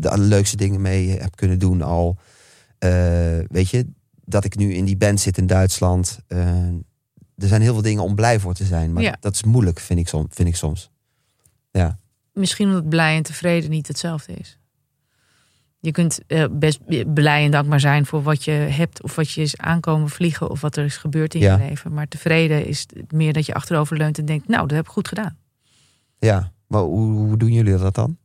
de 0.00 0.18
leukste 0.18 0.56
dingen 0.56 0.80
mee 0.80 1.08
heb 1.20 1.36
kunnen 1.36 1.58
doen 1.58 1.82
al. 1.82 2.16
Weet 3.48 3.68
je, 3.70 3.86
dat 4.24 4.44
ik 4.44 4.56
nu 4.56 4.72
in 4.74 4.84
die 4.84 4.96
band 4.96 5.20
zit 5.20 5.38
in 5.38 5.46
Duitsland. 5.46 6.18
Er 7.42 7.48
zijn 7.48 7.60
heel 7.62 7.72
veel 7.72 7.82
dingen 7.82 8.02
om 8.02 8.14
blij 8.14 8.40
voor 8.40 8.54
te 8.54 8.64
zijn. 8.64 8.92
Maar 8.92 9.02
Ja. 9.02 9.16
dat 9.20 9.34
is 9.34 9.42
moeilijk, 9.42 9.80
vind 9.80 9.98
ik, 9.98 10.08
som, 10.08 10.26
vind 10.30 10.48
ik 10.48 10.56
soms. 10.56 10.90
Ja. 11.70 11.98
Misschien 12.32 12.68
omdat 12.68 12.88
blij 12.88 13.16
en 13.16 13.22
tevreden 13.22 13.70
niet 13.70 13.88
hetzelfde 13.88 14.32
is. 14.32 14.58
Je 15.80 15.90
kunt 15.90 16.20
eh, 16.26 16.44
best 16.50 16.78
blij 17.14 17.44
en 17.44 17.50
dankbaar 17.50 17.80
zijn 17.80 18.06
voor 18.06 18.22
wat 18.22 18.44
je 18.44 18.50
hebt, 18.50 19.02
of 19.02 19.14
wat 19.14 19.30
je 19.30 19.42
is 19.42 19.56
aankomen 19.58 20.08
vliegen, 20.08 20.50
of 20.50 20.60
wat 20.60 20.76
er 20.76 20.84
is 20.84 20.96
gebeurd 20.96 21.34
in 21.34 21.40
Ja. 21.40 21.56
je 21.58 21.68
leven. 21.68 21.92
Maar 21.94 22.08
tevreden 22.08 22.66
is 22.66 22.86
meer 23.08 23.32
dat 23.32 23.46
je 23.46 23.54
achterover 23.54 23.96
leunt 23.96 24.18
en 24.18 24.24
denkt, 24.24 24.48
nou, 24.48 24.66
dat 24.66 24.76
heb 24.76 24.86
ik 24.86 24.92
goed 24.92 25.08
gedaan. 25.08 25.36
ja. 26.18 26.52
Maar 26.66 26.80
hoe, 26.82 27.12
hoe 27.16 27.36
doen 27.36 27.52
jullie 27.52 27.76
dat 27.76 27.94
dan? 27.94 28.16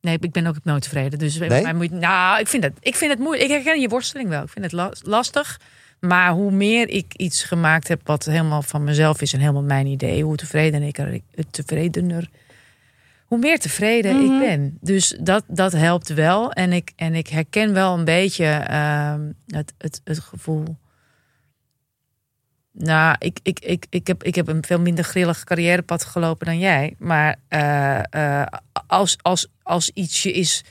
Nee, 0.00 0.18
ik 0.20 0.32
ben 0.32 0.46
ook 0.46 0.56
nooit 0.62 0.82
tevreden. 0.82 1.18
Dus 1.18 1.38
Nee? 1.38 1.62
mij 1.62 1.74
moet 1.74 1.90
nou, 1.90 2.40
ik 2.40 2.46
vind 2.48 2.62
het, 2.64 2.72
ik 2.80 2.94
vind 2.96 3.10
het 3.10 3.20
moeilijk. 3.20 3.44
Ik 3.50 3.50
herken 3.50 3.80
je 3.80 3.88
worsteling 3.88 4.28
wel. 4.28 4.42
Ik 4.42 4.48
vind 4.48 4.64
het 4.64 4.74
la- 4.74 4.92
lastig. 5.02 5.60
Maar 6.06 6.30
hoe 6.32 6.50
meer 6.50 6.88
ik 6.88 7.14
iets 7.16 7.42
gemaakt 7.44 7.88
heb 7.88 8.00
wat 8.04 8.24
helemaal 8.24 8.62
van 8.62 8.84
mezelf 8.84 9.20
is 9.20 9.32
en 9.32 9.40
helemaal 9.40 9.62
mijn 9.62 9.86
idee, 9.86 10.22
hoe 10.22 10.36
tevredener 10.36 10.88
ik 10.88 10.98
er, 10.98 11.20
tevredener, 11.50 12.28
hoe 13.26 13.38
meer 13.38 13.58
tevreden 13.58 14.16
Mhm. 14.16 14.24
ik 14.32 14.38
ben. 14.38 14.78
Dus 14.80 15.16
dat, 15.20 15.44
dat 15.48 15.72
helpt 15.72 16.08
wel. 16.08 16.52
En 16.52 16.72
ik, 16.72 16.92
en 16.96 17.14
ik 17.14 17.28
herken 17.28 17.72
wel 17.72 17.98
een 17.98 18.04
beetje 18.04 18.44
ehm, 18.46 19.20
het, 19.46 19.74
het, 19.78 20.00
het 20.04 20.18
gevoel. 20.18 20.76
Nou, 22.72 23.16
ik, 23.18 23.38
ik, 23.42 23.58
ik, 23.60 23.86
ik, 23.90 24.06
heb, 24.06 24.22
ik 24.22 24.34
heb 24.34 24.48
een 24.48 24.64
veel 24.64 24.80
minder 24.80 25.04
grillig 25.04 25.44
carrièrepad 25.44 26.04
gelopen 26.04 26.46
dan 26.46 26.58
jij. 26.58 26.94
Maar 26.98 27.36
eh, 27.48 27.98
eh, 28.10 28.46
als, 28.86 29.16
als, 29.20 29.46
als 29.62 29.90
ietsje 29.90 30.32
is. 30.32 30.64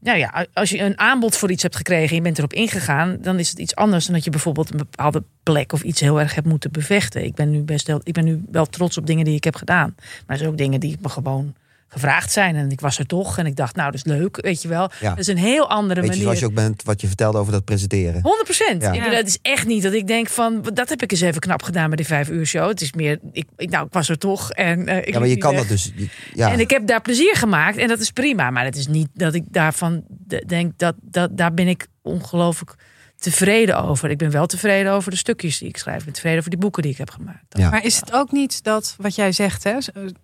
Nou 0.00 0.18
ja, 0.18 0.46
als 0.52 0.70
je 0.70 0.80
een 0.80 0.98
aanbod 0.98 1.36
voor 1.36 1.50
iets 1.50 1.62
hebt 1.62 1.76
gekregen 1.76 2.08
en 2.08 2.14
je 2.14 2.22
bent 2.22 2.38
erop 2.38 2.52
ingegaan, 2.52 3.18
dan 3.20 3.38
is 3.38 3.48
het 3.48 3.58
iets 3.58 3.74
anders 3.74 4.04
dan 4.04 4.14
dat 4.14 4.24
je 4.24 4.30
bijvoorbeeld 4.30 4.70
een 4.70 4.76
bepaalde 4.76 5.22
plek 5.42 5.72
of 5.72 5.82
iets 5.82 6.00
heel 6.00 6.20
erg 6.20 6.34
hebt 6.34 6.46
moeten 6.46 6.72
bevechten. 6.72 7.24
Ik 7.24 7.34
ben 7.34 7.50
nu 7.50 7.62
best 7.62 7.86
wel, 7.86 8.00
ik 8.02 8.12
ben 8.12 8.24
nu 8.24 8.42
wel 8.50 8.66
trots 8.66 8.98
op 8.98 9.06
dingen 9.06 9.24
die 9.24 9.34
ik 9.34 9.44
heb 9.44 9.56
gedaan. 9.56 9.94
Maar 9.96 10.24
er 10.26 10.36
zijn 10.36 10.50
ook 10.50 10.58
dingen 10.58 10.80
die 10.80 10.96
me 11.00 11.08
gewoon 11.08 11.54
gevraagd 11.88 12.32
zijn. 12.32 12.56
En 12.56 12.70
ik 12.70 12.80
was 12.80 12.98
er 12.98 13.06
toch 13.06 13.38
en 13.38 13.46
ik 13.46 13.56
dacht, 13.56 13.76
nou, 13.76 13.90
dat 13.90 14.06
is 14.06 14.12
leuk, 14.12 14.38
weet 14.40 14.62
je 14.62 14.68
wel. 14.68 14.90
Ja. 15.00 15.08
Dat 15.10 15.18
is 15.18 15.26
een 15.26 15.36
heel 15.36 15.68
andere 15.70 16.00
Weet 16.00 16.08
manier. 16.08 16.24
zoals 16.24 16.38
je 16.38 16.46
ook 16.46 16.54
bent, 16.54 16.82
wat 16.82 17.00
je 17.00 17.06
vertelde 17.06 17.38
over 17.38 17.52
dat 17.52 17.64
presenteren. 17.64 18.20
100 18.22 18.44
procent. 18.44 18.82
Ja. 18.82 18.92
Het 18.92 19.26
is 19.28 19.38
echt 19.42 19.66
niet 19.66 19.82
dat 19.82 19.92
ik 19.92 20.06
denk 20.06 20.28
van 20.28 20.62
dat 20.74 20.88
heb 20.88 21.02
ik 21.02 21.10
eens 21.12 21.20
even 21.20 21.40
knap 21.40 21.62
gedaan 21.62 21.86
bij 21.88 21.96
die 21.96 22.06
vijf 22.06 22.28
uur 22.28 22.46
show. 22.46 22.68
Het 22.68 22.80
is 22.80 22.92
meer, 22.92 23.18
ik, 23.32 23.46
ik, 23.56 23.70
nou, 23.70 23.86
ik 23.86 23.92
was 23.92 24.08
er 24.08 24.18
toch 24.18 24.50
en 24.52 24.86
eh, 24.88 24.96
ik 24.96 25.12
Ja, 25.12 25.18
maar 25.18 25.28
je 25.28 25.36
kan 25.36 25.50
weg. 25.52 25.60
dat 25.60 25.68
dus. 25.68 25.92
Ja. 26.34 26.52
En 26.52 26.60
ik 26.60 26.70
heb 26.70 26.86
daar 26.86 27.00
plezier 27.02 27.36
gemaakt 27.36 27.76
en 27.76 27.88
dat 27.88 27.98
is 28.00 28.10
prima. 28.10 28.50
Maar 28.50 28.64
het 28.64 28.76
is 28.76 28.86
niet 28.86 29.08
dat 29.14 29.34
ik 29.34 29.44
daarvan 29.48 30.02
de- 30.08 30.44
denk 30.46 30.72
dat, 30.78 30.94
dat 31.00 31.36
daar 31.36 31.54
ben 31.54 31.68
ik 31.68 31.86
ongelooflijk 32.02 32.74
tevreden 33.18 33.82
over. 33.82 34.10
Ik 34.10 34.18
ben 34.18 34.30
wel 34.30 34.46
tevreden 34.46 34.92
over 34.92 35.10
de 35.10 35.16
stukjes 35.16 35.58
die 35.58 35.68
ik 35.68 35.76
schrijf. 35.76 35.98
Ik 35.98 36.04
ben 36.04 36.12
tevreden 36.14 36.38
over 36.38 36.50
die 36.50 36.58
boeken 36.58 36.82
die 36.82 36.92
ik 36.92 36.98
heb 36.98 37.10
gemaakt. 37.10 37.44
Ja. 37.48 37.70
Maar 37.70 37.84
is 37.84 37.96
het 38.00 38.12
ook 38.12 38.32
niet 38.32 38.62
dat 38.64 38.94
wat 38.98 39.14
jij 39.14 39.32
zegt, 39.32 39.64
hè, 39.64 39.76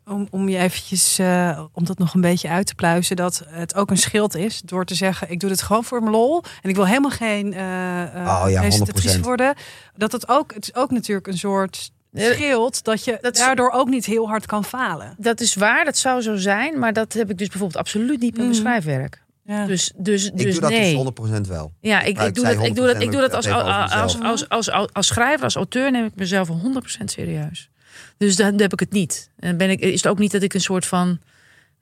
om, 0.07 0.27
om 0.31 0.49
je 0.49 0.59
eventjes, 0.59 1.19
eh, 1.19 1.65
om 1.73 1.85
dat 1.85 1.99
nog 1.99 2.15
een 2.15 2.21
beetje 2.21 2.49
uit 2.49 2.67
te 2.67 2.75
pluizen, 2.75 3.17
dat 3.17 3.43
het 3.49 3.75
ook 3.75 3.91
een 3.91 3.97
schild 3.99 4.35
is 4.37 4.61
door 4.65 4.85
te 4.85 4.95
zeggen: 4.95 5.31
ik 5.31 5.41
doe 5.41 5.49
dit 5.49 5.63
gewoon 5.63 5.85
voor 5.85 6.01
mijn 6.01 6.13
lol 6.13 6.43
en 6.63 6.69
ik 6.71 6.75
wil 6.77 6.87
helemaal 6.87 7.11
geen 7.11 7.53
eh 7.53 8.03
eh, 8.03 8.43
Oh 8.45 8.51
ja, 8.51 8.61
presentatrice 8.61 9.17
100%. 9.19 9.21
worden. 9.21 9.55
Dat 9.97 10.13
het 10.13 10.29
ook, 10.29 10.55
het 10.55 10.63
is 10.65 10.75
ook 10.75 10.91
natuurlijk 10.91 11.27
een 11.27 11.39
soort 11.39 11.91
schild 12.15 12.85
dat 12.85 13.05
je 13.05 13.19
dat 13.21 13.35
is- 13.35 13.41
daardoor 13.41 13.71
ook 13.71 13.89
niet 13.89 14.05
heel 14.07 14.29
hard 14.29 14.47
kan 14.47 14.65
falen. 14.65 15.15
Dat 15.19 15.41
is 15.41 15.55
waar, 15.55 15.85
dat 15.85 15.97
zou 15.97 16.21
zo 16.23 16.37
zijn. 16.37 16.79
Maar 16.79 16.93
dat 16.93 17.13
heb 17.13 17.31
ik 17.31 17.39
dus 17.39 17.49
bijvoorbeeld 17.49 17.81
absoluut 17.81 18.21
niet 18.21 18.31
met 18.37 18.41
mijn 18.47 18.49
Mhm. 18.51 18.61
schrijfwerk. 18.61 19.23
Ja. 19.45 19.67
Dus, 19.67 19.93
dus, 19.97 20.27
Ik 20.27 20.37
dus 20.37 20.53
doe 20.53 20.61
dat 20.61 20.71
nee. 20.71 21.05
dus 21.15 21.39
100% 21.41 21.49
wel. 21.49 21.73
Ja, 21.81 22.01
ik, 22.01 22.19
ik, 22.19 22.27
ik 22.27 22.35
doe 22.35 22.45
dat, 22.45 22.65
ik, 22.65 22.75
doe 22.75 22.87
dat, 22.87 23.03
ik 23.03 23.13
doe 23.13 23.21
dat 23.21 23.35
als, 23.35 23.47
100% 23.47 23.51
als, 23.51 23.61
over 23.61 23.73
als, 23.73 24.15
mezelf. 24.15 24.31
als, 24.31 24.49
als, 24.49 24.71
als, 24.71 24.93
als 24.93 25.07
schrijver, 25.07 25.45
als 25.45 25.55
auteur 25.55 25.91
neem 25.91 26.05
ik 26.05 26.15
mezelf 26.15 26.49
100% 26.49 27.05
serieus. 27.05 27.71
Dus 28.17 28.37
dan 28.37 28.61
heb 28.61 28.73
ik 28.73 28.81
het 28.81 28.93
niet. 28.93 29.31
En 29.37 29.57
ben 29.57 29.71
ik, 29.71 29.81
is 29.81 30.03
het 30.03 30.09
ook 30.09 30.19
niet 30.19 30.33
dat 30.33 30.43
ik 30.43 30.55
een 30.55 30.61
soort 30.61 30.87
van, 30.87 31.19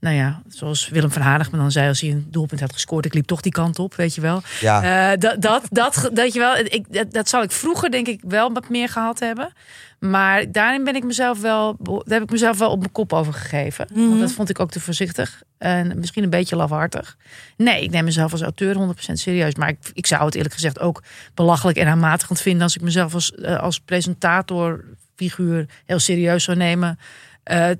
nou 0.03 0.17
ja, 0.17 0.43
zoals 0.49 0.89
Willem 0.89 1.11
van 1.11 1.23
Hanegem 1.23 1.59
dan 1.59 1.71
zei 1.71 1.89
als 1.89 2.01
hij 2.01 2.11
een 2.11 2.27
doelpunt 2.31 2.61
had 2.61 2.73
gescoord, 2.73 3.05
ik 3.05 3.15
liep 3.15 3.27
toch 3.27 3.41
die 3.41 3.53
kant 3.53 3.79
op, 3.79 3.95
weet 3.95 4.15
je 4.15 4.21
wel. 4.21 4.43
Ja, 4.61 5.13
Eh, 5.13 5.19
dat, 5.19 5.43
dat, 5.43 5.67
dat, 5.71 6.11
dat, 6.13 6.33
je 6.33 6.39
wel, 6.39 6.57
ik, 6.57 6.93
dat, 6.93 7.13
dat 7.13 7.29
zal 7.29 7.43
ik 7.43 7.51
vroeger 7.51 7.91
denk 7.91 8.07
ik 8.07 8.21
wel 8.27 8.53
wat 8.53 8.69
meer 8.69 8.89
gehad 8.89 9.21
hebben. 9.21 9.53
Maar 9.99 10.53
daarin 10.53 10.85
ben 10.85 10.95
ik 10.95 11.05
mezelf 11.05 11.41
wel, 11.41 11.77
daar 11.79 12.03
heb 12.07 12.23
ik 12.23 12.31
mezelf 12.31 12.59
wel 12.59 12.71
op 12.71 12.79
mijn 12.79 12.93
kop 12.93 13.13
over 13.13 13.33
gegeven. 13.33 13.87
Mhm. 13.93 14.09
Want 14.09 14.21
dat 14.21 14.33
vond 14.33 14.49
ik 14.51 14.61
ook 14.61 14.71
te 14.71 14.81
voorzichtig. 14.81 15.43
En 15.59 15.99
misschien 15.99 16.23
een 16.23 16.31
beetje 16.31 16.57
lafhartig. 16.57 17.17
Nee, 17.57 17.83
ik 17.83 17.91
neem 17.91 18.05
mezelf 18.05 18.33
als 18.33 18.43
auteur 18.43 18.75
100% 18.75 19.13
serieus. 19.13 19.55
Maar 19.55 19.69
ik, 19.69 19.79
ik 19.93 20.07
zou 20.07 20.25
het 20.25 20.35
eerlijk 20.35 20.55
gezegd 20.55 20.81
ook 20.81 21.03
belachelijk 21.35 21.79
en 21.79 21.87
aanmatigend 21.87 22.41
vinden 22.41 22.63
als 22.63 22.77
ik 22.77 22.83
mezelf 22.83 23.15
als, 23.15 23.35
eh, 23.35 23.59
als 23.59 23.81
presentatorfiguur 23.81 25.67
heel 25.85 25.99
serieus 25.99 26.45
zou 26.45 26.57
nemen. 26.57 26.99
Eh, 27.43 27.70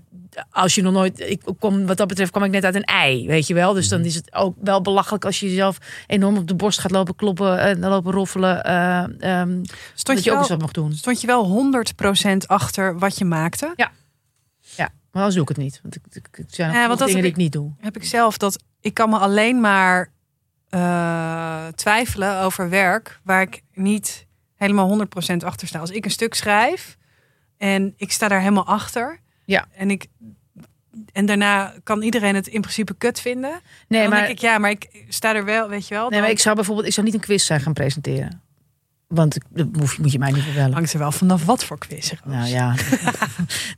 als 0.51 0.75
je 0.75 0.83
nog 0.83 0.93
nooit, 0.93 1.21
ik 1.21 1.43
kom, 1.59 1.87
wat 1.87 1.97
dat 1.97 2.09
betreft 2.09 2.31
kwam 2.31 2.45
ik 2.45 2.51
net 2.51 2.65
uit 2.65 2.75
een 2.75 2.85
ei, 2.85 3.27
weet 3.27 3.47
je 3.47 3.55
wel. 3.55 3.73
Dus 3.73 3.89
dan 3.89 4.05
is 4.05 4.15
het 4.15 4.35
ook 4.35 4.57
wel 4.61 4.81
belachelijk 4.81 5.25
als 5.25 5.41
je 5.41 5.49
jezelf 5.49 5.79
enorm 6.07 6.37
op 6.37 6.47
de 6.47 6.55
borst 6.55 6.79
gaat 6.79 6.91
lopen 6.91 7.15
kloppen 7.15 7.59
en 7.61 7.79
lopen 7.79 8.13
roffelen. 8.13 8.65
eh, 8.65 9.41
ehm, 9.41 9.63
Stond, 9.95 10.17
dat 10.17 10.25
je 10.25 10.31
je 10.31 10.33
ook 10.33 10.39
eens 10.39 10.49
wat 10.49 10.61
mag 10.61 10.71
doen. 10.71 10.93
stond 10.93 11.21
je 11.21 11.27
wel 11.27 11.45
100% 11.45 12.47
achter 12.47 12.99
wat 12.99 13.19
je 13.19 13.25
maakte? 13.25 13.73
Ja, 14.77 14.89
maar 15.11 15.23
anders 15.23 15.35
doe 15.35 15.43
ik 15.43 15.49
het 15.49 15.57
niet. 15.59 15.81
Want 15.83 15.97
ik, 15.97 16.03
ik, 16.13 16.29
ik 16.33 16.45
zijn 16.49 16.73
Ja, 16.73 16.81
ja, 16.81 16.87
want 16.87 16.99
dat 16.99 17.09
dingen 17.09 17.23
die 17.23 17.31
heb 17.31 17.39
ik 17.39 17.45
niet 17.45 17.53
doe. 17.53 17.73
heb 17.79 17.97
ik 17.97 18.05
zelf 18.05 18.39
dat 18.39 18.63
ik 18.81 18.95
kan 18.95 19.11
me 19.11 19.19
alleen 19.19 19.61
maar 19.61 20.11
eh, 20.69 21.67
twijfelen 21.67 22.41
over 22.41 22.69
werk 22.69 23.21
waar 23.25 23.43
ik 23.43 23.63
niet 23.75 24.27
helemaal 24.57 25.07
100% 25.33 25.37
achter 25.45 25.69
sta. 25.69 25.79
Als 25.79 25.91
ik 25.91 26.05
een 26.05 26.11
stuk 26.11 26.35
schrijf 26.35 26.97
en 27.57 27.95
ik 27.97 28.13
sta 28.13 28.29
daar 28.29 28.41
helemaal 28.41 28.67
achter. 28.67 29.21
Ja. 29.45 29.67
En 29.77 29.91
ik 29.91 30.07
en 31.13 31.27
daarna 31.27 31.75
kan 31.83 32.03
iedereen 32.03 32.35
het 32.35 32.47
in 32.47 32.61
principe 32.61 32.95
kut 32.99 33.21
vinden. 33.21 33.61
Nee, 33.89 34.01
dan 34.01 34.11
maar, 34.11 34.19
denk 34.21 34.31
ik 34.33 34.39
ja, 34.39 34.59
maar 34.59 34.71
ik 34.71 35.05
sta 35.09 35.35
er 35.35 35.45
wel, 35.45 35.69
weet 35.69 35.89
je 35.89 35.95
wel. 35.95 36.03
nee, 36.03 36.11
dan 36.13 36.21
maar 36.21 36.31
ik 36.31 36.39
zou 36.39 36.55
bijvoorbeeld 36.55 36.87
ik 36.87 36.93
zou 36.93 37.07
niet 37.07 37.15
een 37.15 37.21
quiz 37.21 37.45
zijn 37.47 37.61
gaan 37.61 37.73
presenteren. 37.73 38.43
Want 39.07 39.39
dat 39.49 39.67
moet, 39.77 40.13
je 40.13 40.19
mij 40.19 40.31
niet 40.33 40.43
verwellen. 40.43 40.73
hangt 40.73 40.93
er 40.93 40.99
wel 40.99 41.13
vanaf 41.13 41.45
wat 41.45 41.65
voor 41.65 41.79
quiz. 41.79 42.11
Roos. 42.11 42.21
Nou 42.31 42.47
ja. 42.49 42.75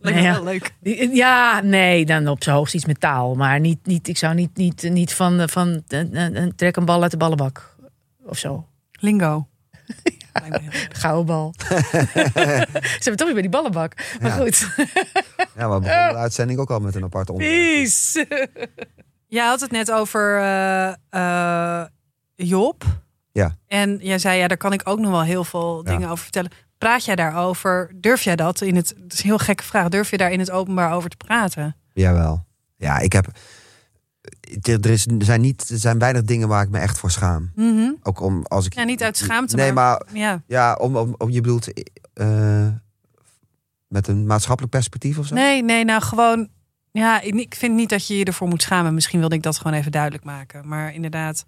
Lijkt 0.00 0.20
Nee, 0.20 0.22
wel 0.32 0.44
leuk. 0.44 0.74
Ja, 1.16 1.60
nee, 1.60 2.04
dan 2.04 2.28
op 2.28 2.42
zijn 2.42 2.56
hoogst 2.56 2.74
iets 2.74 2.84
met 2.84 3.00
taal. 3.00 3.34
Maar 3.34 3.60
niet, 3.60 3.86
niet, 3.86 4.08
ik 4.08 4.16
zou 4.18 4.34
niet, 4.34 4.56
niet, 4.56 4.82
niet 4.82 5.14
van, 5.14 5.40
eh, 5.40 5.46
van 5.48 5.82
een- 5.88 6.52
trek 6.56 6.76
een 6.76 6.84
bal 6.84 7.02
uit 7.02 7.10
de 7.10 7.16
ballenbak 7.16 7.76
of 8.24 8.38
zo. 8.38 8.66
Lingo. 8.92 9.46
Lijkt 9.84 10.02
me 10.04 10.10
heel 10.10 10.12
leuk. 10.12 10.23
Gouden 11.02 11.26
bal. 11.26 11.54
Ze 11.58 12.66
hebben 12.94 13.16
toch 13.16 13.24
weer 13.24 13.32
bij 13.32 13.42
die 13.42 13.50
ballenbak. 13.50 13.94
Maar 14.20 14.30
Ja. 14.30 14.36
goed. 14.36 14.58
ja, 15.56 15.70
we 15.70 15.80
begonnen 15.80 16.08
de 16.12 16.16
uitzending 16.16 16.58
ook 16.58 16.70
al 16.70 16.80
met 16.80 16.94
een 16.94 17.04
apart 17.04 17.30
onderwerp. 17.30 17.56
Peace. 17.72 18.26
Jij 19.28 19.46
had 19.46 19.60
het 19.60 19.70
net 19.70 19.90
over 19.92 20.38
eh, 20.38 20.94
eh, 21.10 21.86
Job. 22.34 22.84
Ja. 23.32 23.56
En 23.66 23.98
jij 24.02 24.18
zei, 24.18 24.38
ja, 24.38 24.48
daar 24.48 24.56
kan 24.56 24.72
ik 24.72 24.80
ook 24.88 24.98
nog 24.98 25.10
wel 25.10 25.22
heel 25.22 25.44
veel 25.44 25.80
Ja. 25.84 25.90
dingen 25.90 26.08
over 26.08 26.22
vertellen. 26.22 26.50
Praat 26.78 27.04
jij 27.04 27.14
daarover? 27.16 27.92
Durf 27.94 28.22
jij 28.22 28.36
dat 28.36 28.60
in 28.60 28.76
het... 28.76 28.88
Het 29.02 29.12
is 29.12 29.18
een 29.18 29.24
heel 29.24 29.38
gekke 29.38 29.62
vraag. 29.62 29.88
Durf 29.88 30.10
je 30.10 30.16
daar 30.16 30.30
in 30.32 30.38
het 30.38 30.50
openbaar 30.50 30.92
over 30.92 31.10
te 31.10 31.16
praten? 31.16 31.76
Jawel. 31.92 32.44
Ja, 32.76 32.98
ik 32.98 33.12
heb... 33.12 33.26
Er, 34.62 34.90
is, 34.90 35.06
er, 35.06 35.24
zijn 35.24 35.40
niet, 35.40 35.68
er 35.70 35.78
zijn 35.78 35.98
weinig 35.98 36.22
dingen 36.22 36.48
waar 36.48 36.62
ik 36.62 36.70
me 36.70 36.78
echt 36.78 36.98
voor 36.98 37.10
schaam. 37.10 37.50
Mhm. 37.54 37.90
Ook 38.02 38.20
om 38.20 38.44
als 38.46 38.66
ik... 38.66 38.74
Ja, 38.74 38.84
niet 38.84 39.02
uit 39.02 39.16
schaamte, 39.16 39.56
Nee, 39.56 39.72
maar 39.72 40.02
Ja. 40.12 40.42
ja, 40.46 40.74
om, 40.74 40.96
om, 40.96 41.14
om 41.18 41.30
je 41.30 41.40
bedoelt 41.40 41.68
eh, 42.12 42.68
met 43.88 44.08
een 44.08 44.26
maatschappelijk 44.26 44.72
perspectief 44.72 45.18
of 45.18 45.26
zo? 45.26 45.34
Nee, 45.34 45.62
nee, 45.62 45.84
nou 45.84 46.02
gewoon... 46.02 46.48
Ja, 46.90 47.20
ik 47.20 47.54
vind 47.54 47.74
niet 47.74 47.88
dat 47.88 48.06
je 48.06 48.18
je 48.18 48.24
ervoor 48.24 48.48
moet 48.48 48.62
schamen. 48.62 48.94
Misschien 48.94 49.20
wilde 49.20 49.34
ik 49.34 49.42
dat 49.42 49.56
gewoon 49.56 49.72
even 49.72 49.92
duidelijk 49.92 50.24
maken. 50.24 50.68
Maar 50.68 50.94
inderdaad, 50.94 51.44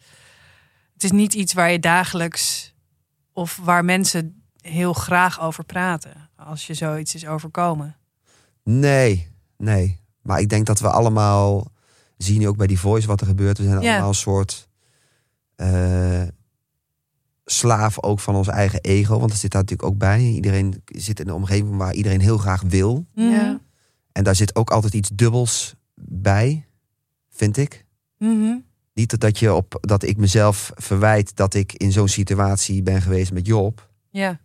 het 0.92 1.04
is 1.04 1.10
niet 1.10 1.34
iets 1.34 1.52
waar 1.52 1.70
je 1.70 1.78
dagelijks... 1.80 2.74
of 3.32 3.60
waar 3.62 3.84
mensen 3.84 4.42
heel 4.60 4.92
graag 4.92 5.40
over 5.40 5.64
praten. 5.64 6.28
Als 6.36 6.66
je 6.66 6.74
zoiets 6.74 7.14
is 7.14 7.26
overkomen. 7.26 7.96
Nee, 8.64 9.28
nee. 9.56 10.00
Maar 10.22 10.40
ik 10.40 10.48
denk 10.48 10.66
dat 10.66 10.80
we 10.80 10.90
allemaal 10.90 11.70
zien 12.16 12.38
nu 12.38 12.48
ook 12.48 12.56
bij 12.56 12.66
die 12.66 12.78
voice 12.78 13.06
wat 13.06 13.20
er 13.20 13.26
gebeurt. 13.26 13.58
We 13.58 13.64
zijn 13.64 13.80
Ja. 13.80 13.90
allemaal 13.90 14.08
een 14.08 14.14
soort 14.14 14.68
eh, 15.54 16.22
slaaf 17.44 18.02
ook 18.02 18.20
van 18.20 18.34
ons 18.34 18.48
eigen 18.48 18.80
ego. 18.80 19.18
Want 19.18 19.30
dat 19.30 19.40
zit 19.40 19.50
daar 19.50 19.60
natuurlijk 19.60 19.88
ook 19.88 19.98
bij. 19.98 20.20
Iedereen 20.22 20.82
zit 20.84 21.20
in 21.20 21.28
een 21.28 21.34
omgeving 21.34 21.76
waar 21.76 21.94
iedereen 21.94 22.20
heel 22.20 22.38
graag 22.38 22.62
wil. 22.62 23.06
Ja. 23.14 23.60
En 24.12 24.24
daar 24.24 24.36
zit 24.36 24.56
ook 24.56 24.70
altijd 24.70 24.94
iets 24.94 25.10
dubbels 25.14 25.74
bij, 25.94 26.66
vind 27.30 27.56
ik. 27.56 27.84
Mhm. 28.18 28.56
Niet 28.94 29.10
dat, 29.10 29.20
dat, 29.20 29.38
je 29.38 29.54
op, 29.54 29.78
dat 29.80 30.02
ik 30.02 30.16
mezelf 30.16 30.72
verwijt 30.74 31.36
dat 31.36 31.54
ik 31.54 31.72
in 31.72 31.92
zo'n 31.92 32.08
situatie 32.08 32.82
ben 32.82 33.02
geweest 33.02 33.32
met 33.32 33.46
Job. 33.46 33.90
Ja. 34.10 34.40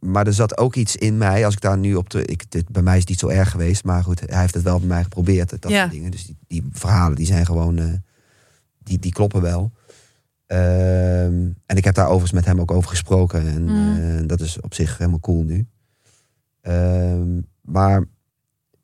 Maar 0.00 0.26
er 0.26 0.32
zat 0.32 0.58
ook 0.58 0.74
iets 0.74 0.96
in 0.96 1.18
mij, 1.18 1.44
als 1.44 1.54
ik 1.54 1.60
daar 1.60 1.78
nu 1.78 1.94
op 1.94 2.10
de. 2.10 2.24
Ik, 2.24 2.50
dit, 2.50 2.68
bij 2.68 2.82
mij 2.82 2.94
is 2.94 3.00
het 3.00 3.08
niet 3.08 3.18
zo 3.18 3.28
erg 3.28 3.50
geweest, 3.50 3.84
maar 3.84 4.02
goed, 4.02 4.20
hij 4.20 4.40
heeft 4.40 4.54
het 4.54 4.62
wel 4.62 4.78
bij 4.78 4.88
mij 4.88 5.02
geprobeerd. 5.02 5.60
Dat 5.60 5.70
Ja. 5.70 5.80
soort 5.80 5.90
dingen. 5.92 6.10
Dus 6.10 6.26
die, 6.26 6.36
die 6.48 6.68
verhalen 6.72 7.16
die 7.16 7.26
zijn 7.26 7.46
gewoon. 7.46 7.78
eh, 7.78 7.92
die, 8.78 8.98
die 8.98 9.12
kloppen 9.12 9.42
wel. 9.42 9.72
Ehm, 10.46 11.48
en 11.66 11.76
ik 11.76 11.84
heb 11.84 11.94
daar 11.94 12.04
overigens 12.06 12.32
met 12.32 12.44
hem 12.44 12.60
ook 12.60 12.70
over 12.70 12.90
gesproken. 12.90 13.46
En 13.48 13.62
Mm. 13.62 13.96
eh, 14.18 14.26
dat 14.28 14.40
is 14.40 14.60
op 14.60 14.74
zich 14.74 14.98
helemaal 14.98 15.20
cool 15.20 15.42
nu. 15.42 15.66
Ehm, 16.60 17.40
maar 17.60 18.04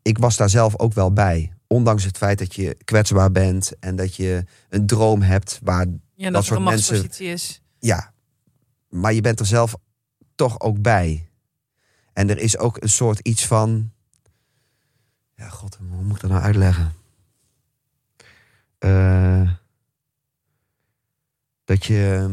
ik 0.02 0.18
was 0.18 0.36
daar 0.36 0.50
zelf 0.50 0.78
ook 0.78 0.92
wel 0.92 1.12
bij. 1.12 1.52
Ondanks 1.66 2.04
het 2.04 2.16
feit 2.16 2.38
dat 2.38 2.54
je 2.54 2.76
kwetsbaar 2.84 3.32
bent 3.32 3.72
en 3.80 3.96
dat 3.96 4.14
je 4.16 4.44
een 4.68 4.86
droom 4.86 5.22
hebt 5.22 5.60
waar 5.62 5.86
Ja, 6.14 6.30
dat, 6.30 6.32
Dat 6.32 6.40
een 6.42 6.46
soort 6.56 6.90
mensen- 6.90 7.26
is. 7.32 7.62
ja, 7.78 8.12
maar 8.88 9.12
je 9.12 9.20
bent 9.20 9.40
er 9.40 9.46
zelf 9.46 9.74
toch 10.34 10.60
ook 10.60 10.82
bij. 10.82 11.28
En 12.12 12.30
er 12.30 12.38
is 12.38 12.58
ook 12.58 12.82
een 12.82 12.88
soort 12.88 13.18
iets 13.18 13.46
van. 13.46 13.92
Ja, 15.34 15.48
god, 15.48 15.76
hoe 15.76 16.02
moet 16.02 16.14
ik 16.16 16.20
dat 16.22 16.30
nou 16.30 16.42
uitleggen? 16.42 16.92
Eh, 18.78 19.50
dat 21.64 21.84
je. 21.84 22.28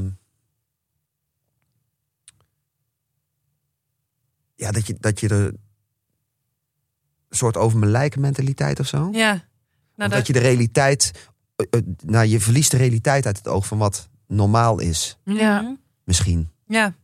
Ja, 4.55 4.71
dat 4.71 4.87
je, 4.87 4.95
dat 4.99 5.19
je 5.19 5.27
er. 5.29 5.45
Een 7.29 7.37
soort 7.37 7.57
over 7.57 7.79
mijn 7.79 7.91
lijken 7.91 8.21
mentaliteit 8.21 8.79
of 8.79 8.87
zo. 8.87 9.09
Ja. 9.11 9.47
Nou, 9.95 10.09
dat 10.09 10.27
je 10.27 10.33
de 10.33 10.39
realiteit. 10.39 11.29
eh, 11.55 11.65
eh, 11.79 11.85
nou, 12.05 12.25
je 12.25 12.39
verliest 12.39 12.71
de 12.71 12.77
realiteit 12.77 13.25
uit 13.25 13.37
het 13.37 13.47
oog 13.47 13.67
van 13.67 13.77
wat 13.77 14.09
normaal 14.27 14.79
is, 14.79 15.17
Ja. 15.23 15.61
Mhm. 15.61 15.73
misschien. 16.03 16.49
Ja. 16.67 16.95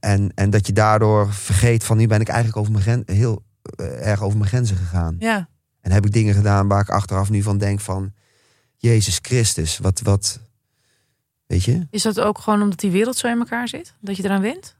En, 0.00 0.32
en 0.34 0.50
dat 0.50 0.66
je 0.66 0.72
daardoor 0.72 1.32
vergeet 1.32 1.84
van 1.84 1.96
nu 1.96 2.06
ben 2.06 2.20
ik 2.20 2.28
eigenlijk 2.28 2.58
over 2.58 2.72
mijn 2.72 2.84
gren, 2.84 3.02
heel 3.06 3.42
eh, 3.62 4.06
erg 4.06 4.22
over 4.22 4.38
mijn 4.38 4.50
grenzen 4.50 4.76
gegaan. 4.76 5.16
Ja. 5.18 5.48
En 5.80 5.92
heb 5.92 6.06
ik 6.06 6.12
dingen 6.12 6.34
gedaan 6.34 6.68
waar 6.68 6.80
ik 6.80 6.88
achteraf 6.90 7.30
nu 7.30 7.42
van 7.42 7.58
denk 7.58 7.80
van 7.80 8.12
Jezus 8.76 9.18
Christus, 9.22 9.78
wat, 9.78 10.00
wat 10.00 10.40
weet 11.46 11.64
je? 11.64 11.86
Is 11.90 12.02
dat 12.02 12.20
ook 12.20 12.38
gewoon 12.38 12.62
omdat 12.62 12.78
die 12.80 12.90
wereld 12.90 13.16
zo 13.16 13.26
in 13.28 13.38
elkaar 13.38 13.68
zit? 13.68 13.94
Dat 14.00 14.16
je 14.16 14.24
eraan 14.24 14.40
wint? 14.40 14.76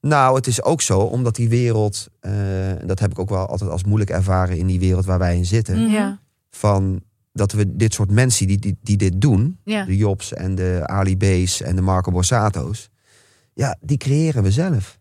Nou, 0.00 0.36
het 0.36 0.46
is 0.46 0.62
ook 0.62 0.80
zo, 0.82 0.98
omdat 0.98 1.34
die 1.34 1.48
wereld, 1.48 2.08
eh, 2.20 2.80
en 2.80 2.86
dat 2.86 2.98
heb 2.98 3.10
ik 3.10 3.18
ook 3.18 3.28
wel 3.28 3.46
altijd 3.46 3.70
als 3.70 3.84
moeilijk 3.84 4.10
ervaren 4.10 4.58
in 4.58 4.66
die 4.66 4.78
wereld 4.78 5.04
waar 5.04 5.18
wij 5.18 5.36
in 5.36 5.44
zitten, 5.46 5.82
Mhm. 5.82 5.92
Ja. 5.92 6.20
van 6.50 7.02
dat 7.32 7.52
we 7.52 7.76
dit 7.76 7.94
soort 7.94 8.10
mensen 8.10 8.46
die, 8.46 8.58
die, 8.58 8.78
die 8.82 8.96
dit 8.96 9.20
doen, 9.20 9.58
Ja. 9.64 9.84
de 9.84 9.96
Jobs 9.96 10.32
en 10.32 10.54
de 10.54 10.82
Ali 10.86 11.16
B's 11.16 11.60
en 11.60 11.76
de 11.76 11.82
Marco 11.82 12.10
Borsato's, 12.10 12.90
ja, 13.54 13.76
die 13.80 13.96
creëren 13.96 14.42
we 14.42 14.50
zelf. 14.50 14.98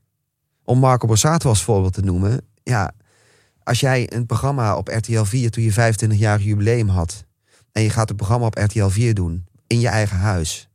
Om 0.63 0.79
Marco 0.79 1.07
Borsato 1.07 1.49
als 1.49 1.63
voorbeeld 1.63 1.93
te 1.93 2.01
noemen, 2.01 2.41
ja, 2.63 2.91
als 3.63 3.79
jij 3.79 4.13
een 4.13 4.25
programma 4.25 4.77
op 4.77 4.87
RTL 4.87 5.23
4 5.23 5.51
toen 5.51 5.63
je 5.63 5.71
25 5.71 6.19
jaar 6.19 6.41
jubileum 6.41 6.87
had, 6.87 7.25
en 7.71 7.81
je 7.81 7.89
gaat 7.89 8.07
het 8.07 8.17
programma 8.17 8.45
op 8.45 8.57
RTL 8.57 8.87
4 8.87 9.13
doen, 9.13 9.45
in 9.67 9.79
je 9.79 9.87
eigen 9.87 10.17
huis, 10.17 10.69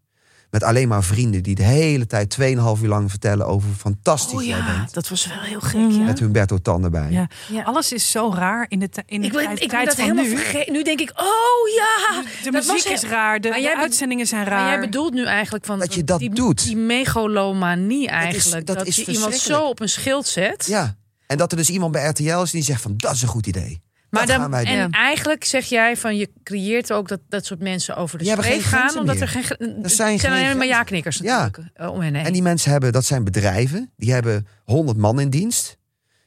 Met 0.51 0.63
alleen 0.63 0.89
maar 0.89 1.05
vrienden 1.05 1.43
die 1.43 1.55
de 1.55 1.63
hele 1.63 2.07
tijd 2.07 2.37
2,5 2.41 2.47
uur 2.83 2.89
lang 2.89 3.11
vertellen 3.11 3.47
over 3.47 3.69
hoe 3.69 3.77
fantastisch 3.77 4.35
Oh 4.39 4.45
jij 4.45 4.57
ja, 4.59 4.77
bent. 4.77 4.95
dat 4.95 5.09
was 5.09 5.27
wel 5.27 5.41
heel 5.41 5.61
gek. 5.61 5.75
Mhm. 5.81 5.91
Ja. 5.99 6.05
Met 6.05 6.19
Humberto 6.19 6.59
Tan 6.59 6.85
erbij. 6.85 7.11
Ja. 7.11 7.29
Ja. 7.49 7.63
Alles 7.63 7.93
is 7.93 8.11
zo 8.11 8.33
raar 8.35 8.67
in 8.69 8.79
de, 8.79 8.89
in 9.07 9.21
de 9.21 9.27
Ik, 9.27 9.33
ben, 9.33 9.45
tijd, 9.45 9.53
ik 9.53 9.59
ben 9.59 9.69
tijd 9.69 9.87
dat 9.87 9.95
van 9.95 10.05
helemaal 10.05 10.25
nu. 10.25 10.37
vergeten. 10.37 10.73
Nu 10.73 10.83
denk 10.83 11.01
ik, 11.01 11.11
oh 11.11 11.75
ja. 11.77 12.23
De 12.45 12.51
dat 12.51 12.53
was 12.67 12.73
muziek 12.75 12.93
is 12.93 13.01
heel- 13.03 13.11
raar, 13.11 13.41
de, 13.41 13.49
Maar 13.49 13.59
de 13.61 13.77
uitzendingen 13.77 14.27
zijn 14.27 14.49
Maar 14.49 14.59
jij 14.59 14.69
raar. 14.71 14.81
bedoelt 14.81 15.13
nu 15.15 15.25
eigenlijk 15.25 15.65
van 15.65 15.79
Dat 15.79 15.95
je 15.95 16.05
dat 16.05 16.19
die, 16.19 16.31
doet. 16.35 16.65
Die 16.65 16.77
megalomanie 16.77 18.09
eigenlijk. 18.09 18.67
dat 18.67 18.77
dat 18.79 18.87
is 18.87 18.97
je 18.97 19.05
iemand 19.13 19.35
zo 19.35 19.63
op 19.69 19.81
een 19.81 19.89
schild 19.89 20.27
zet. 20.27 20.65
Ja. 20.69 20.97
En 21.27 21.37
dat 21.37 21.51
er 21.51 21.57
dus 21.57 21.71
iemand 21.71 21.93
bij 21.93 22.07
RTL 22.09 22.39
is 22.43 22.51
die 22.51 22.63
zegt 22.63 22.83
van 22.83 22.95
dat 22.97 23.13
is 23.15 23.23
een 23.23 23.29
goed 23.29 23.47
idee. 23.47 23.81
Maar 24.17 24.27
dat 24.27 24.51
dan, 24.51 24.55
en 24.55 24.77
Ja. 24.77 24.89
eigenlijk 24.91 25.45
zeg 25.45 25.65
jij 25.65 25.97
van 25.97 26.17
je 26.17 26.31
creëert 26.45 26.93
ook 26.93 27.09
dat 27.09 27.21
dat 27.29 27.47
soort 27.47 27.61
mensen 27.61 27.97
over 27.97 28.19
de 28.19 28.25
geen 28.43 28.61
gaan. 28.61 28.99
Omdat 28.99 29.15
meer. 29.15 29.23
er 29.23 29.29
geen. 29.29 29.45
Er 29.59 29.83
het 29.83 29.93
zijn 29.93 30.19
geen 30.19 30.31
alleen 30.31 30.57
maar 30.57 30.67
ja-knikkers 30.67 31.19
Ja. 31.23 31.39
natuurlijk. 31.43 31.77
eh, 31.77 31.93
om 31.93 32.01
hen 32.01 32.15
heen. 32.15 32.25
En 32.25 32.33
die 32.33 32.43
mensen 32.43 32.71
hebben, 32.71 32.93
dat 32.93 33.05
zijn 33.05 33.25
bedrijven, 33.25 33.91
die 33.97 34.13
hebben 34.13 34.47
100 34.65 34.99
man 34.99 35.21
in 35.21 35.31
dienst. 35.31 35.77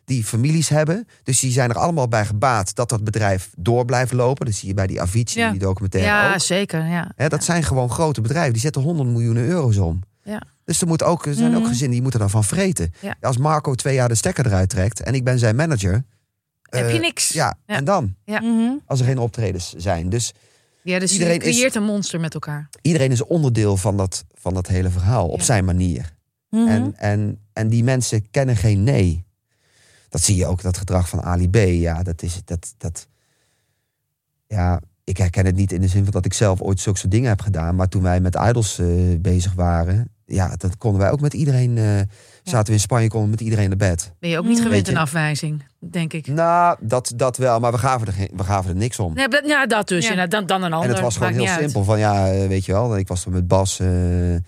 Die 0.06 0.24
families 0.24 0.70
hebben. 0.70 1.08
Dus 1.24 1.40
die 1.40 1.52
zijn 1.52 1.70
er 1.70 1.78
allemaal 1.78 2.08
bij 2.08 2.26
gebaat 2.26 2.76
dat 2.76 2.90
dat 2.90 3.04
bedrijf 3.04 3.50
door 3.58 3.86
blijft 3.86 4.12
lopen. 4.12 4.46
Dat 4.46 4.56
zie 4.56 4.68
je 4.68 4.74
bij 4.74 4.88
die 4.88 5.02
Avicii, 5.02 5.42
Ja. 5.42 5.50
die 5.52 5.60
documentaire 5.60 6.10
ja, 6.12 6.34
ook. 6.34 6.40
zeker. 6.40 6.86
Ja. 6.88 7.12
Dat 7.28 7.44
zijn 7.44 7.64
gewoon 7.64 7.90
grote 7.90 8.22
bedrijven. 8.22 8.54
Die 8.54 8.62
zetten 8.62 8.82
100 8.82 9.10
miljoen 9.10 9.38
euro's 9.38 9.78
om. 9.78 10.02
Ja. 10.24 10.42
Dus 10.66 10.82
er, 10.82 10.88
moet 10.88 11.04
ook, 11.04 11.26
er 11.26 11.34
zijn 11.34 11.54
ook 11.54 11.60
Mhm. 11.60 11.68
gezinnen 11.70 11.92
die 11.92 12.02
moeten 12.02 12.20
daarvan 12.20 12.44
vreten. 12.44 12.94
Ja. 13.00 13.16
Als 13.22 13.38
Marco 13.38 13.76
twee 13.76 13.94
jaar 13.96 14.08
de 14.08 14.16
stekker 14.16 14.46
eruit 14.46 14.70
trekt 14.70 15.00
en 15.02 15.14
ik 15.14 15.24
ben 15.24 15.40
zijn 15.40 15.56
manager. 15.56 16.04
Heb 16.70 16.86
eh, 16.86 16.94
je 16.94 17.00
niks. 17.00 17.30
Ja, 17.30 17.58
Ja. 17.66 17.76
en 17.76 17.84
dan? 17.84 18.16
Mhm. 18.26 18.72
Als 18.86 19.00
er 19.00 19.06
geen 19.06 19.18
optredens 19.18 19.74
zijn. 19.78 20.10
Dus 20.10 20.34
Ja, 20.82 21.00
dus 21.00 21.12
Iedereen 21.12 21.34
je 21.34 21.40
is- 21.44 21.56
creëert 21.56 21.76
een 21.76 21.84
monster 21.84 22.20
met 22.20 22.34
elkaar. 22.34 22.70
iedereen 22.82 23.12
is 23.12 23.24
onderdeel 23.24 23.78
van 23.78 23.98
dat, 23.98 24.26
van 24.34 24.54
dat 24.54 24.68
hele 24.68 24.90
verhaal. 24.90 25.28
Op 25.28 25.38
Ja. 25.40 25.44
zijn 25.46 25.66
manier. 25.66 26.16
Mhm. 26.50 26.68
En, 26.68 26.94
en, 26.98 27.40
en 27.54 27.68
die 27.68 27.84
mensen 27.84 28.30
kennen 28.32 28.56
geen 28.56 28.84
nee. 28.84 29.24
Dat 30.10 30.22
zie 30.22 30.36
je 30.36 30.46
ook, 30.46 30.62
dat 30.62 30.78
gedrag 30.78 31.10
van 31.10 31.22
Ali 31.22 31.50
B. 31.50 31.56
Ja, 31.56 32.04
dat 32.04 32.22
is 32.22 32.42
dat. 32.46 32.74
dat 32.78 33.08
ja, 34.48 34.82
ik 35.04 35.18
herken 35.18 35.46
het 35.46 35.56
niet 35.56 35.72
in 35.72 35.82
de 35.82 35.88
zin 35.88 36.04
van 36.04 36.12
dat 36.14 36.26
ik 36.26 36.34
zelf 36.34 36.62
ooit 36.62 36.80
zulke 36.80 37.00
soort 37.00 37.12
dingen 37.12 37.30
heb 37.30 37.42
gedaan. 37.42 37.76
Maar 37.76 37.88
toen 37.88 38.02
wij 38.02 38.20
met 38.20 38.36
idols 38.36 38.80
eh, 38.80 38.88
bezig 39.20 39.54
waren, 39.54 40.10
ja, 40.30 40.56
dat 40.58 40.78
konden 40.78 41.02
wij 41.02 41.12
ook 41.12 41.22
met 41.22 41.34
iedereen. 41.34 41.78
eh, 41.78 42.00
Zaten 42.44 42.68
we 42.68 42.74
in 42.74 42.80
Spanje, 42.80 43.08
konden 43.08 43.30
we 43.30 43.36
met 43.36 43.44
iedereen 43.46 43.68
naar 43.68 43.78
bed. 43.78 44.12
Ben 44.20 44.30
je 44.30 44.38
ook 44.38 44.46
niet 44.46 44.58
Mm. 44.58 44.64
gewend 44.64 44.88
een 44.88 44.98
afwijzing, 44.98 45.64
denk 45.80 46.14
ik. 46.14 46.28
Nou, 46.28 46.78
dat, 46.82 47.14
dat 47.16 47.38
wel, 47.38 47.60
maar 47.60 47.72
we 47.72 47.78
gaven 47.78 48.08
er, 48.08 48.14
geen, 48.14 48.30
we 48.36 48.44
gaven 48.44 48.70
er 48.70 48.76
niks 48.76 49.00
om. 49.00 49.14
Nee, 49.14 49.28
dat- 49.28 49.46
ja, 49.46 49.66
dat 49.66 49.88
dus. 49.88 50.08
Ja. 50.08 50.14
Ja. 50.14 50.28
dan, 50.28 50.46
dan 50.46 50.64
een 50.64 50.74
ander. 50.74 50.90
En 50.90 50.96
het 50.96 51.04
was 51.04 51.18
gewoon 51.18 51.34
heel 51.34 51.46
uit. 51.48 51.60
simpel. 51.60 51.84
Van 51.84 52.00
ja, 52.00 52.32
eh, 52.32 52.48
weet 52.48 52.66
je 52.66 52.72
wel, 52.72 52.98
ik 52.98 53.08
was 53.08 53.26
er 53.26 53.32
met 53.32 53.48
Bas. 53.48 53.80
eh, 53.80 54.34
en, 54.34 54.42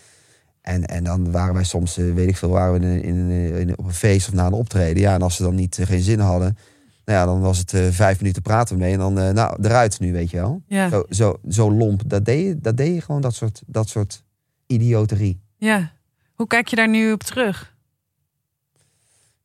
en 0.85 1.03
dan 1.03 1.31
waren 1.31 1.53
wij 1.53 1.63
soms, 1.63 1.95
weet 1.95 2.27
ik 2.29 2.37
veel, 2.37 2.49
waren 2.49 2.79
we 2.79 2.85
in, 2.87 3.03
in, 3.03 3.29
in- 3.59 3.77
op 3.77 3.85
een 3.85 3.93
feest 3.93 4.27
of 4.27 4.33
na 4.33 4.45
een 4.45 4.53
optreden. 4.53 5.01
Ja, 5.01 5.13
en 5.13 5.21
als 5.21 5.35
ze 5.35 5.43
dan 5.43 5.55
niet 5.55 5.79
geen 5.81 6.01
zin 6.01 6.19
hadden, 6.19 6.57
nou 7.05 7.19
ja, 7.19 7.25
dan 7.25 7.41
was 7.41 7.57
het 7.57 7.73
eh, 7.73 7.81
vijf 7.89 8.19
minuten 8.21 8.41
praten 8.41 8.77
mee. 8.77 8.93
En 8.93 8.99
dan, 8.99 9.19
eh, 9.19 9.29
nou, 9.29 9.57
eruit 9.61 9.99
nu, 9.99 10.11
weet 10.13 10.29
je 10.29 10.37
wel. 10.37 10.61
ja. 10.67 10.89
Zo, 10.89 11.03
zo, 11.09 11.39
zo 11.49 11.71
lomp. 11.73 12.01
Dat 12.05 12.25
deed, 12.25 12.45
je, 12.45 12.57
dat 12.59 12.77
deed 12.77 12.93
je 12.95 13.01
gewoon, 13.01 13.21
dat 13.21 13.33
soort, 13.35 13.61
dat 13.65 13.89
soort 13.89 14.23
idioterie. 14.67 15.41
Ja. 15.61 15.91
Hoe 16.35 16.47
kijk 16.47 16.67
je 16.67 16.75
daar 16.75 16.87
nu 16.87 17.11
op 17.11 17.23
terug? 17.23 17.75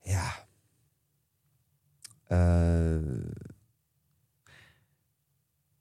Ja. 0.03 0.47
Eh, 2.29 2.97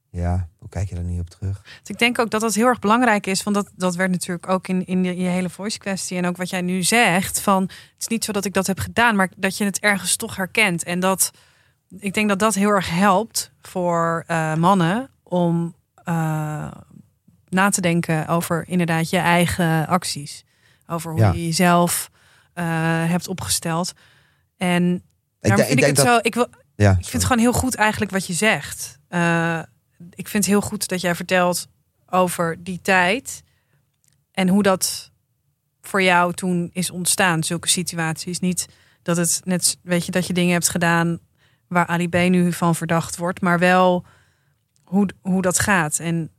ja, 0.10 0.50
hoe 0.58 0.70
kijk 0.70 0.90
je 0.90 0.96
daar 0.96 1.04
nu 1.04 1.20
op 1.20 1.30
terug? 1.30 1.62
Dus 1.62 1.90
ik 1.90 1.98
denk 1.98 2.20
ook 2.20 2.30
dat 2.30 2.42
dat 2.42 2.54
heel 2.54 2.68
erg 2.68 2.80
belangrijk 2.80 3.28
is. 3.28 3.44
Want 3.44 3.56
dat, 3.56 3.72
dat 3.76 3.96
werd 3.96 4.12
natuurlijk 4.12 4.50
ook 4.50 4.68
in, 4.68 4.86
in 4.86 5.04
je 5.04 5.28
hele 5.28 5.50
voice 5.50 5.78
kwestie. 5.78 6.18
En 6.18 6.26
ook 6.26 6.38
wat 6.38 6.50
jij 6.50 6.62
nu 6.62 6.84
zegt. 6.84 7.42
Van, 7.42 7.62
het 7.62 7.96
is 7.98 8.08
niet 8.08 8.26
zo 8.26 8.32
dat 8.32 8.46
ik 8.46 8.54
dat 8.54 8.68
heb 8.68 8.80
gedaan. 8.80 9.16
Maar 9.16 9.32
dat 9.38 9.58
je 9.58 9.64
het 9.64 9.80
ergens 9.80 10.16
toch 10.16 10.36
herkent. 10.36 10.84
En 10.84 11.00
dat 11.00 11.32
ik 11.90 12.14
denk 12.14 12.30
dat 12.30 12.40
dat 12.40 12.54
heel 12.54 12.70
erg 12.70 12.90
helpt 12.90 13.52
voor 13.62 14.24
eh, 14.28 14.56
mannen. 14.56 15.10
Om 15.24 15.76
eh, 16.04 16.72
na 17.56 17.70
te 17.70 17.82
denken 17.82 18.28
over 18.28 18.68
inderdaad 18.68 19.10
je 19.10 19.18
eigen 19.18 19.88
acties. 19.88 20.44
Over 20.88 21.12
hoe 21.12 21.20
Ja. 21.20 21.32
je 21.32 21.46
jezelf 21.46 22.10
eh, 22.54 22.66
hebt 23.10 23.28
opgesteld. 23.28 23.94
En 24.58 24.94
Ik, 24.94 25.02
denk- 25.56 25.68
vind 25.68 25.80
ik, 25.80 25.86
het 25.86 25.96
dat, 25.96 26.06
zo. 26.06 26.20
Ik 26.22 26.34
wil, 26.34 26.48
ja, 26.76 26.90
ik 26.92 26.96
vind 26.96 27.12
het 27.12 27.24
gewoon 27.24 27.40
heel 27.42 27.54
goed 27.54 27.76
eigenlijk 27.76 28.12
wat 28.12 28.28
je 28.28 28.34
zegt. 28.34 29.00
Eh, 29.08 29.60
ik 30.14 30.28
vind 30.28 30.44
het 30.46 30.54
heel 30.54 30.62
goed 30.62 30.88
dat 30.88 31.02
jij 31.02 31.16
vertelt 31.16 31.68
over 32.10 32.64
die 32.64 32.80
tijd. 32.82 33.44
En 34.32 34.48
hoe 34.48 34.64
dat 34.64 35.12
voor 35.82 36.02
jou 36.02 36.34
toen 36.34 36.70
is 36.74 36.92
ontstaan, 36.92 37.44
zulke 37.44 37.68
situaties. 37.68 38.40
Niet 38.40 38.66
dat 39.02 39.18
het 39.18 39.42
net, 39.44 39.78
weet 39.82 40.06
je, 40.06 40.12
dat 40.12 40.28
je 40.28 40.34
dingen 40.34 40.54
hebt 40.54 40.70
gedaan 40.70 41.20
waar 41.68 41.86
Ali 41.86 42.10
B 42.10 42.14
nu 42.16 42.54
van 42.54 42.76
verdacht 42.76 43.18
wordt, 43.18 43.42
maar 43.42 43.60
wel 43.60 44.06
hoe, 44.84 45.10
hoe 45.22 45.42
dat 45.42 45.60
gaat. 45.60 46.00
En 46.00 46.30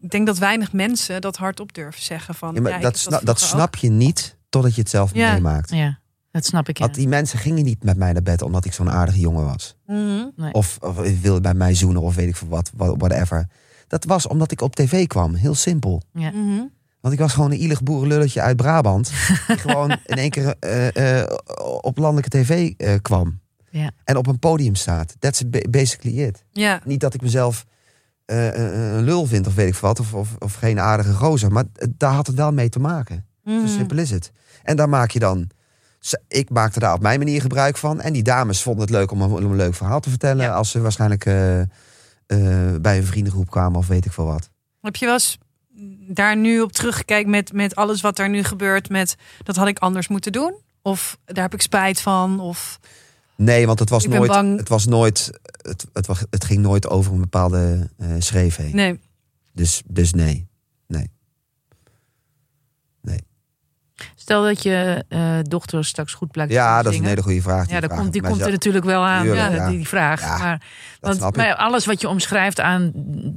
ik 0.00 0.10
denk 0.10 0.26
dat 0.26 0.38
weinig 0.38 0.72
mensen 0.72 1.20
dat 1.20 1.36
hardop 1.36 1.74
durven 1.74 2.02
zeggen 2.02 2.34
van. 2.34 2.54
Ja, 2.54 2.60
maar 2.60 2.70
ja, 2.70 2.76
ik 2.76 2.82
dat, 2.82 2.98
sna- 2.98 3.20
dat 3.24 3.40
snap 3.40 3.76
je 3.76 3.88
niet 3.90 4.36
totdat 4.48 4.74
je 4.74 4.80
het 4.80 4.90
zelf 4.90 5.14
Ja. 5.14 5.32
meemaakt. 5.32 5.70
Ja, 5.70 5.98
dat 6.30 6.44
snap 6.44 6.68
ik. 6.68 6.78
Ja. 6.78 6.84
Want 6.84 6.96
die 6.96 7.08
mensen 7.08 7.38
gingen 7.38 7.64
niet 7.64 7.82
met 7.84 7.96
mij 7.96 8.12
naar 8.12 8.22
bed 8.22 8.42
omdat 8.42 8.64
ik 8.64 8.72
zo'n 8.72 8.90
aardige 8.90 9.20
jongen 9.20 9.44
was. 9.44 9.76
Mhm. 9.86 10.26
Of, 10.52 10.76
of 10.80 10.96
wilde 11.20 11.40
bij 11.40 11.54
mij 11.54 11.74
zoenen 11.74 12.02
of 12.02 12.14
weet 12.14 12.28
ik 12.28 12.36
veel 12.36 12.48
wat, 12.48 12.70
wa- 12.76 12.96
whatever. 12.96 13.48
Dat 13.88 14.04
was 14.04 14.26
omdat 14.26 14.50
ik 14.52 14.60
op 14.60 14.76
tv 14.76 15.06
kwam. 15.06 15.34
Heel 15.34 15.54
simpel. 15.54 16.02
Ja. 16.12 16.30
Mhm. 16.30 16.62
Want 17.00 17.14
ik 17.14 17.20
was 17.20 17.32
gewoon 17.32 17.50
een 17.50 17.58
ielig 17.60 17.82
boerenlulletje 17.82 18.40
uit 18.40 18.56
Brabant. 18.56 19.10
die 19.46 19.56
gewoon 19.58 19.90
in 20.06 20.16
één 20.16 20.30
keer 20.30 20.54
eh, 20.60 21.20
eh, 21.20 21.26
op 21.80 21.98
landelijke 21.98 22.38
tv 22.38 22.72
eh, 22.76 22.94
kwam. 23.02 23.38
Ja. 23.70 23.90
En 24.04 24.16
op 24.16 24.26
een 24.26 24.38
podium 24.38 24.74
staat. 24.74 25.16
That's 25.18 25.48
ba- 25.48 25.68
basically 25.70 26.22
it. 26.22 26.44
Ja, 26.52 26.80
Niet 26.84 27.00
dat 27.00 27.14
ik 27.14 27.20
mezelf 27.22 27.64
eh, 28.28 28.48
eh, 28.48 28.94
een 28.96 29.02
lul 29.04 29.26
vind 29.26 29.46
of 29.46 29.54
weet 29.54 29.68
ik 29.68 29.74
wat. 29.74 30.00
Of, 30.00 30.14
of, 30.14 30.28
of 30.38 30.54
geen 30.54 30.80
aardige 30.80 31.12
gozer. 31.12 31.52
Maar 31.52 31.64
daar 31.96 32.12
had 32.12 32.26
het 32.26 32.36
wel 32.36 32.52
mee 32.52 32.68
te 32.68 32.78
maken. 32.78 33.26
Zo 33.44 33.50
Mhm. 33.50 33.66
simpel 33.68 33.98
is 33.98 34.10
het. 34.10 34.32
En 34.62 34.76
daar 34.76 34.88
maak 34.88 35.10
je 35.10 35.18
dan. 35.18 35.48
Ik 36.28 36.50
maakte 36.50 36.78
daar 36.78 36.92
op 36.94 37.00
mijn 37.00 37.18
manier 37.18 37.40
gebruik 37.40 37.76
van. 37.76 38.00
En 38.00 38.12
die 38.12 38.22
dames 38.22 38.62
vonden 38.62 38.82
het 38.82 38.90
leuk 38.90 39.10
om 39.10 39.20
een, 39.22 39.30
om 39.30 39.44
een 39.44 39.56
leuk 39.56 39.74
verhaal 39.74 40.00
te 40.00 40.08
vertellen. 40.10 40.44
Ja. 40.44 40.52
Als 40.54 40.70
ze 40.70 40.80
waarschijnlijk 40.80 41.26
eh, 41.26 41.34
bij 42.80 42.96
een 42.96 43.04
vriendengroep 43.06 43.50
kwamen 43.50 43.78
of 43.78 43.86
weet 43.86 44.04
ik 44.04 44.12
veel 44.12 44.24
wat. 44.26 44.50
Heb 44.80 44.96
je 44.96 45.04
wel 45.04 45.14
eens 45.14 45.38
daar 46.08 46.36
nu 46.36 46.60
op 46.60 46.72
teruggekeken 46.72 47.30
met, 47.30 47.52
met 47.52 47.74
alles 47.74 48.00
wat 48.00 48.18
er 48.18 48.28
nu 48.28 48.42
gebeurt? 48.42 48.88
Met 48.88 49.16
dat 49.42 49.56
had 49.56 49.68
ik 49.68 49.78
anders 49.78 50.08
moeten 50.08 50.32
doen? 50.32 50.54
Of 50.82 51.18
daar 51.24 51.42
heb 51.44 51.54
ik 51.54 51.62
spijt 51.62 52.00
van? 52.00 52.40
Of 52.40 52.78
Nee, 53.38 53.66
want 53.66 53.78
het 53.78 53.88
was 53.90 54.04
Ik 54.04 54.10
nooit. 54.10 54.30
bang- 54.30 54.58
Het 54.58 54.68
was 54.68 54.86
nooit. 54.86 55.30
Het, 55.62 55.86
het, 55.92 56.06
was, 56.06 56.22
het 56.30 56.44
ging 56.44 56.60
nooit 56.62 56.88
over 56.88 57.12
een 57.12 57.20
bepaalde 57.20 57.90
eh 57.98 58.08
schreef 58.18 58.56
heen. 58.56 58.74
nee. 58.76 59.00
Dus, 59.52 59.82
dus 59.86 60.12
nee. 60.12 60.46
Stel 64.14 64.42
dat 64.42 64.62
je 64.62 65.04
eh, 65.08 65.38
dochter 65.42 65.84
straks 65.84 66.14
goed 66.14 66.30
blijkt 66.30 66.52
Ja, 66.52 66.82
dat 66.82 66.92
is 66.92 66.98
een 66.98 67.04
hele 67.04 67.22
goede 67.22 67.42
vraag. 67.42 67.58
Ja, 67.66 67.70
Die 67.70 67.80
daar 67.80 67.88
vraag 67.88 67.98
komt, 68.00 68.12
die 68.12 68.22
komt 68.22 68.40
er 68.40 68.50
natuurlijk 68.50 68.84
wel 68.84 69.02
aan, 69.02 69.26
ja, 69.26 69.48
ja. 69.50 69.68
die, 69.68 69.76
die 69.76 69.88
vraag. 69.88 70.20
Ja, 70.20 70.38
maar 70.38 70.62
want, 71.00 71.16
snap 71.16 71.30
ik. 71.30 71.36
maar 71.36 71.54
alles 71.54 71.86
wat 71.86 72.00
je 72.00 72.08
omschrijft 72.08 72.60
aan 72.60 72.92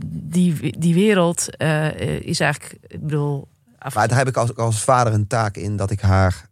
die, 0.08 0.78
die 0.80 0.94
wereld 0.94 1.56
eh, 1.58 2.20
is 2.20 2.40
eigenlijk, 2.40 2.78
ik 2.88 3.02
bedoel... 3.02 3.48
af- 3.78 3.96
Maar 3.96 4.08
daar 4.08 4.18
heb 4.18 4.28
ik 4.28 4.38
als, 4.38 4.56
als 4.56 4.82
vader 4.84 5.14
een 5.14 5.28
taak 5.28 5.56
in 5.58 5.76
dat 5.76 5.92
ik 5.92 6.02
haar 6.02 6.50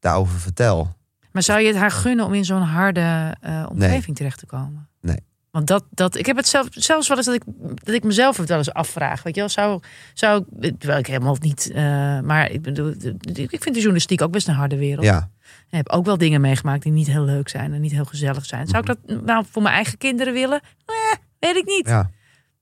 daarover 0.00 0.38
vertel. 0.38 0.96
Maar 1.38 1.46
zou 1.46 1.60
je 1.60 1.66
het 1.66 1.76
haar 1.76 1.90
gunnen 1.90 2.24
om 2.24 2.34
in 2.34 2.44
zo'n 2.44 2.62
harde 2.62 3.36
eh, 3.40 3.66
omgeving 3.70 4.16
terecht 4.16 4.38
te 4.38 4.46
komen? 4.46 4.88
Nee. 5.00 5.16
Want 5.50 5.66
dat, 5.66 5.84
dat, 5.90 6.16
ik 6.16 6.26
heb 6.26 6.36
het 6.36 6.48
zelf, 6.48 6.66
zelfs 6.70 7.08
wel 7.08 7.16
eens 7.16 7.26
dat 7.26 7.34
ik, 7.34 7.42
dat 7.84 7.94
ik 7.94 8.04
mezelf 8.04 8.36
het 8.36 8.48
wel 8.48 8.58
eens 8.58 8.72
afvraag. 8.72 9.22
Weet 9.22 9.34
je 9.34 9.40
wel, 9.40 9.48
zou, 9.50 9.80
zou 10.14 10.44
ik, 10.60 10.78
terwijl 10.78 10.98
ik 11.00 11.06
helemaal 11.06 11.36
niet, 11.40 11.70
eh, 11.70 12.20
maar 12.20 12.50
ik 12.50 12.62
bedoel, 12.62 12.94
ik 13.32 13.62
vind 13.62 13.64
de 13.64 13.72
journalistiek 13.72 14.22
ook 14.22 14.30
best 14.30 14.48
een 14.48 14.54
harde 14.54 14.76
wereld. 14.76 15.04
Ja, 15.04 15.30
Ik 15.42 15.76
heb 15.76 15.88
ook 15.88 16.04
wel 16.04 16.18
dingen 16.18 16.40
meegemaakt 16.40 16.82
die 16.82 16.92
niet 16.92 17.06
heel 17.06 17.24
leuk 17.24 17.48
zijn 17.48 17.72
en 17.72 17.80
niet 17.80 17.92
heel 17.92 18.04
gezellig 18.04 18.46
zijn. 18.46 18.66
Zou 18.66 18.80
ik 18.80 18.86
dat 18.86 19.22
nou 19.22 19.44
voor 19.50 19.62
mijn 19.62 19.74
eigen 19.74 19.98
kinderen 19.98 20.32
willen? 20.32 20.60
Eh, 20.86 20.94
weet 21.38 21.56
ik 21.56 21.66
niet. 21.66 21.88
ja. 21.88 22.10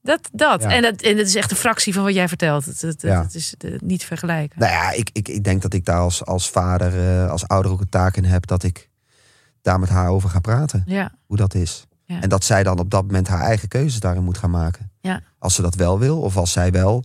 Dat, 0.07 0.29
dat. 0.33 0.63
Ja. 0.63 0.71
En 0.71 0.83
dat. 0.83 1.01
En 1.03 1.17
dat 1.17 1.27
is 1.27 1.35
echt 1.35 1.51
een 1.51 1.57
fractie 1.57 1.95
van 1.95 2.03
wat 2.05 2.15
jij 2.15 2.29
vertelt. 2.29 2.65
Het, 2.65 2.81
het, 2.81 3.03
Ja. 3.03 3.23
het 3.23 3.35
is 3.35 3.55
niet 3.79 4.05
vergelijken. 4.05 4.61
Nou 4.61 4.73
ja, 4.73 4.91
ik, 4.93 5.11
ik, 5.13 5.29
ik 5.29 5.45
denk 5.45 5.63
dat 5.63 5.73
ik 5.75 5.85
daar 5.85 6.01
als, 6.01 6.25
als 6.25 6.51
vader, 6.51 7.23
eh, 7.23 7.31
als 7.31 7.49
ouder 7.49 7.71
ook 7.73 7.81
een 7.81 7.89
taak 7.89 8.17
in 8.17 8.25
heb. 8.25 8.47
Dat 8.47 8.63
ik 8.63 8.91
daar 9.63 9.81
met 9.81 9.89
haar 9.89 10.09
over 10.09 10.29
ga 10.29 10.41
praten. 10.41 10.83
Ja, 10.87 11.13
Hoe 11.27 11.37
dat 11.37 11.55
is. 11.55 11.87
Ja. 12.05 12.21
En 12.21 12.29
dat 12.29 12.45
zij 12.45 12.63
dan 12.63 12.79
op 12.79 12.91
dat 12.91 13.03
moment 13.03 13.29
haar 13.29 13.41
eigen 13.41 13.69
keuzes 13.69 14.01
daarin 14.01 14.23
moet 14.25 14.39
gaan 14.39 14.51
maken. 14.51 14.91
Ja. 15.01 15.21
Als 15.39 15.55
ze 15.55 15.63
dat 15.63 15.75
wel 15.75 15.99
wil. 15.99 16.21
Of 16.21 16.37
als 16.37 16.53
zij 16.53 16.71
wel, 16.71 17.05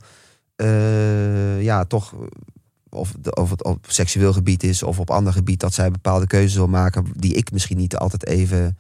eh, 0.56 1.62
ja, 1.62 1.84
toch... 1.86 2.14
Of, 2.90 3.14
de- 3.20 3.34
of 3.36 3.50
het 3.50 3.64
op 3.64 3.86
seksueel 3.88 4.34
gebied 4.34 4.64
is 4.64 4.84
of 4.84 5.00
op 5.00 5.10
ander 5.10 5.34
gebied... 5.34 5.60
dat 5.60 5.74
zij 5.74 5.92
bepaalde 5.92 6.28
keuzes 6.28 6.56
wil 6.56 6.68
maken... 6.68 7.06
die 7.16 7.34
ik 7.34 7.52
misschien 7.52 7.78
niet 7.78 7.96
altijd 7.96 8.26
even 8.28 8.78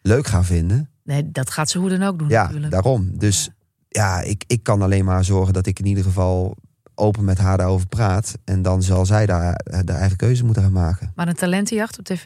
leuk 0.00 0.26
ga 0.26 0.44
vinden. 0.44 0.90
nee, 1.02 1.30
dat 1.30 1.50
gaat 1.50 1.70
ze 1.70 1.78
hoe 1.78 1.88
dan 1.88 2.02
ook 2.02 2.18
doen 2.18 2.28
Ja, 2.28 2.42
natuurlijk. 2.42 2.72
daarom. 2.72 3.18
Dus 3.18 3.50
ja, 3.98 4.20
ik, 4.20 4.44
ik 4.46 4.62
kan 4.62 4.82
alleen 4.82 5.04
maar 5.04 5.24
zorgen 5.24 5.52
dat 5.52 5.66
ik 5.66 5.78
in 5.78 5.86
ieder 5.86 6.04
geval 6.04 6.56
open 6.94 7.24
met 7.24 7.38
haar 7.38 7.56
daarover 7.56 7.86
praat. 7.86 8.34
En 8.44 8.62
dan 8.62 8.82
zal 8.82 9.06
zij 9.06 9.26
daar 9.26 9.54
eh, 9.54 9.80
de 9.84 9.92
eigen 9.92 10.16
keuze 10.16 10.44
moeten 10.44 10.62
gaan 10.62 10.72
maken. 10.72 11.12
Maar 11.14 11.28
een 11.28 11.34
talentenjacht 11.34 11.98
op 11.98 12.04
tv? 12.04 12.24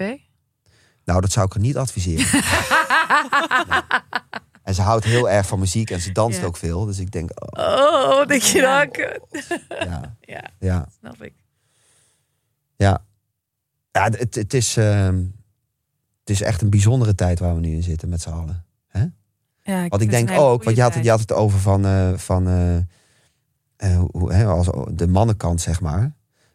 Nou, 1.04 1.20
dat 1.20 1.32
zou 1.32 1.46
ik 1.46 1.52
haar 1.52 1.62
niet 1.62 1.76
adviseren. 1.76 2.26
Nee. 3.68 3.80
En 4.62 4.74
ze 4.74 4.82
houdt 4.82 5.04
heel 5.04 5.30
erg 5.30 5.46
van 5.46 5.58
muziek 5.58 5.90
en 5.90 6.00
ze 6.00 6.12
danst 6.12 6.38
Ja. 6.40 6.44
ook 6.44 6.56
veel. 6.56 6.84
Dus 6.84 6.98
ik 6.98 7.10
denk, 7.10 7.30
oh, 7.34 7.64
Oh, 8.18 8.26
denk 8.26 8.42
je 8.42 8.58
Ja. 8.58 8.84
dat? 8.84 8.96
Ja, 9.68 10.16
Ja, 10.34 10.50
ja, 10.58 10.86
snap 10.98 11.22
ik. 11.22 11.32
ja. 12.76 13.04
Ja, 13.92 14.04
het, 14.10 14.34
het, 14.34 14.54
is, 14.54 14.76
ehm, 14.76 15.16
het 16.20 16.30
is 16.30 16.40
echt 16.42 16.62
een 16.62 16.70
bijzondere 16.70 17.14
tijd 17.14 17.38
waar 17.38 17.54
we 17.54 17.60
nu 17.60 17.72
in 17.74 17.82
zitten 17.82 18.08
met 18.08 18.20
z'n 18.20 18.30
allen. 18.30 18.64
Ja, 19.72 19.88
Want 19.88 20.02
ik 20.02 20.10
denk 20.10 20.28
ook, 20.40 20.62
want 20.64 20.76
je 20.76 20.82
had, 20.82 20.94
het, 20.94 21.04
je 21.04 21.10
had 21.10 21.20
het 21.20 21.32
over 21.32 21.58
van, 21.58 21.86
eh, 21.86 22.12
van 22.16 22.46
eh, 22.48 22.76
eh, 23.76 24.02
hoe, 24.12 24.32
hè, 24.32 24.44
als 24.46 24.68
de 24.92 25.08
mannenkant, 25.08 25.60
zeg 25.60 25.80
maar. 25.80 26.14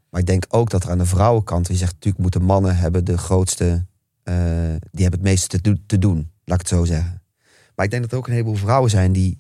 Maar 0.09 0.21
ik 0.21 0.27
denk 0.27 0.45
ook 0.49 0.69
dat 0.69 0.83
er 0.83 0.89
aan 0.89 0.97
de 0.97 1.05
vrouwenkant, 1.05 1.65
die 1.67 1.77
zegt 1.77 1.93
natuurlijk 1.93 2.21
moeten 2.23 2.41
mannen 2.43 2.77
hebben 2.77 3.05
de 3.05 3.17
grootste, 3.17 3.85
eh, 4.23 4.35
die 4.91 5.01
hebben 5.01 5.19
het 5.19 5.21
meeste 5.21 5.47
te, 5.47 5.61
do- 5.61 5.81
te 5.85 5.97
doen, 5.99 6.31
laat 6.43 6.61
ik 6.61 6.67
het 6.67 6.77
zo 6.77 6.85
zeggen. 6.85 7.21
Maar 7.75 7.85
ik 7.85 7.91
denk 7.91 8.03
dat 8.03 8.11
er 8.11 8.17
ook 8.17 8.27
een 8.27 8.33
heleboel 8.33 8.55
vrouwen 8.55 8.89
zijn 8.89 9.11
die 9.11 9.37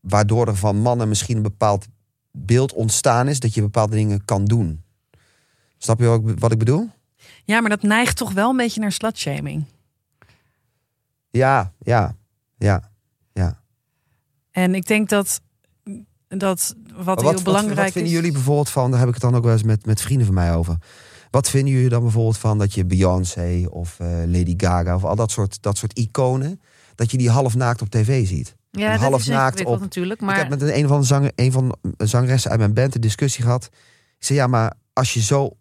waardoor 0.00 0.48
er 0.48 0.56
van 0.56 0.76
mannen 0.76 1.08
misschien 1.08 1.36
een 1.36 1.42
bepaald 1.42 1.86
beeld 2.30 2.72
ontstaan 2.72 3.28
is 3.28 3.40
dat 3.40 3.54
je 3.54 3.60
bepaalde 3.60 3.96
dingen 3.96 4.24
kan 4.24 4.44
doen. 4.44 4.82
Snap 5.78 5.98
je 6.00 6.22
ik, 6.26 6.38
wat 6.38 6.52
ik 6.52 6.58
bedoel? 6.58 6.88
Ja, 7.46 7.60
maar 7.60 7.70
dat 7.70 7.82
neigt 7.82 8.16
toch 8.16 8.32
wel 8.32 8.50
een 8.50 8.56
beetje 8.56 8.80
naar 8.80 8.92
slutshaming. 8.92 9.64
Ja, 11.30 11.72
ja, 11.78 12.14
ja. 12.58 12.90
En 14.50 14.74
ik 14.74 14.86
denk 14.86 15.08
dat, 15.08 15.40
dat 16.28 16.74
wat, 16.94 17.04
Maar 17.06 17.16
heel 17.24 17.32
wat, 17.32 17.42
belangrijk 17.42 17.76
wat 17.78 17.92
vinden 17.92 18.10
is... 18.10 18.16
jullie 18.16 18.32
bijvoorbeeld 18.32 18.70
van, 18.70 18.90
daar 18.90 18.98
heb 18.98 19.08
ik 19.08 19.14
het 19.14 19.22
dan 19.22 19.34
ook 19.34 19.42
wel 19.44 19.52
eens 19.52 19.62
met, 19.62 19.86
met 19.86 20.00
vrienden 20.00 20.26
van 20.26 20.34
mij 20.34 20.54
over. 20.54 20.76
Wat 21.30 21.48
vinden 21.50 21.72
jullie 21.72 21.88
dan 21.88 22.02
bijvoorbeeld 22.02 22.38
van 22.38 22.58
dat 22.58 22.74
je 22.74 22.84
Beyoncé 22.84 23.66
of 23.70 24.00
eh, 24.00 24.06
Lady 24.08 24.54
Gaga 24.56 24.94
of 24.94 25.04
al 25.04 25.16
dat 25.16 25.30
soort, 25.30 25.62
dat 25.62 25.76
soort 25.76 25.98
iconen, 25.98 26.60
dat 26.94 27.10
je 27.10 27.18
die 27.18 27.30
half 27.30 27.54
naakt 27.54 27.82
op 27.82 27.88
tv 27.90 28.26
ziet? 28.26 28.54
Ja, 28.70 28.92
En 28.92 28.98
half 28.98 29.20
is 29.20 29.26
naakt 29.26 29.64
op- 29.64 29.80
natuurlijk. 29.80 30.20
Ik 30.20 30.26
Maar 30.26 30.36
heb 30.36 30.48
met 30.48 30.62
een, 30.62 30.76
een 30.78 30.88
van 30.88 31.00
de 31.00 31.06
zanger, 31.06 31.32
een 31.34 31.52
van 31.52 31.76
de 31.96 32.06
zangeressen 32.06 32.50
uit 32.50 32.60
mijn 32.60 32.74
band 32.74 32.94
een 32.94 33.00
discussie 33.00 33.44
gehad. 33.44 33.64
Ik 34.18 34.24
zei 34.24 34.38
ja, 34.38 34.46
maar 34.46 34.72
als 34.92 35.14
je 35.14 35.20
zo 35.22 35.56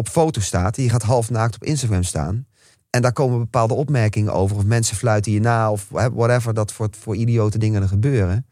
op 0.00 0.08
foto 0.08 0.40
staat 0.40 0.76
je 0.76 0.90
gaat 0.90 1.02
half 1.02 1.30
naakt 1.30 1.54
op 1.54 1.64
Instagram 1.64 2.02
staan 2.02 2.46
en 2.90 3.02
daar 3.02 3.12
komen 3.12 3.38
bepaalde 3.38 3.74
opmerkingen 3.74 4.32
over 4.32 4.56
of 4.56 4.64
mensen 4.64 4.96
fluiten 4.96 5.32
je 5.32 5.40
na 5.40 5.70
of 5.70 5.86
hè, 5.94 6.12
whatever 6.12 6.54
dat 6.54 6.72
voor, 6.72 6.88
voor 7.00 7.16
idiote 7.16 7.58
dingen 7.58 7.82
er 7.82 7.88
gebeuren. 7.88 8.46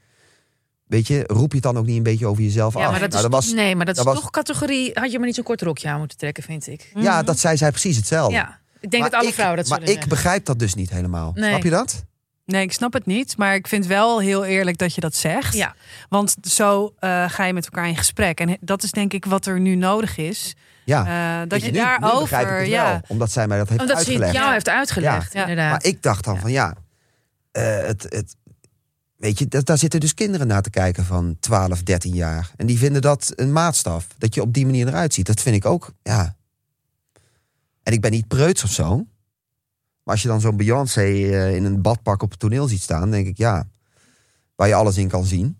Weet 0.84 1.06
je, 1.06 1.24
roep 1.26 1.48
je 1.50 1.54
het 1.56 1.62
dan 1.62 1.76
ook 1.78 1.86
niet 1.86 1.96
een 1.96 2.02
beetje 2.02 2.26
over 2.26 2.42
jezelf 2.42 2.74
ja, 2.74 2.84
af? 2.84 2.90
maar 2.90 3.00
dat 3.00 3.10
Nou, 3.10 3.24
is, 3.24 3.30
was, 3.30 3.52
nee, 3.52 3.76
maar 3.76 3.86
dat, 3.86 3.94
dat 3.96 4.06
is 4.06 4.12
was- 4.12 4.20
toch 4.20 4.30
categorie. 4.30 4.90
Had 4.94 5.10
je 5.10 5.16
maar 5.18 5.26
niet 5.26 5.34
zo'n 5.34 5.44
kort 5.44 5.62
rokje 5.62 5.88
aan 5.88 5.98
moeten 5.98 6.18
trekken, 6.18 6.42
vind 6.42 6.66
ik. 6.66 6.90
Mhm. 6.94 7.02
Ja, 7.04 7.22
dat 7.22 7.38
zei 7.38 7.56
zij 7.56 7.70
precies 7.70 7.96
hetzelfde. 7.96 8.34
Ja, 8.34 8.58
ik 8.80 8.90
denk 8.90 9.02
Maar 9.02 9.10
dat 9.10 9.20
alle 9.20 9.28
ik- 9.28 9.34
vrouwen 9.34 9.58
dat 9.58 9.68
Maar 9.68 9.80
ik 9.82 9.86
zeggen. 9.88 10.08
begrijp 10.08 10.44
dat 10.44 10.58
dus 10.58 10.74
niet 10.74 10.90
helemaal. 10.90 11.32
Nee. 11.34 11.48
Snap 11.50 11.62
je 11.62 11.70
dat? 11.70 12.04
Nee, 12.44 12.62
ik 12.62 12.72
snap 12.72 12.92
het 12.92 13.06
niet. 13.06 13.36
Maar 13.36 13.54
ik 13.54 13.66
vind 13.66 13.86
wel 13.86 14.20
heel 14.20 14.44
eerlijk 14.44 14.78
dat 14.78 14.94
je 14.94 15.00
dat 15.00 15.14
zegt. 15.14 15.54
Ja, 15.54 15.74
Want 16.08 16.36
zo 16.42 16.92
eh, 16.98 17.24
ga 17.30 17.44
je 17.44 17.52
met 17.52 17.64
elkaar 17.64 17.88
in 17.88 17.96
gesprek. 17.96 18.40
En 18.40 18.56
dat 18.60 18.82
is 18.82 18.90
denk 18.90 19.12
ik 19.12 19.24
wat 19.24 19.46
er 19.46 19.60
nu 19.60 19.74
nodig 19.74 20.16
is. 20.16 20.54
Ja. 20.88 21.40
Eh, 21.42 21.48
dat 21.48 21.62
je 21.62 21.72
daarover... 21.72 22.64
Ja, 22.66 23.02
omdat 23.06 23.30
zij 23.30 23.46
mij 23.46 23.58
dat 23.58 23.68
heeft 23.68 23.80
omdat 23.80 23.96
ze 23.96 24.02
het 24.02 24.08
uitgelegd. 24.12 24.34
jou 24.34 24.52
heeft 24.52 24.68
uitgelegd, 24.68 25.32
Ja. 25.32 25.40
inderdaad. 25.40 25.70
Maar 25.70 25.84
ik 25.84 26.02
dacht 26.02 26.24
dan 26.24 26.38
van 26.38 26.50
ja, 26.50 26.74
eh, 27.50 27.78
het, 27.78 28.02
het, 28.08 28.36
weet 29.16 29.38
je, 29.38 29.46
dat, 29.48 29.66
daar 29.66 29.78
zitten 29.78 30.00
dus 30.00 30.14
kinderen 30.14 30.46
naar 30.46 30.62
te 30.62 30.70
kijken 30.70 31.04
van 31.04 31.36
12, 31.40 31.82
13 31.82 32.14
jaar. 32.14 32.50
En 32.56 32.66
die 32.66 32.78
vinden 32.78 33.02
dat 33.02 33.32
een 33.36 33.52
maatstaf. 33.52 34.06
Dat 34.18 34.34
je 34.34 34.42
op 34.42 34.54
die 34.54 34.64
manier 34.64 34.88
eruit 34.88 35.14
ziet. 35.14 35.26
Dat 35.26 35.40
vind 35.40 35.56
ik 35.56 35.64
ook, 35.64 35.92
ja. 36.02 36.36
En 37.82 37.92
ik 37.92 38.00
ben 38.00 38.10
niet 38.10 38.28
preuts 38.28 38.64
of 38.64 38.70
zo. 38.70 38.96
Maar 40.02 40.14
als 40.14 40.22
je 40.22 40.28
dan 40.28 40.40
zo'n 40.40 40.56
Beyoncé 40.56 41.00
eh, 41.00 41.54
in 41.54 41.64
een 41.64 41.82
badpak 41.82 42.22
op 42.22 42.30
het 42.30 42.38
toneel 42.38 42.68
ziet 42.68 42.82
staan, 42.82 43.10
denk 43.10 43.26
ik 43.26 43.36
ja, 43.36 43.68
waar 44.54 44.68
je 44.68 44.74
alles 44.74 44.96
in 44.96 45.08
kan 45.08 45.24
zien. 45.24 45.58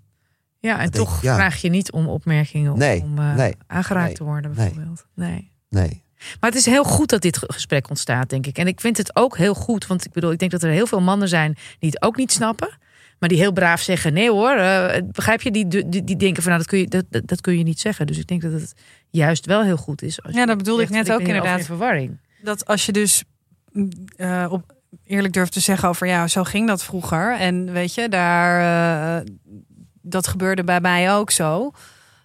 Ja, 0.61 0.81
en 0.81 0.91
toch 0.91 1.17
ik, 1.17 1.23
ja. 1.23 1.35
vraag 1.35 1.61
je 1.61 1.69
niet 1.71 1.93
om 1.93 2.07
opmerkingen 2.09 2.73
of 2.73 2.79
Nee, 2.79 3.03
om 3.03 3.19
eh, 3.19 3.35
nee, 3.35 3.55
aangeraakt 3.67 4.07
nee, 4.07 4.15
te 4.15 4.25
worden, 4.25 4.55
bijvoorbeeld. 4.55 5.07
Nee. 5.15 5.51
Nee. 5.69 6.03
Maar 6.41 6.51
het 6.51 6.59
is 6.59 6.67
heel 6.67 6.85
goed 6.85 7.09
dat 7.09 7.23
dit 7.23 7.37
ge- 7.39 7.53
gesprek 7.53 7.89
ontstaat, 7.89 8.31
denk 8.31 8.47
ik. 8.47 8.59
En 8.59 8.67
ik 8.67 8.81
vind 8.81 8.97
het 8.97 9.17
ook 9.17 9.37
heel 9.37 9.55
goed, 9.55 9.87
want 9.87 10.05
ik 10.05 10.13
bedoel, 10.13 10.33
ik 10.33 10.39
denk 10.39 10.51
dat 10.51 10.63
er 10.63 10.71
heel 10.71 10.87
veel 10.87 11.01
mannen 11.01 11.29
zijn 11.29 11.57
die 11.79 11.91
het 11.91 12.03
ook 12.03 12.17
niet 12.17 12.33
snappen. 12.33 12.79
Maar 13.19 13.29
die 13.29 13.39
heel 13.39 13.53
braaf 13.53 13.81
zeggen: 13.81 14.13
nee 14.13 14.31
hoor, 14.31 14.51
eh, 14.57 15.03
begrijp 15.13 15.43
je? 15.43 15.51
Die, 15.51 15.69
die, 15.69 16.05
die 16.05 16.17
denken 16.17 16.43
van 16.43 16.53
nou, 16.53 16.63
dat 16.63 16.71
kun, 16.71 16.79
je, 16.79 16.87
dat, 16.89 17.05
dat, 17.11 17.27
dat 17.27 17.41
kun 17.41 17.59
je 17.59 17.65
niet 17.65 17.81
zeggen. 17.81 18.07
Dus 18.07 18.19
ik 18.19 18.27
denk 18.27 18.43
dat 18.43 18.53
het 18.53 18.73
juist 19.11 19.47
wel 19.47 19.63
heel 19.63 19.77
goed 19.77 20.03
is. 20.03 20.23
Als 20.23 20.35
Ja, 20.35 20.47
dat 20.47 20.57
bedoelde 20.59 20.83
ik 20.83 20.91
net 20.91 21.13
ook 21.13 21.21
inderdaad. 21.21 21.59
in 21.59 21.65
verwarring. 21.65 22.19
dat 22.43 22.67
als 22.67 22.87
je 22.87 22.93
dus 22.93 23.23
mm, 23.73 23.89
eh, 24.17 24.47
op, 24.51 24.73
eerlijk 25.05 25.35
durft 25.35 25.53
te 25.53 25.61
zeggen 25.61 25.89
over... 25.89 26.07
ja, 26.07 26.27
zo 26.29 26.45
ging 26.45 26.67
dat 26.67 26.85
vroeger. 26.85 27.37
En 27.37 27.73
weet 27.73 27.95
je, 27.95 28.09
daar, 28.09 29.19
eh, 29.21 29.27
dat 30.03 30.27
gebeurde 30.27 30.65
bij 30.65 30.81
mij 30.81 31.15
ook 31.15 31.31
zo. 31.31 31.71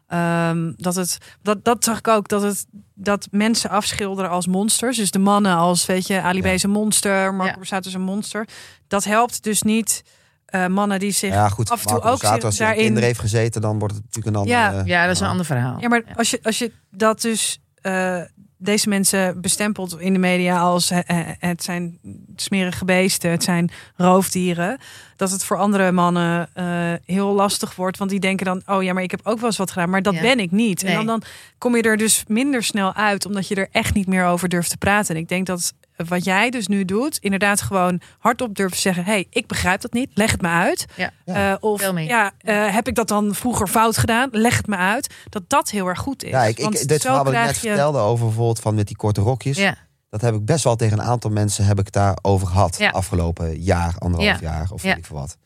Ehm, 0.07 0.71
dat, 0.75 0.95
het, 0.95 1.17
dat, 1.41 1.63
dat 1.65 1.83
zag 1.83 1.97
ik 1.97 2.07
ook, 2.07 2.27
dat, 2.27 2.41
het, 2.41 2.65
dat 2.93 3.27
mensen 3.31 3.69
afschilderen 3.69 4.29
als 4.31 4.47
monsters. 4.47 4.97
Dus 4.97 5.11
de 5.11 5.19
mannen 5.19 5.55
als, 5.55 5.85
weet 5.85 6.07
je, 6.07 6.21
Ali 6.21 6.41
B 6.41 6.45
is 6.45 6.63
een 6.63 6.69
monster, 6.69 7.33
Marco 7.33 7.51
Ja. 7.51 7.57
Borsato 7.57 7.87
is 7.87 7.93
een 7.95 8.01
monster. 8.01 8.47
Dat 8.87 9.03
helpt 9.03 9.43
dus 9.43 9.61
niet 9.61 10.03
eh, 10.45 10.67
mannen 10.67 10.99
die 10.99 11.11
zich... 11.11 11.33
Ja, 11.33 11.49
goed. 11.49 11.69
af 11.69 11.81
en 11.81 11.87
toe 11.87 11.93
Marco 11.93 12.07
ook 12.09 12.13
Borsato, 12.19 12.35
zich 12.35 12.45
als 12.45 12.57
daarin- 12.57 12.83
kinderen 12.83 13.07
heeft 13.07 13.19
gezeten, 13.19 13.61
dan 13.61 13.79
wordt 13.79 13.93
het 13.95 14.03
natuurlijk 14.03 14.35
een 14.35 14.41
ander... 14.41 14.55
Ja. 14.57 14.79
eh, 14.79 14.85
Ja, 14.85 15.05
dat 15.05 15.15
is 15.15 15.19
een 15.21 15.25
verhaal. 15.25 15.29
ander 15.31 15.45
verhaal. 15.45 15.79
Ja, 15.79 15.87
maar 15.87 16.03
als 16.15 16.29
je, 16.29 16.39
als 16.43 16.57
je 16.57 16.71
dat 16.91 17.21
dus 17.21 17.59
eh, 17.81 18.21
deze 18.63 18.89
mensen 18.89 19.41
bestempelt 19.41 19.99
in 19.99 20.13
de 20.13 20.19
media 20.19 20.59
als 20.59 20.91
eh, 20.91 20.99
eh, 21.05 21.27
het 21.39 21.63
zijn 21.63 21.97
smerige 22.35 22.85
beesten, 22.85 23.31
het 23.31 23.43
zijn 23.43 23.71
roofdieren, 23.95 24.77
dat 25.15 25.31
het 25.31 25.43
voor 25.43 25.57
andere 25.57 25.91
mannen 25.91 26.49
eh, 26.53 26.65
heel 27.05 27.33
lastig 27.33 27.75
wordt, 27.75 27.97
want 27.97 28.09
die 28.09 28.19
denken 28.19 28.45
dan, 28.45 28.61
oh 28.65 28.83
ja, 28.83 28.93
maar 28.93 29.03
ik 29.03 29.11
heb 29.11 29.19
ook 29.23 29.37
wel 29.37 29.45
eens 29.45 29.57
wat 29.57 29.71
gedaan, 29.71 29.89
maar 29.89 30.01
dat 30.01 30.13
Ja. 30.13 30.21
ben 30.21 30.39
ik 30.39 30.51
niet. 30.51 30.83
Nee. 30.83 30.91
En 30.91 30.97
dan, 30.97 31.05
dan 31.05 31.23
kom 31.57 31.75
je 31.75 31.81
er 31.81 31.97
dus 31.97 32.23
minder 32.27 32.63
snel 32.63 32.93
uit, 32.93 33.25
omdat 33.25 33.47
je 33.47 33.55
er 33.55 33.67
echt 33.71 33.93
niet 33.93 34.07
meer 34.07 34.25
over 34.25 34.49
durft 34.49 34.69
te 34.69 34.77
praten. 34.77 35.15
En 35.15 35.21
ik 35.21 35.27
denk 35.29 35.45
dat 35.45 35.73
wat 35.95 36.23
jij 36.23 36.49
dus 36.49 36.67
nu 36.67 36.85
doet, 36.85 37.17
inderdaad 37.17 37.61
gewoon 37.61 38.01
hardop 38.19 38.55
durven 38.55 38.77
zeggen, 38.77 39.03
hey, 39.03 39.27
ik 39.29 39.47
begrijp 39.47 39.81
dat 39.81 39.93
niet, 39.93 40.09
leg 40.13 40.31
het 40.31 40.41
me 40.41 40.47
uit. 40.47 40.85
Ja. 40.95 41.11
Eh, 41.25 41.53
of 41.59 41.97
ja, 41.99 42.31
eh, 42.39 42.73
heb 42.73 42.87
ik 42.87 42.95
dat 42.95 43.07
dan 43.07 43.35
vroeger 43.35 43.67
fout 43.67 43.97
gedaan? 43.97 44.29
Leg 44.31 44.57
het 44.57 44.67
me 44.67 44.75
uit. 44.75 45.13
Dat 45.29 45.43
dat 45.47 45.69
heel 45.69 45.87
erg 45.87 45.99
goed 45.99 46.23
is. 46.23 46.29
Ja, 46.29 46.43
ik, 46.43 46.59
Want 46.59 46.81
ik, 46.81 46.87
dit 46.87 47.01
zo 47.01 47.07
verhaal 47.07 47.23
wat 47.23 47.33
ik 47.33 47.39
net 47.39 47.59
je- 47.59 47.67
vertelde 47.67 47.99
over 47.99 48.25
bijvoorbeeld 48.25 48.59
van 48.59 48.75
met 48.75 48.87
die 48.87 48.95
korte 48.95 49.21
rokjes. 49.21 49.57
Ja. 49.57 49.75
Dat 50.09 50.21
heb 50.21 50.33
ik 50.35 50.45
best 50.45 50.63
wel 50.63 50.75
tegen 50.75 50.99
een 50.99 51.05
aantal 51.05 51.31
mensen 51.31 51.65
heb 51.65 51.79
ik 51.79 51.91
daarover 51.91 52.47
gehad. 52.47 52.77
Ja. 52.77 52.89
Afgelopen 52.89 53.61
jaar, 53.61 53.95
anderhalf 53.97 54.39
jaar 54.41 54.67
of 54.71 54.81
weet 54.81 54.97
ik 54.97 55.05
veel 55.05 55.17
wat. 55.17 55.37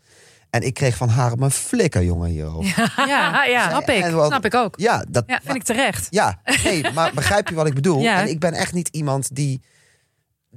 En 0.50 0.62
ik 0.62 0.74
kreeg 0.74 0.96
van 0.98 1.10
haar 1.10 1.32
op 1.32 1.40
mijn 1.40 1.52
flikker, 1.52 2.04
jongen, 2.04 2.30
hierover. 2.30 2.92
Ja, 3.08 3.44
Ja, 3.56 3.70
snap 3.70 3.90
ik. 3.90 4.04
En 4.04 4.16
wat- 4.16 4.28
Snap 4.28 4.46
ik 4.46 4.54
ook. 4.54 4.78
dat, 5.10 5.24
Ja, 5.28 5.40
Vind 5.44 5.56
ik 5.56 5.64
terecht. 5.64 6.08
ja, 6.10 6.40
nee, 6.64 6.92
maar 6.94 7.12
begrijp 7.14 7.50
je 7.50 7.56
wat 7.56 7.68
ik 7.68 7.74
bedoel? 7.74 8.02
Ja. 8.08 8.20
En 8.22 8.30
ik 8.30 8.40
ben 8.40 8.54
echt 8.54 8.74
niet 8.74 8.88
iemand 8.88 9.36
die 9.36 9.62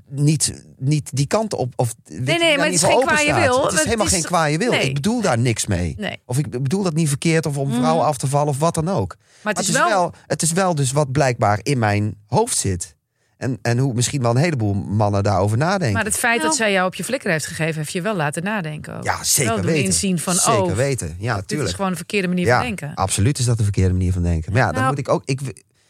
niet, 0.08 0.64
niet 0.78 1.10
die 1.16 1.26
kant 1.26 1.54
op... 1.54 1.72
Of, 1.76 1.94
nee, 2.08 2.38
nee, 2.38 2.56
maar 2.56 2.64
het 2.66 2.74
is 2.74 2.82
geen 2.82 3.00
kwaaie 3.00 3.34
wil. 3.34 3.62
Het 3.62 3.72
is 3.72 3.78
Het 3.78 3.84
helemaal 3.84 4.06
is- 4.06 4.12
geen 4.12 4.22
kwaaie 4.22 4.58
wil. 4.58 4.70
nee. 4.70 4.88
Ik 4.88 4.94
bedoel 4.94 5.20
daar 5.20 5.38
niks 5.38 5.66
mee. 5.66 5.94
Nee. 5.98 6.20
Of 6.26 6.38
ik 6.38 6.50
bedoel 6.50 6.82
dat 6.82 6.94
niet 6.94 7.08
verkeerd 7.08 7.46
of 7.46 7.56
om 7.56 7.72
vrouwen 7.72 8.04
af 8.06 8.16
te 8.16 8.26
vallen 8.26 8.48
of 8.48 8.58
wat 8.58 8.74
dan 8.74 8.88
ook. 8.88 9.16
Maar 9.42 9.54
het 9.54 9.72
Maar 9.72 9.82
is 9.84 9.90
wel... 9.90 10.12
het 10.26 10.42
is 10.42 10.52
wel 10.52 10.74
dus 10.74 10.92
wat 10.92 11.12
blijkbaar 11.12 11.60
in 11.62 11.78
mijn 11.78 12.14
hoofd 12.26 12.56
zit. 12.58 12.96
En, 13.36 13.58
en 13.62 13.78
hoe 13.78 13.94
misschien 13.94 14.22
wel 14.22 14.30
een 14.30 14.36
heleboel 14.36 14.74
mannen 14.74 15.22
daarover 15.22 15.58
nadenken. 15.58 15.92
Maar 15.92 16.04
het 16.04 16.16
feit 16.18 16.36
Nou. 16.36 16.48
dat 16.48 16.56
zij 16.56 16.72
jou 16.72 16.86
op 16.86 16.94
je 16.94 17.04
flikker 17.04 17.30
heeft 17.30 17.46
gegeven, 17.46 17.74
heeft 17.74 17.92
je 17.92 18.02
wel 18.02 18.14
laten 18.16 18.42
nadenken. 18.42 18.96
Ook. 18.96 19.04
ja, 19.04 19.24
zeker 19.24 19.54
wel 19.54 19.64
weten. 19.64 19.84
inzien 19.84 20.18
van, 20.18 20.34
zeker 20.34 20.62
oh, 20.62 20.72
weten. 20.72 21.16
Ja, 21.18 21.42
Dit 21.46 21.60
is 21.60 21.72
gewoon 21.72 21.90
een 21.90 21.96
verkeerde 21.96 22.28
manier 22.28 22.46
Ja, 22.46 22.56
van 22.56 22.66
denken. 22.66 22.94
absoluut 22.94 23.38
is 23.38 23.44
dat 23.44 23.56
de 23.58 23.62
verkeerde 23.62 23.92
manier 23.92 24.12
van 24.12 24.22
denken. 24.22 24.52
Maar 24.52 24.60
ja, 24.60 24.66
dan 24.66 24.74
Nou, 24.76 24.88
moet 24.88 24.98
ik 24.98 25.08
ook... 25.08 25.22
Ik, 25.24 25.40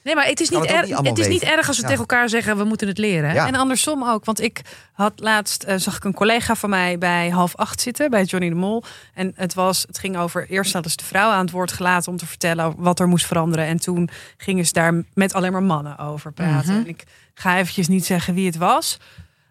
Nee, 0.05 0.14
maar 0.14 0.26
het 0.26 0.40
is, 0.40 0.48
niet, 0.48 0.59
het 0.61 0.68
erg. 0.70 0.82
niet 0.84 0.92
allemaal 0.92 1.11
het 1.12 1.20
is 1.20 1.28
niet 1.28 1.42
erg 1.42 1.66
als 1.68 1.76
we 1.76 1.82
Ja. 1.82 1.88
tegen 1.88 2.01
elkaar 2.09 2.28
zeggen, 2.28 2.57
we 2.57 2.64
moeten 2.64 2.88
het 2.88 2.98
leren. 2.98 3.34
Ja. 3.34 3.46
En 3.46 3.55
andersom 3.55 4.05
ook. 4.05 4.24
Want 4.24 4.40
ik 4.40 4.61
had 4.92 5.12
laatst, 5.16 5.62
eh, 5.62 5.76
zag 5.78 5.96
ik 5.96 6.05
een 6.05 6.14
collega 6.14 6.55
van 6.55 6.70
mij 6.70 6.98
bij 6.98 7.28
half 7.28 7.57
acht 7.57 7.80
zitten, 7.80 8.11
bij 8.11 8.24
Johnny 8.24 8.48
de 8.48 8.55
Mol. 8.55 8.82
En 9.14 9.32
het, 9.36 9.55
was, 9.55 9.84
het 9.86 9.98
ging 9.98 10.16
over, 10.16 10.46
eerst 10.48 10.72
hadden 10.72 10.90
ze 10.90 10.96
de 10.96 11.05
vrouw 11.05 11.30
aan 11.30 11.40
het 11.44 11.51
woord 11.51 11.72
gelaten 11.72 12.12
om 12.12 12.18
te 12.18 12.26
vertellen 12.26 12.74
wat 12.76 13.01
er 13.01 13.09
moest 13.09 13.26
veranderen. 13.26 13.66
En 13.66 13.80
toen 13.80 14.09
gingen 14.36 14.66
ze 14.66 14.72
daar 14.72 15.05
met 15.14 15.32
alleen 15.32 15.53
maar 15.53 15.62
mannen 15.62 15.98
over 15.98 16.32
praten. 16.32 16.74
En 16.74 16.88
ik 16.88 17.05
ga 17.34 17.59
eventjes 17.59 17.88
niet 17.88 18.07
zeggen 18.07 18.34
wie 18.34 18.46
het 18.46 18.57
was. 18.57 18.98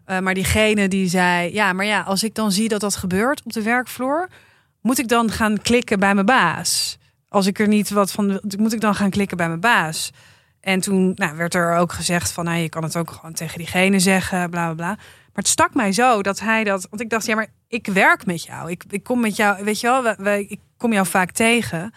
Eh, 0.05 0.19
maar 0.19 0.33
diegene 0.33 0.87
die 0.87 1.09
zei, 1.09 1.53
ja, 1.53 1.73
maar 1.73 1.85
ja, 1.85 2.01
als 2.01 2.23
ik 2.23 2.35
dan 2.35 2.51
zie 2.51 2.67
dat 2.67 2.81
dat 2.81 2.95
gebeurt 2.95 3.41
op 3.43 3.53
de 3.53 3.61
werkvloer, 3.61 4.29
moet 4.81 4.99
ik 4.99 5.07
dan 5.07 5.31
gaan 5.31 5.61
klikken 5.61 5.99
bij 5.99 6.13
mijn 6.13 6.25
baas? 6.25 6.97
Als 7.29 7.45
ik 7.45 7.59
er 7.59 7.67
niet 7.67 7.89
wat 7.89 8.11
van, 8.11 8.41
moet 8.57 8.73
ik 8.73 8.81
dan 8.81 8.95
gaan 8.95 9.09
klikken 9.09 9.37
bij 9.37 9.47
mijn 9.47 9.59
baas? 9.59 10.11
En 10.61 10.79
toen 10.79 11.11
nou, 11.15 11.35
werd 11.37 11.53
er 11.55 11.75
ook 11.75 11.93
gezegd 11.93 12.31
van, 12.31 12.45
nou, 12.45 12.57
je 12.57 12.69
kan 12.69 12.83
het 12.83 12.97
ook 12.97 13.11
gewoon 13.11 13.33
tegen 13.33 13.57
diegene 13.57 13.99
zeggen, 13.99 14.49
bla 14.49 14.65
bla 14.65 14.73
bla. 14.73 14.87
Maar 14.95 15.47
het 15.47 15.47
stak 15.47 15.73
mij 15.73 15.91
zo 15.91 16.21
dat 16.21 16.39
hij 16.39 16.63
dat. 16.63 16.87
Want 16.89 17.01
ik 17.01 17.09
dacht, 17.09 17.25
ja, 17.25 17.35
maar 17.35 17.47
ik 17.67 17.87
werk 17.87 18.25
met 18.25 18.43
jou. 18.43 18.71
Ik, 18.71 18.83
ik 18.89 19.03
kom 19.03 19.19
met 19.19 19.35
jou, 19.35 19.63
weet 19.63 19.79
je 19.79 19.87
wel, 19.87 20.03
we, 20.03 20.15
we- 20.17 20.45
ik 20.47 20.59
kom 20.77 20.93
jou 20.93 21.05
vaak 21.07 21.31
tegen. 21.31 21.93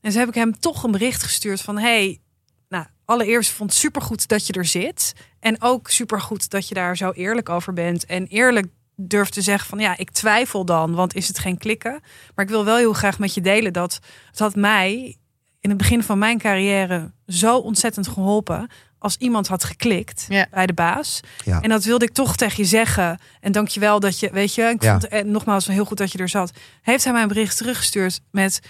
En 0.00 0.12
zo 0.12 0.18
heb 0.18 0.28
ik 0.28 0.34
hem 0.34 0.58
toch 0.60 0.82
een 0.82 0.90
bericht 0.90 1.22
gestuurd 1.22 1.60
van: 1.60 1.78
hey, 1.78 2.20
nou, 2.68 2.84
allereerst 3.04 3.50
vond 3.50 3.70
het 3.70 3.78
supergoed 3.78 4.28
dat 4.28 4.46
je 4.46 4.52
er 4.52 4.64
zit. 4.64 5.12
En 5.40 5.62
ook 5.62 5.88
supergoed 5.90 6.50
dat 6.50 6.68
je 6.68 6.74
daar 6.74 6.96
zo 6.96 7.10
eerlijk 7.10 7.48
over 7.48 7.72
bent. 7.72 8.06
En 8.06 8.26
eerlijk 8.26 8.66
durft 8.96 9.32
te 9.32 9.42
zeggen 9.42 9.68
van 9.68 9.78
ja, 9.78 9.96
ik 9.96 10.10
twijfel 10.10 10.64
dan, 10.64 10.94
want 10.94 11.14
is 11.14 11.28
het 11.28 11.38
geen 11.38 11.58
klikken? 11.58 12.00
Maar 12.34 12.44
ik 12.44 12.50
wil 12.50 12.64
wel 12.64 12.76
heel 12.76 12.92
graag 12.92 13.18
met 13.18 13.34
je 13.34 13.40
delen 13.40 13.72
dat 13.72 14.00
het 14.30 14.38
had 14.38 14.54
mij 14.54 15.16
in 15.60 15.68
het 15.68 15.78
begin 15.78 16.02
van 16.02 16.18
mijn 16.18 16.38
carrière 16.38 17.12
zo 17.26 17.56
ontzettend 17.58 18.08
geholpen 18.08 18.70
als 18.98 19.16
iemand 19.16 19.48
had 19.48 19.64
geklikt 19.64 20.26
Ja. 20.28 20.46
bij 20.50 20.66
de 20.66 20.72
baas. 20.72 21.20
Ja. 21.44 21.60
En 21.60 21.68
dat 21.68 21.84
wilde 21.84 22.04
ik 22.04 22.12
toch 22.12 22.36
tegen 22.36 22.62
je 22.62 22.68
zeggen. 22.68 23.18
En 23.40 23.52
dankjewel 23.52 24.00
dat 24.00 24.18
je, 24.20 24.30
weet 24.32 24.54
je, 24.54 24.62
ik 24.62 24.82
Ja. 24.82 24.90
vond 24.90 25.02
het 25.02 25.12
eh, 25.12 25.24
nogmaals 25.24 25.66
heel 25.66 25.84
goed 25.84 25.98
dat 25.98 26.12
je 26.12 26.18
er 26.18 26.28
zat. 26.28 26.52
Heeft 26.82 27.04
hij 27.04 27.12
mijn 27.12 27.28
bericht 27.28 27.56
teruggestuurd 27.56 28.20
met 28.30 28.60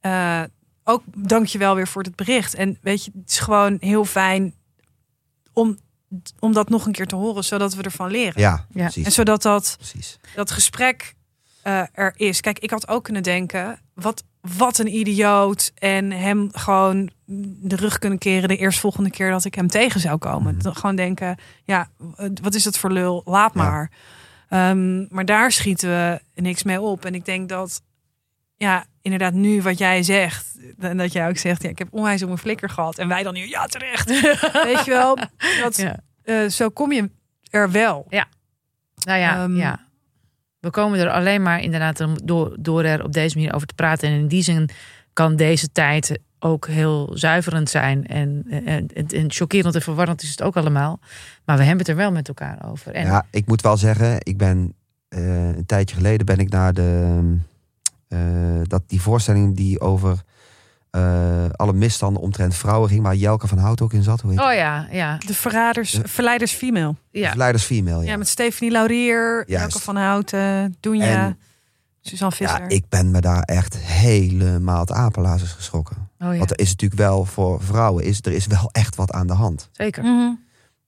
eh, 0.00 0.42
ook 0.84 1.02
dankjewel 1.14 1.74
weer 1.74 1.88
voor 1.88 2.02
het 2.02 2.16
bericht. 2.16 2.54
En 2.54 2.78
weet 2.82 3.04
je, 3.04 3.10
het 3.20 3.30
is 3.30 3.38
gewoon 3.38 3.76
heel 3.80 4.04
fijn 4.04 4.54
om, 5.52 5.78
om 6.38 6.52
dat 6.52 6.68
nog 6.68 6.86
een 6.86 6.92
keer 6.92 7.06
te 7.06 7.16
horen, 7.16 7.44
zodat 7.44 7.74
we 7.74 7.82
ervan 7.82 8.10
leren. 8.10 8.40
Ja, 8.40 8.66
Ja. 8.70 8.82
precies. 8.82 9.04
En 9.04 9.12
zodat 9.12 9.42
dat 9.42 9.74
precies. 9.78 10.18
dat 10.34 10.50
gesprek 10.50 11.14
eh, 11.62 11.82
er 11.92 12.12
is. 12.16 12.40
Kijk, 12.40 12.58
ik 12.58 12.70
had 12.70 12.88
ook 12.88 13.04
kunnen 13.04 13.22
denken, 13.22 13.80
wat, 13.94 14.24
wat 14.56 14.78
een 14.78 14.94
idioot. 14.94 15.72
En 15.74 16.10
hem 16.10 16.48
gewoon 16.52 17.10
de 17.62 17.76
rug 17.76 17.98
kunnen 17.98 18.18
keren 18.18 18.48
de 18.48 18.56
eerstvolgende 18.56 19.10
keer 19.10 19.30
dat 19.30 19.44
ik 19.44 19.54
hem 19.54 19.68
tegen 19.68 20.00
zou 20.00 20.18
komen. 20.18 20.54
Mhm. 20.54 20.62
Dan 20.62 20.74
Gewoon 20.76 20.96
denken, 20.96 21.36
ja, 21.64 21.88
wat 22.42 22.54
is 22.54 22.62
dat 22.62 22.78
voor 22.78 22.90
lul? 22.92 23.22
Laat 23.24 23.54
Ja. 23.54 23.62
maar. 23.62 23.90
Ehm, 24.48 25.14
maar 25.14 25.24
daar 25.24 25.52
schieten 25.52 25.88
we 25.88 26.20
niks 26.42 26.62
mee 26.62 26.80
op. 26.80 27.04
En 27.04 27.14
ik 27.14 27.24
denk 27.24 27.48
dat, 27.48 27.82
ja, 28.56 28.84
inderdaad 29.02 29.32
nu 29.32 29.62
wat 29.62 29.78
jij 29.78 30.02
zegt. 30.02 30.56
En 30.78 30.96
dat 30.96 31.12
jij 31.12 31.28
ook 31.28 31.36
zegt, 31.36 31.62
ja, 31.62 31.68
ik 31.68 31.78
heb 31.78 31.88
onwijs 31.90 32.22
om 32.22 32.30
een 32.30 32.38
flikker 32.38 32.68
gehad. 32.70 32.98
En 32.98 33.08
wij 33.08 33.22
dan 33.22 33.34
nu, 33.34 33.48
ja, 33.48 33.66
terecht. 33.66 34.08
Weet 34.64 34.84
je 34.84 34.90
wel, 34.90 35.18
dat, 35.62 35.76
Ja. 35.76 35.96
eh, 36.22 36.48
zo 36.48 36.68
kom 36.68 36.92
je 36.92 37.10
er 37.50 37.70
wel. 37.70 38.06
Nou 39.04 39.18
ja, 39.18 39.42
Ehm, 39.42 39.56
ja. 39.56 39.86
We 40.62 40.70
komen 40.70 40.98
er 40.98 41.10
alleen 41.10 41.42
maar 41.42 41.60
inderdaad 41.60 42.06
door, 42.24 42.56
door 42.60 42.84
er 42.84 43.04
op 43.04 43.12
deze 43.12 43.36
manier 43.36 43.54
over 43.54 43.66
te 43.66 43.74
praten. 43.74 44.08
En 44.08 44.14
in 44.14 44.28
die 44.28 44.42
zin 44.42 44.68
kan 45.12 45.36
deze 45.36 45.72
tijd 45.72 46.18
ook 46.38 46.66
heel 46.66 47.10
zuiverend 47.14 47.70
zijn. 47.70 48.06
En, 48.06 48.44
en, 48.48 48.88
en, 48.94 49.06
en 49.06 49.30
chockerend 49.30 49.74
en 49.74 49.82
verwarrend 49.82 50.22
is 50.22 50.30
het 50.30 50.42
ook 50.42 50.56
allemaal. 50.56 51.00
Maar 51.44 51.56
we 51.56 51.62
hebben 51.62 51.80
het 51.80 51.88
er 51.88 51.96
wel 51.96 52.12
met 52.12 52.28
elkaar 52.28 52.58
over. 52.70 52.92
En 52.92 53.06
Ja, 53.06 53.26
ik 53.30 53.46
moet 53.46 53.60
wel 53.62 53.76
zeggen, 53.76 54.16
ik 54.18 54.36
ben 54.36 54.74
eh, 55.08 55.46
een 55.46 55.66
tijdje 55.66 55.96
geleden 55.96 56.26
ben 56.26 56.38
ik 56.38 56.50
naar 56.50 56.72
de 56.72 57.20
eh, 58.08 58.18
dat 58.62 58.82
die 58.86 59.00
voorstelling 59.00 59.56
die 59.56 59.80
over 59.80 60.22
eh, 60.92 61.44
alle 61.52 61.72
misstanden 61.72 62.22
omtrent 62.22 62.54
vrouwen 62.54 62.88
ging, 62.88 63.02
waar 63.02 63.14
Jelke 63.16 63.46
van 63.48 63.58
Hout 63.58 63.80
ook 63.80 63.92
in 63.92 64.02
zat. 64.02 64.20
Hoe 64.20 64.30
heet 64.30 64.40
Oh 64.40 64.52
ja, 64.54 64.88
ja. 64.90 65.18
De 65.26 65.34
verraders, 65.34 65.98
verleiders 66.04 66.52
female. 66.52 66.94
ja. 67.10 67.28
ja. 67.28 67.34
Leiders 67.36 67.64
Female. 67.64 68.02
Ja, 68.04 68.10
Ja. 68.10 68.16
met 68.16 68.28
Stephanie 68.28 68.72
Laurier, 68.72 69.44
Juist. 69.46 69.72
Jelke 69.72 69.84
van 69.84 69.96
Houten, 69.96 70.76
Doenja, 70.80 71.26
En- 71.26 71.38
Suzanne 72.00 72.34
Visser. 72.34 72.60
ja, 72.60 72.68
ik 72.68 72.88
ben 72.88 73.10
me 73.10 73.20
daar 73.20 73.42
echt 73.42 73.76
helemaal 73.76 74.84
de 74.84 74.94
apenlazers 74.94 75.52
geschrokken. 75.52 75.96
Oh 76.18 76.32
ja, 76.32 76.38
Want 76.38 76.50
er 76.50 76.58
is 76.60 76.70
natuurlijk 76.70 77.00
wel 77.00 77.24
voor 77.24 77.62
vrouwen, 77.62 78.04
is, 78.04 78.18
er 78.22 78.32
is 78.32 78.46
wel 78.46 78.68
echt 78.72 78.94
wat 78.96 79.10
aan 79.12 79.26
de 79.26 79.32
hand. 79.32 79.68
zeker. 79.72 80.02
Mhm. 80.04 80.32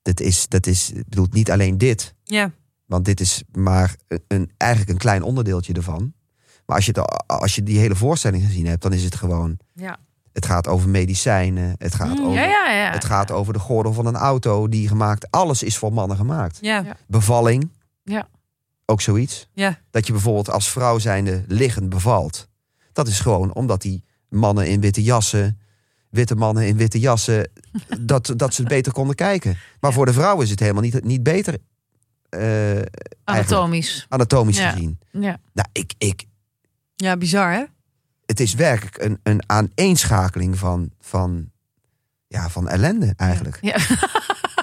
Dit 0.02 0.20
is, 0.20 0.48
dat 0.48 0.66
is, 0.66 0.90
ik 0.92 1.08
bedoel, 1.08 1.26
niet 1.30 1.50
alleen 1.50 1.78
dit. 1.78 2.14
Ja, 2.24 2.50
Want 2.86 3.04
dit 3.04 3.20
is 3.20 3.42
maar 3.52 3.94
een, 4.08 4.22
een- 4.28 4.50
eigenlijk 4.56 4.90
een 4.90 4.98
klein 4.98 5.22
onderdeeltje 5.22 5.72
ervan. 5.72 6.12
Maar 6.66 6.76
als 6.76 6.86
je, 6.86 6.92
het, 7.00 7.26
als 7.26 7.54
je 7.54 7.62
die 7.62 7.78
hele 7.78 7.94
voorstelling 7.96 8.44
gezien 8.44 8.66
hebt, 8.66 8.82
dan 8.82 8.92
is 8.92 9.04
het 9.04 9.14
gewoon... 9.14 9.58
Ja. 9.74 9.96
Het 10.32 10.46
gaat 10.46 10.68
over 10.68 10.88
medicijnen. 10.88 11.74
Het 11.78 11.94
gaat, 11.94 12.08
Mm, 12.18 12.24
over, 12.24 12.32
Ja, 12.40 12.44
ja, 12.44 12.70
ja. 12.72 12.90
het 12.90 13.04
gaat 13.04 13.30
over 13.30 13.52
de 13.52 13.58
gordel 13.58 13.92
van 13.92 14.06
een 14.06 14.16
auto 14.16 14.68
die 14.68 14.88
gemaakt... 14.88 15.30
Alles 15.30 15.62
is 15.62 15.76
voor 15.76 15.92
mannen 15.92 16.16
gemaakt. 16.16 16.58
ja, 16.60 16.82
Ja. 16.84 16.96
Bevalling. 17.06 17.70
Ja. 18.04 18.28
Ook 18.86 19.00
zoiets. 19.00 19.48
ja. 19.52 19.78
Dat 19.90 20.06
je 20.06 20.12
bijvoorbeeld 20.12 20.50
als 20.50 20.68
vrouw 20.70 20.98
zijnde 20.98 21.44
liggend 21.48 21.88
bevalt. 21.88 22.48
Dat 22.92 23.08
is 23.08 23.20
gewoon 23.20 23.54
omdat 23.54 23.82
die 23.82 24.04
mannen 24.28 24.66
in 24.68 24.80
witte 24.80 25.02
jassen... 25.02 25.58
Witte 26.10 26.34
mannen 26.34 26.66
in 26.66 26.76
witte 26.76 26.98
jassen... 27.00 27.50
dat, 28.00 28.32
dat 28.36 28.54
ze 28.54 28.60
het 28.60 28.70
beter 28.70 28.92
konden 28.92 29.14
kijken. 29.14 29.50
Maar 29.80 29.90
Ja. 29.90 29.96
voor 29.96 30.06
de 30.06 30.12
vrouw 30.12 30.40
is 30.40 30.50
het 30.50 30.60
helemaal 30.60 30.82
niet, 30.82 31.04
niet 31.04 31.22
beter... 31.22 31.58
eh, 32.28 32.80
Anatomisch. 33.24 34.06
anatomisch 34.08 34.58
Ja. 34.58 34.70
gezien. 34.70 34.98
Ja. 35.10 35.38
Nou, 35.52 35.68
ik, 35.72 35.94
ik, 35.98 36.24
ja, 36.96 37.16
bizar 37.16 37.52
hè? 37.52 37.64
het 38.26 38.40
is 38.40 38.54
werkelijk 38.54 38.98
een, 39.02 39.18
een 39.22 39.42
aaneenschakeling 39.46 40.58
van, 40.58 40.90
van, 41.00 41.50
ja, 42.26 42.48
van 42.48 42.68
ellende 42.68 43.12
eigenlijk. 43.16 43.58
Ja. 43.60 43.76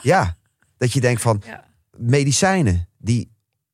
Ja, 0.01 0.36
dat 0.77 0.91
je 0.93 1.01
denkt 1.01 1.21
van 1.21 1.41
Ja. 1.45 1.63
medicijnen 1.97 2.88
die 2.97 3.32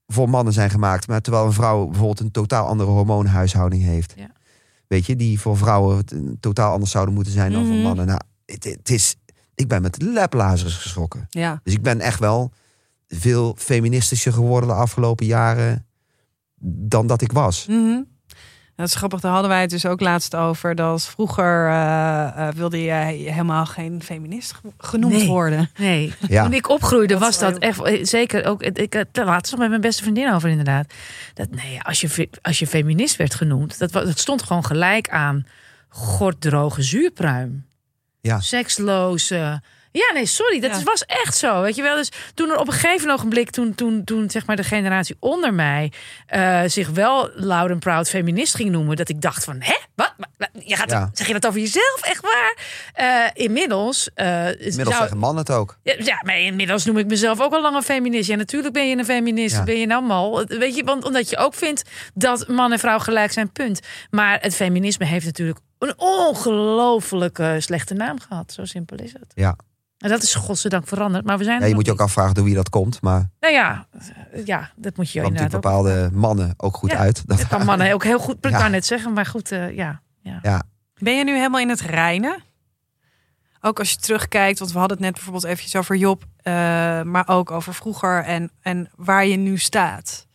voor 0.07 0.29
mannen 0.29 0.53
zijn 0.53 0.69
gemaakt, 0.69 1.07
maar 1.07 1.21
terwijl 1.21 1.45
een 1.45 1.53
vrouw 1.53 1.85
bijvoorbeeld 1.85 2.19
een 2.19 2.31
totaal 2.31 2.67
andere 2.67 2.89
hormoonhuishouding 2.89 3.83
heeft. 3.83 4.13
Ja. 4.15 4.31
Weet 4.87 5.05
je, 5.05 5.15
die 5.15 5.39
voor 5.39 5.57
vrouwen 5.57 6.03
totaal 6.39 6.71
anders 6.71 6.91
zouden 6.91 7.13
moeten 7.13 7.33
zijn 7.33 7.51
dan 7.51 7.65
voor 7.65 7.73
Mhm. 7.73 7.83
mannen. 7.83 8.05
Nou, 8.05 8.19
het, 8.45 8.63
het 8.63 8.89
is, 8.89 9.15
ik 9.55 9.67
ben 9.67 9.81
met 9.81 10.01
leplazers 10.01 10.75
geschrokken. 10.75 11.25
Ja. 11.29 11.59
Dus 11.63 11.73
ik 11.73 11.81
ben 11.81 11.99
echt 11.99 12.19
wel 12.19 12.51
veel 13.07 13.55
feministischer 13.59 14.33
geworden 14.33 14.69
de 14.69 14.75
afgelopen 14.75 15.25
jaren 15.25 15.85
dan 16.89 17.07
dat 17.07 17.21
ik 17.21 17.31
was. 17.31 17.65
Mhm. 17.67 18.01
Dat 18.77 18.87
is 18.87 18.95
grappig, 18.95 19.19
daar 19.19 19.31
hadden 19.31 19.49
wij 19.49 19.61
het 19.61 19.69
dus 19.69 19.85
ook 19.85 19.99
laatst 20.01 20.35
over. 20.35 20.75
Dat 20.75 21.05
vroeger 21.07 21.67
eh, 21.67 22.47
eh, 22.47 22.53
wilde 22.55 22.83
jij 22.83 23.15
helemaal 23.15 23.65
geen 23.65 24.01
feminist 24.03 24.51
ge- 24.53 24.71
genoemd 24.77 25.13
Nee. 25.13 25.27
worden. 25.27 25.69
Nee, 25.77 26.13
Ja. 26.27 26.43
toen 26.43 26.53
ik 26.53 26.69
opgroeide 26.69 27.13
Dat 27.13 27.19
was 27.21 27.39
dat 27.39 27.57
echt, 27.57 27.81
eh, 27.83 28.05
zeker 28.05 28.45
ook, 28.45 28.63
ik 28.63 28.93
had 28.93 29.07
het 29.11 29.25
laatst 29.25 29.51
nog 29.51 29.59
met 29.61 29.69
mijn 29.69 29.81
beste 29.81 30.01
vriendin 30.03 30.33
over 30.33 30.49
inderdaad. 30.49 30.93
Dat 31.33 31.49
nee, 31.51 31.79
als 31.81 32.01
je, 32.01 32.29
als 32.41 32.59
je 32.59 32.67
feminist 32.67 33.15
werd 33.15 33.35
genoemd, 33.35 33.79
dat, 33.79 33.91
dat 33.91 34.19
stond 34.19 34.43
gewoon 34.43 34.65
gelijk 34.65 35.09
aan 35.09 35.45
gorddroge 35.89 36.81
zuurpruim. 36.81 37.65
Ja. 38.21 38.39
Seksloze. 38.39 39.61
Ja, 39.97 40.13
nee, 40.13 40.25
sorry, 40.25 40.59
dat 40.59 40.71
Ja. 40.71 40.77
is- 40.77 40.83
was 40.83 41.05
echt 41.05 41.37
zo. 41.37 41.61
Weet 41.61 41.75
je 41.75 41.81
wel, 41.81 41.95
dus 41.95 42.11
toen 42.33 42.49
er 42.49 42.57
op 42.57 42.67
een 42.67 42.73
gegeven 42.73 43.09
ogenblik, 43.11 43.49
toen, 43.49 43.75
toen, 43.75 44.03
toen 44.03 44.29
zeg 44.29 44.45
maar 44.45 44.55
de 44.55 44.63
generatie 44.63 45.15
onder 45.19 45.53
mij 45.53 45.91
eh, 46.25 46.61
zich 46.65 46.89
wel 46.89 47.29
loud 47.33 47.69
and 47.71 47.79
proud 47.79 48.09
feminist 48.09 48.55
ging 48.55 48.69
noemen, 48.69 48.95
dat 48.95 49.09
ik 49.09 49.21
dacht 49.21 49.43
van, 49.43 49.55
hè, 49.59 49.75
wat? 49.95 50.13
Je 50.63 50.75
gaat, 50.75 50.91
Ja. 50.91 51.09
Zeg 51.13 51.27
je 51.27 51.33
dat 51.33 51.47
over 51.47 51.59
jezelf, 51.59 51.99
echt 52.01 52.21
waar? 52.21 52.57
Eh, 52.93 53.43
inmiddels, 53.43 54.09
eh, 54.13 54.47
Inmiddels 54.49 54.75
zou- 54.75 54.93
zeggen 54.93 55.17
mannen 55.17 55.43
het 55.43 55.51
ook. 55.55 55.77
ja, 55.83 55.95
ja, 55.99 56.21
maar 56.25 56.39
inmiddels 56.39 56.85
noem 56.85 56.97
ik 56.97 57.05
mezelf 57.07 57.41
ook 57.41 57.53
al 57.53 57.61
lang 57.61 57.75
een 57.75 57.83
feminist. 57.83 58.29
Ja, 58.29 58.35
natuurlijk 58.35 58.73
ben 58.73 58.89
je 58.89 58.97
een 58.97 59.05
feminist. 59.05 59.55
Ja. 59.55 59.63
Ben 59.63 59.79
je 59.79 59.85
nou 59.85 60.03
mal? 60.03 60.45
Weet 60.45 60.75
je, 60.75 60.83
want 60.83 61.05
omdat 61.05 61.29
je 61.29 61.37
ook 61.37 61.53
vindt 61.53 61.81
dat 62.13 62.47
man 62.47 62.71
en 62.71 62.79
vrouw 62.79 62.99
gelijk 62.99 63.31
zijn, 63.31 63.51
punt. 63.51 63.79
Maar 64.09 64.37
het 64.41 64.55
feminisme 64.55 65.05
heeft 65.05 65.25
natuurlijk 65.25 65.59
een 65.79 65.93
ongelooflijke 65.97 67.55
slechte 67.59 67.93
naam 67.93 68.19
gehad. 68.19 68.51
Zo 68.53 68.65
simpel 68.65 68.97
is 68.97 69.13
het. 69.13 69.25
Ja. 69.33 69.55
En 69.97 70.09
dat 70.09 70.23
is 70.23 70.35
godzijdank 70.35 70.87
veranderd. 70.87 71.25
Maar 71.25 71.37
we 71.37 71.43
zijn 71.43 71.59
Ja, 71.61 71.65
je 71.65 71.73
moet 71.73 71.85
je 71.85 71.91
ook 71.91 71.97
niet. 71.97 72.07
afvragen 72.07 72.33
door 72.33 72.43
wie 72.43 72.55
dat 72.55 72.69
komt. 72.69 73.01
Maar 73.01 73.29
Nou 73.39 73.53
ja, 73.53 73.87
ja, 74.45 74.71
dat 74.75 74.97
moet 74.97 75.11
je 75.11 75.19
inderdaad 75.21 75.55
ook. 75.55 75.61
bepaalde 75.61 76.09
mannen 76.13 76.53
ook 76.57 76.77
goed 76.77 76.91
Ja, 76.91 76.97
uit. 76.97 77.27
Dat, 77.27 77.37
Dat 77.37 77.47
kan 77.47 77.65
mannen 77.65 77.93
ook 77.93 78.03
heel 78.03 78.19
goed. 78.19 78.35
Ik 78.45 78.51
Ja. 78.51 78.57
kan 78.59 78.71
net 78.71 78.85
zeggen, 78.85 79.13
maar 79.13 79.25
goed, 79.25 79.51
eh, 79.51 79.75
ja. 79.75 80.01
ja. 80.41 80.63
Ben 80.97 81.17
je 81.17 81.23
nu 81.23 81.35
helemaal 81.35 81.61
in 81.61 81.69
het 81.69 81.81
reinen? 81.81 82.43
Ook 83.61 83.79
als 83.79 83.89
je 83.91 83.97
terugkijkt, 83.97 84.59
want 84.59 84.71
we 84.71 84.77
hadden 84.79 84.97
het 84.97 85.05
net 85.05 85.15
bijvoorbeeld 85.15 85.43
eventjes 85.43 85.75
over 85.75 85.95
Job, 85.95 86.23
eh, 86.37 86.53
maar 87.01 87.27
ook 87.27 87.51
over 87.51 87.73
vroeger 87.73 88.23
en, 88.23 88.51
en 88.61 88.89
waar 88.95 89.25
je 89.25 89.35
nu 89.37 89.57
staat. 89.57 90.25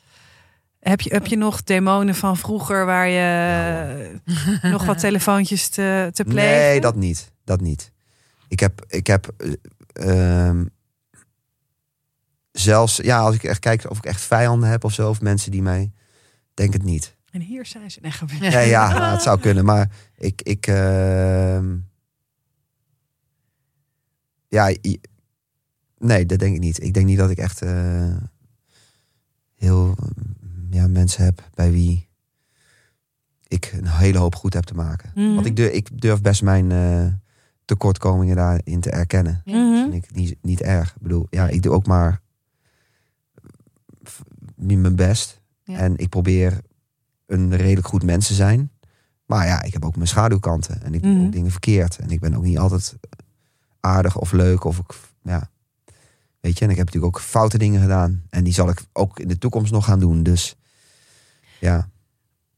Heb 0.81 1.01
je, 1.01 1.11
heb 1.13 1.27
je 1.27 1.37
nog 1.37 1.63
demonen 1.63 2.15
van 2.15 2.37
vroeger 2.37 2.87
waar 2.87 3.09
je 3.09 4.21
nog 4.63 4.85
wat 4.85 4.99
telefoontjes 4.99 5.69
te, 5.69 6.11
te 6.13 6.25
plegen? 6.25 6.51
Nee, 6.61 6.81
dat 6.81 6.95
niet. 6.95 7.33
Dat 7.45 7.61
niet. 7.61 7.93
Ik 8.53 8.61
heb, 8.61 8.85
ik 8.89 9.07
heb 9.07 9.35
eh, 9.37 10.49
ehm, 10.49 10.65
zelfs, 12.51 12.97
ja, 12.97 13.19
als 13.19 13.35
ik 13.35 13.45
echt 13.45 13.59
kijk 13.59 13.91
of 13.91 13.99
ik 13.99 14.05
echt 14.05 14.21
vijanden 14.21 14.69
heb 14.69 14.85
of 14.85 14.93
zo, 14.93 15.09
of 15.09 15.21
mensen 15.21 15.51
die 15.51 15.63
mij, 15.63 15.93
denk 16.55 16.73
het 16.73 16.83
niet. 16.83 17.17
En 17.31 17.41
hier 17.41 17.67
zijn 17.67 17.91
ze. 17.91 17.99
Nee, 18.03 18.11
grapje. 18.11 18.51
Ja, 18.51 18.59
ja 18.61 18.93
nou, 18.93 19.13
het 19.13 19.23
zou 19.23 19.41
kunnen, 19.41 19.65
maar 19.65 19.91
ik, 20.17 20.43
ik, 20.43 20.67
ehm, 20.67 21.77
ja, 24.49 24.75
nee, 25.99 26.27
dat 26.27 26.39
denk 26.39 26.55
ik 26.55 26.61
niet. 26.61 26.83
Ik 26.83 26.95
denk 26.95 27.07
niet 27.07 27.19
dat 27.19 27.31
ik 27.31 27.39
echt 27.39 27.63
eh, 27.63 28.17
heel, 29.55 29.97
ja, 30.71 30.87
mensen 30.87 31.25
heb 31.25 31.49
bij 31.55 31.73
wie 31.73 32.09
ik 33.49 33.73
een 33.73 33.89
hele 33.89 34.19
hoop 34.19 34.35
goed 34.35 34.55
heb 34.55 34.65
te 34.65 34.75
maken. 34.75 35.11
Mhm. 35.15 35.35
Want 35.35 35.47
ik 35.47 35.57
durf, 35.57 35.73
ik 35.73 36.01
durf 36.01 36.21
best 36.21 36.43
mijn 36.43 36.73
eh, 36.73 37.22
tekortkomingen 37.65 38.37
daarin 38.37 38.81
te 38.81 38.91
erkennen. 38.91 39.43
Mhm. 39.45 39.91
Vind 39.91 39.95
ik 40.05 40.15
niet, 40.15 40.37
niet 40.43 40.61
erg. 40.63 40.95
Ik 40.95 41.03
bedoel, 41.03 41.27
ja, 41.31 41.49
ik 41.49 41.63
doe 41.63 41.73
ook 41.73 41.87
maar 41.87 42.21
mijn 44.57 44.97
best. 44.97 45.41
Ja. 45.65 45.77
En 45.79 45.97
ik 45.97 46.09
probeer 46.09 46.61
een 47.27 47.57
redelijk 47.57 47.87
goed 47.87 48.03
mens 48.03 48.27
te 48.27 48.35
zijn. 48.35 48.71
Maar 49.27 49.47
ja, 49.47 49.63
ik 49.63 49.73
heb 49.73 49.85
ook 49.85 49.97
mijn 49.97 50.09
schaduwkanten. 50.09 50.83
En 50.83 50.95
ik 50.95 51.03
doe 51.03 51.13
Mhm. 51.13 51.25
ook 51.25 51.33
dingen 51.33 51.51
verkeerd. 51.51 51.99
En 51.99 52.11
ik 52.11 52.21
ben 52.21 52.35
ook 52.35 52.43
niet 52.43 52.59
altijd 52.59 52.95
aardig 53.81 54.19
of 54.19 54.33
leuk. 54.33 54.65
Of 54.65 54.79
ik, 54.79 54.95
ja. 55.23 55.51
Weet 56.41 56.59
je, 56.59 56.65
en 56.65 56.71
ik 56.71 56.77
heb 56.77 56.87
natuurlijk 56.87 57.17
ook 57.17 57.23
foute 57.23 57.59
dingen 57.59 57.81
gedaan. 57.81 58.23
En 58.31 58.45
die 58.45 58.53
zal 58.53 58.69
ik 58.69 58.83
ook 58.93 59.19
in 59.21 59.29
de 59.29 59.39
toekomst 59.39 59.73
nog 59.73 59.85
gaan 59.85 60.01
doen. 60.01 60.23
Dus 60.23 60.57
ja. 61.61 61.89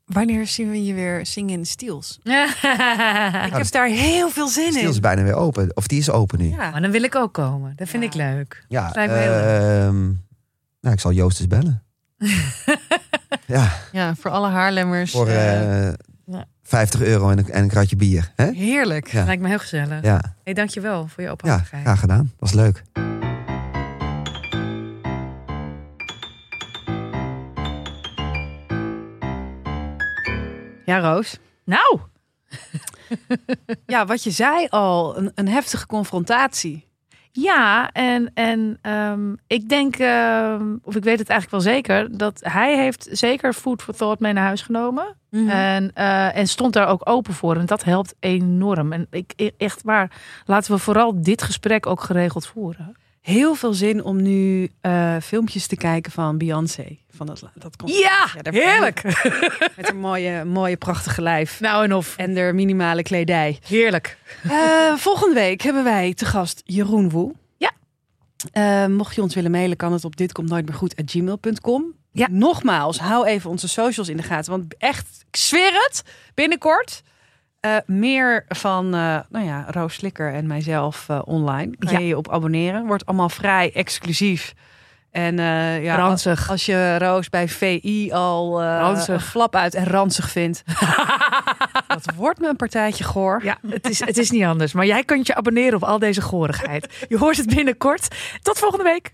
Wanneer 0.04 0.46
zien 0.46 0.70
we 0.70 0.84
je 0.84 0.94
weer 0.94 1.26
zingen 1.26 1.52
in 1.54 1.60
de 1.60 1.66
Steels? 1.66 2.18
Ik 2.22 2.30
maar 2.30 3.50
heb 3.58 3.70
daar 3.70 3.86
heel 3.88 4.30
veel 4.30 4.48
zin 4.48 4.76
in. 4.76 4.88
is 4.88 5.00
bijna 5.00 5.22
weer 5.22 5.34
open. 5.34 5.70
Of 5.76 5.86
die 5.86 5.98
is 5.98 6.10
open 6.10 6.38
nu. 6.38 6.48
Ja. 6.48 6.80
dan 6.80 6.90
wil 6.90 7.02
ik 7.02 7.14
ook 7.14 7.32
komen. 7.32 7.72
Dat 7.76 7.88
vind 7.88 8.02
Ja. 8.02 8.08
ik 8.08 8.14
leuk. 8.14 8.64
Ja, 8.68 8.90
Lijkt 8.94 9.12
me 9.12 9.18
heel 9.18 9.30
leuk. 9.30 9.60
ehm, 9.88 10.02
nou, 10.80 10.94
ik 10.94 11.00
zal 11.00 11.12
Joost 11.12 11.38
eens 11.40 11.48
bellen. 11.48 11.82
ja, 13.46 13.72
ja, 13.92 14.14
voor 14.14 14.30
alle 14.30 14.48
Haarlemmers. 14.48 15.10
voor 15.12 15.28
eh, 15.28 15.88
eh 15.88 15.94
ja. 16.26 16.44
50 16.62 17.00
euro 17.02 17.30
en 17.30 17.38
een, 17.38 17.50
en 17.50 17.62
een 17.62 17.68
kratje 17.68 17.96
bier. 17.96 18.32
Hè? 18.36 18.50
heerlijk. 18.50 19.06
Ja. 19.08 19.24
Lijkt 19.24 19.42
me 19.42 19.48
heel 19.48 19.58
gezellig. 19.58 20.02
Ja, 20.02 20.34
Hey, 20.44 20.52
dankjewel 20.54 21.00
voor 21.06 21.20
je 21.22 21.22
ja, 21.26 21.30
openhartigheid. 21.30 21.82
graag 21.82 22.00
gedaan. 22.00 22.32
Was 22.38 22.52
leuk. 22.52 22.82
Ja, 30.84 30.98
Roos. 30.98 31.38
Nou, 31.64 31.98
Ja, 33.86 34.06
wat 34.06 34.22
je 34.24 34.30
zei 34.30 34.66
al, 34.70 35.18
een, 35.18 35.32
een 35.34 35.48
heftige 35.48 35.86
confrontatie. 35.86 36.88
ja, 37.32 37.90
en, 37.92 38.30
en 38.34 38.78
ehm, 38.82 39.32
ik 39.46 39.68
denk, 39.68 39.96
ehm, 39.96 40.76
of 40.82 40.96
ik 40.96 41.04
weet 41.04 41.18
het 41.18 41.28
eigenlijk 41.28 41.50
wel 41.64 41.74
zeker, 41.74 42.16
dat 42.18 42.40
hij 42.42 42.76
heeft 42.78 43.08
zeker 43.10 43.52
food 43.52 43.82
for 43.82 43.94
thought 43.94 44.20
mee 44.20 44.32
naar 44.32 44.44
huis 44.44 44.62
genomen. 44.62 45.16
En, 45.48 45.90
eh, 45.94 46.36
en 46.36 46.46
stond 46.48 46.72
daar 46.72 46.88
ook 46.88 47.08
open 47.08 47.34
voor. 47.34 47.56
En 47.56 47.66
dat 47.66 47.84
helpt 47.84 48.14
enorm. 48.20 48.92
En 48.92 49.06
ik, 49.10 49.32
e- 49.36 49.50
echt 49.58 49.82
waar, 49.82 50.10
laten 50.44 50.72
we 50.72 50.78
vooral 50.78 51.22
dit 51.22 51.42
gesprek 51.42 51.86
ook 51.86 52.00
geregeld 52.00 52.46
voeren. 52.46 52.94
Heel 53.24 53.54
veel 53.54 53.74
zin 53.74 54.02
om 54.02 54.22
nu 54.22 54.70
eh, 54.80 55.16
filmpjes 55.22 55.66
te 55.66 55.76
kijken 55.76 56.12
van 56.12 56.38
Beyoncé. 56.38 56.98
Van 57.10 57.26
dat, 57.26 57.42
dat 57.54 57.76
komt 57.76 57.96
Ja, 57.96 58.28
heerlijk. 58.42 59.02
Met 59.76 59.88
een 59.88 59.96
mooie, 59.96 60.44
mooie, 60.44 60.76
prachtige 60.76 61.22
lijf. 61.22 61.60
Nou 61.60 61.84
en 61.84 61.94
of. 61.94 62.16
En 62.16 62.34
de 62.34 62.50
minimale 62.54 63.02
kledij. 63.02 63.58
Heerlijk. 63.66 64.18
Eh, 64.42 64.94
volgende 64.94 65.34
week 65.34 65.62
hebben 65.62 65.84
wij 65.84 66.14
te 66.14 66.24
gast 66.24 66.62
Jeroen 66.64 67.10
Woe. 67.10 67.32
Ja. 67.56 67.70
Eh, 68.52 68.86
mocht 68.86 69.14
je 69.14 69.22
ons 69.22 69.34
willen 69.34 69.50
mailen, 69.50 69.76
kan 69.76 69.92
het 69.92 70.04
op 70.04 70.16
dit 70.16 70.32
komt 70.32 70.48
nooit 70.48 70.66
meer 70.66 70.76
goed 70.76 70.94
gmail.com. 71.04 71.94
Ja. 72.12 72.26
Nogmaals, 72.30 72.98
hou 72.98 73.26
even 73.26 73.50
onze 73.50 73.68
socials 73.68 74.08
in 74.08 74.16
de 74.16 74.22
gaten. 74.22 74.50
Want 74.50 74.76
echt, 74.78 75.24
ik 75.30 75.36
zweer 75.36 75.72
het, 75.72 76.02
binnenkort 76.34 77.02
eh, 77.64 77.76
meer 77.86 78.44
van 78.48 78.84
eh, 78.94 79.16
nou 79.28 79.44
ja, 79.44 79.64
Roos 79.70 79.94
Slikker 79.94 80.32
en 80.34 80.46
mijzelf 80.46 81.08
eh, 81.08 81.20
online. 81.24 81.76
Kan 81.78 81.92
Ja. 81.92 81.98
je 81.98 82.06
je 82.06 82.16
op 82.16 82.30
abonneren. 82.30 82.86
Wordt 82.86 83.06
allemaal 83.06 83.28
vrij 83.28 83.72
exclusief. 83.74 84.54
En 85.10 85.36
ja, 85.82 85.96
Ranzig. 85.96 86.50
als 86.50 86.66
je 86.66 86.98
Roos 86.98 87.28
bij 87.30 87.48
VI 87.48 88.10
al 88.12 88.62
een 88.62 89.20
flap 89.20 89.56
uit 89.56 89.74
en 89.74 89.84
ranzig 89.86 90.30
vindt. 90.30 90.62
dat 91.86 92.14
wordt 92.16 92.40
me 92.40 92.48
een 92.48 92.56
partijtje 92.56 93.04
goor. 93.04 93.44
Ja, 93.44 93.58
het 93.68 93.88
is, 93.88 94.00
het 94.00 94.18
is 94.18 94.30
niet 94.30 94.44
anders. 94.44 94.72
Maar 94.72 94.86
jij 94.86 95.04
kunt 95.04 95.26
je 95.26 95.34
abonneren 95.34 95.74
op 95.74 95.84
al 95.84 95.98
deze 95.98 96.20
gorigheid. 96.22 97.04
Je 97.08 97.18
hoort 97.18 97.36
het 97.36 97.54
binnenkort. 97.54 98.08
Tot 98.42 98.58
volgende 98.58 98.84
week. 98.84 99.12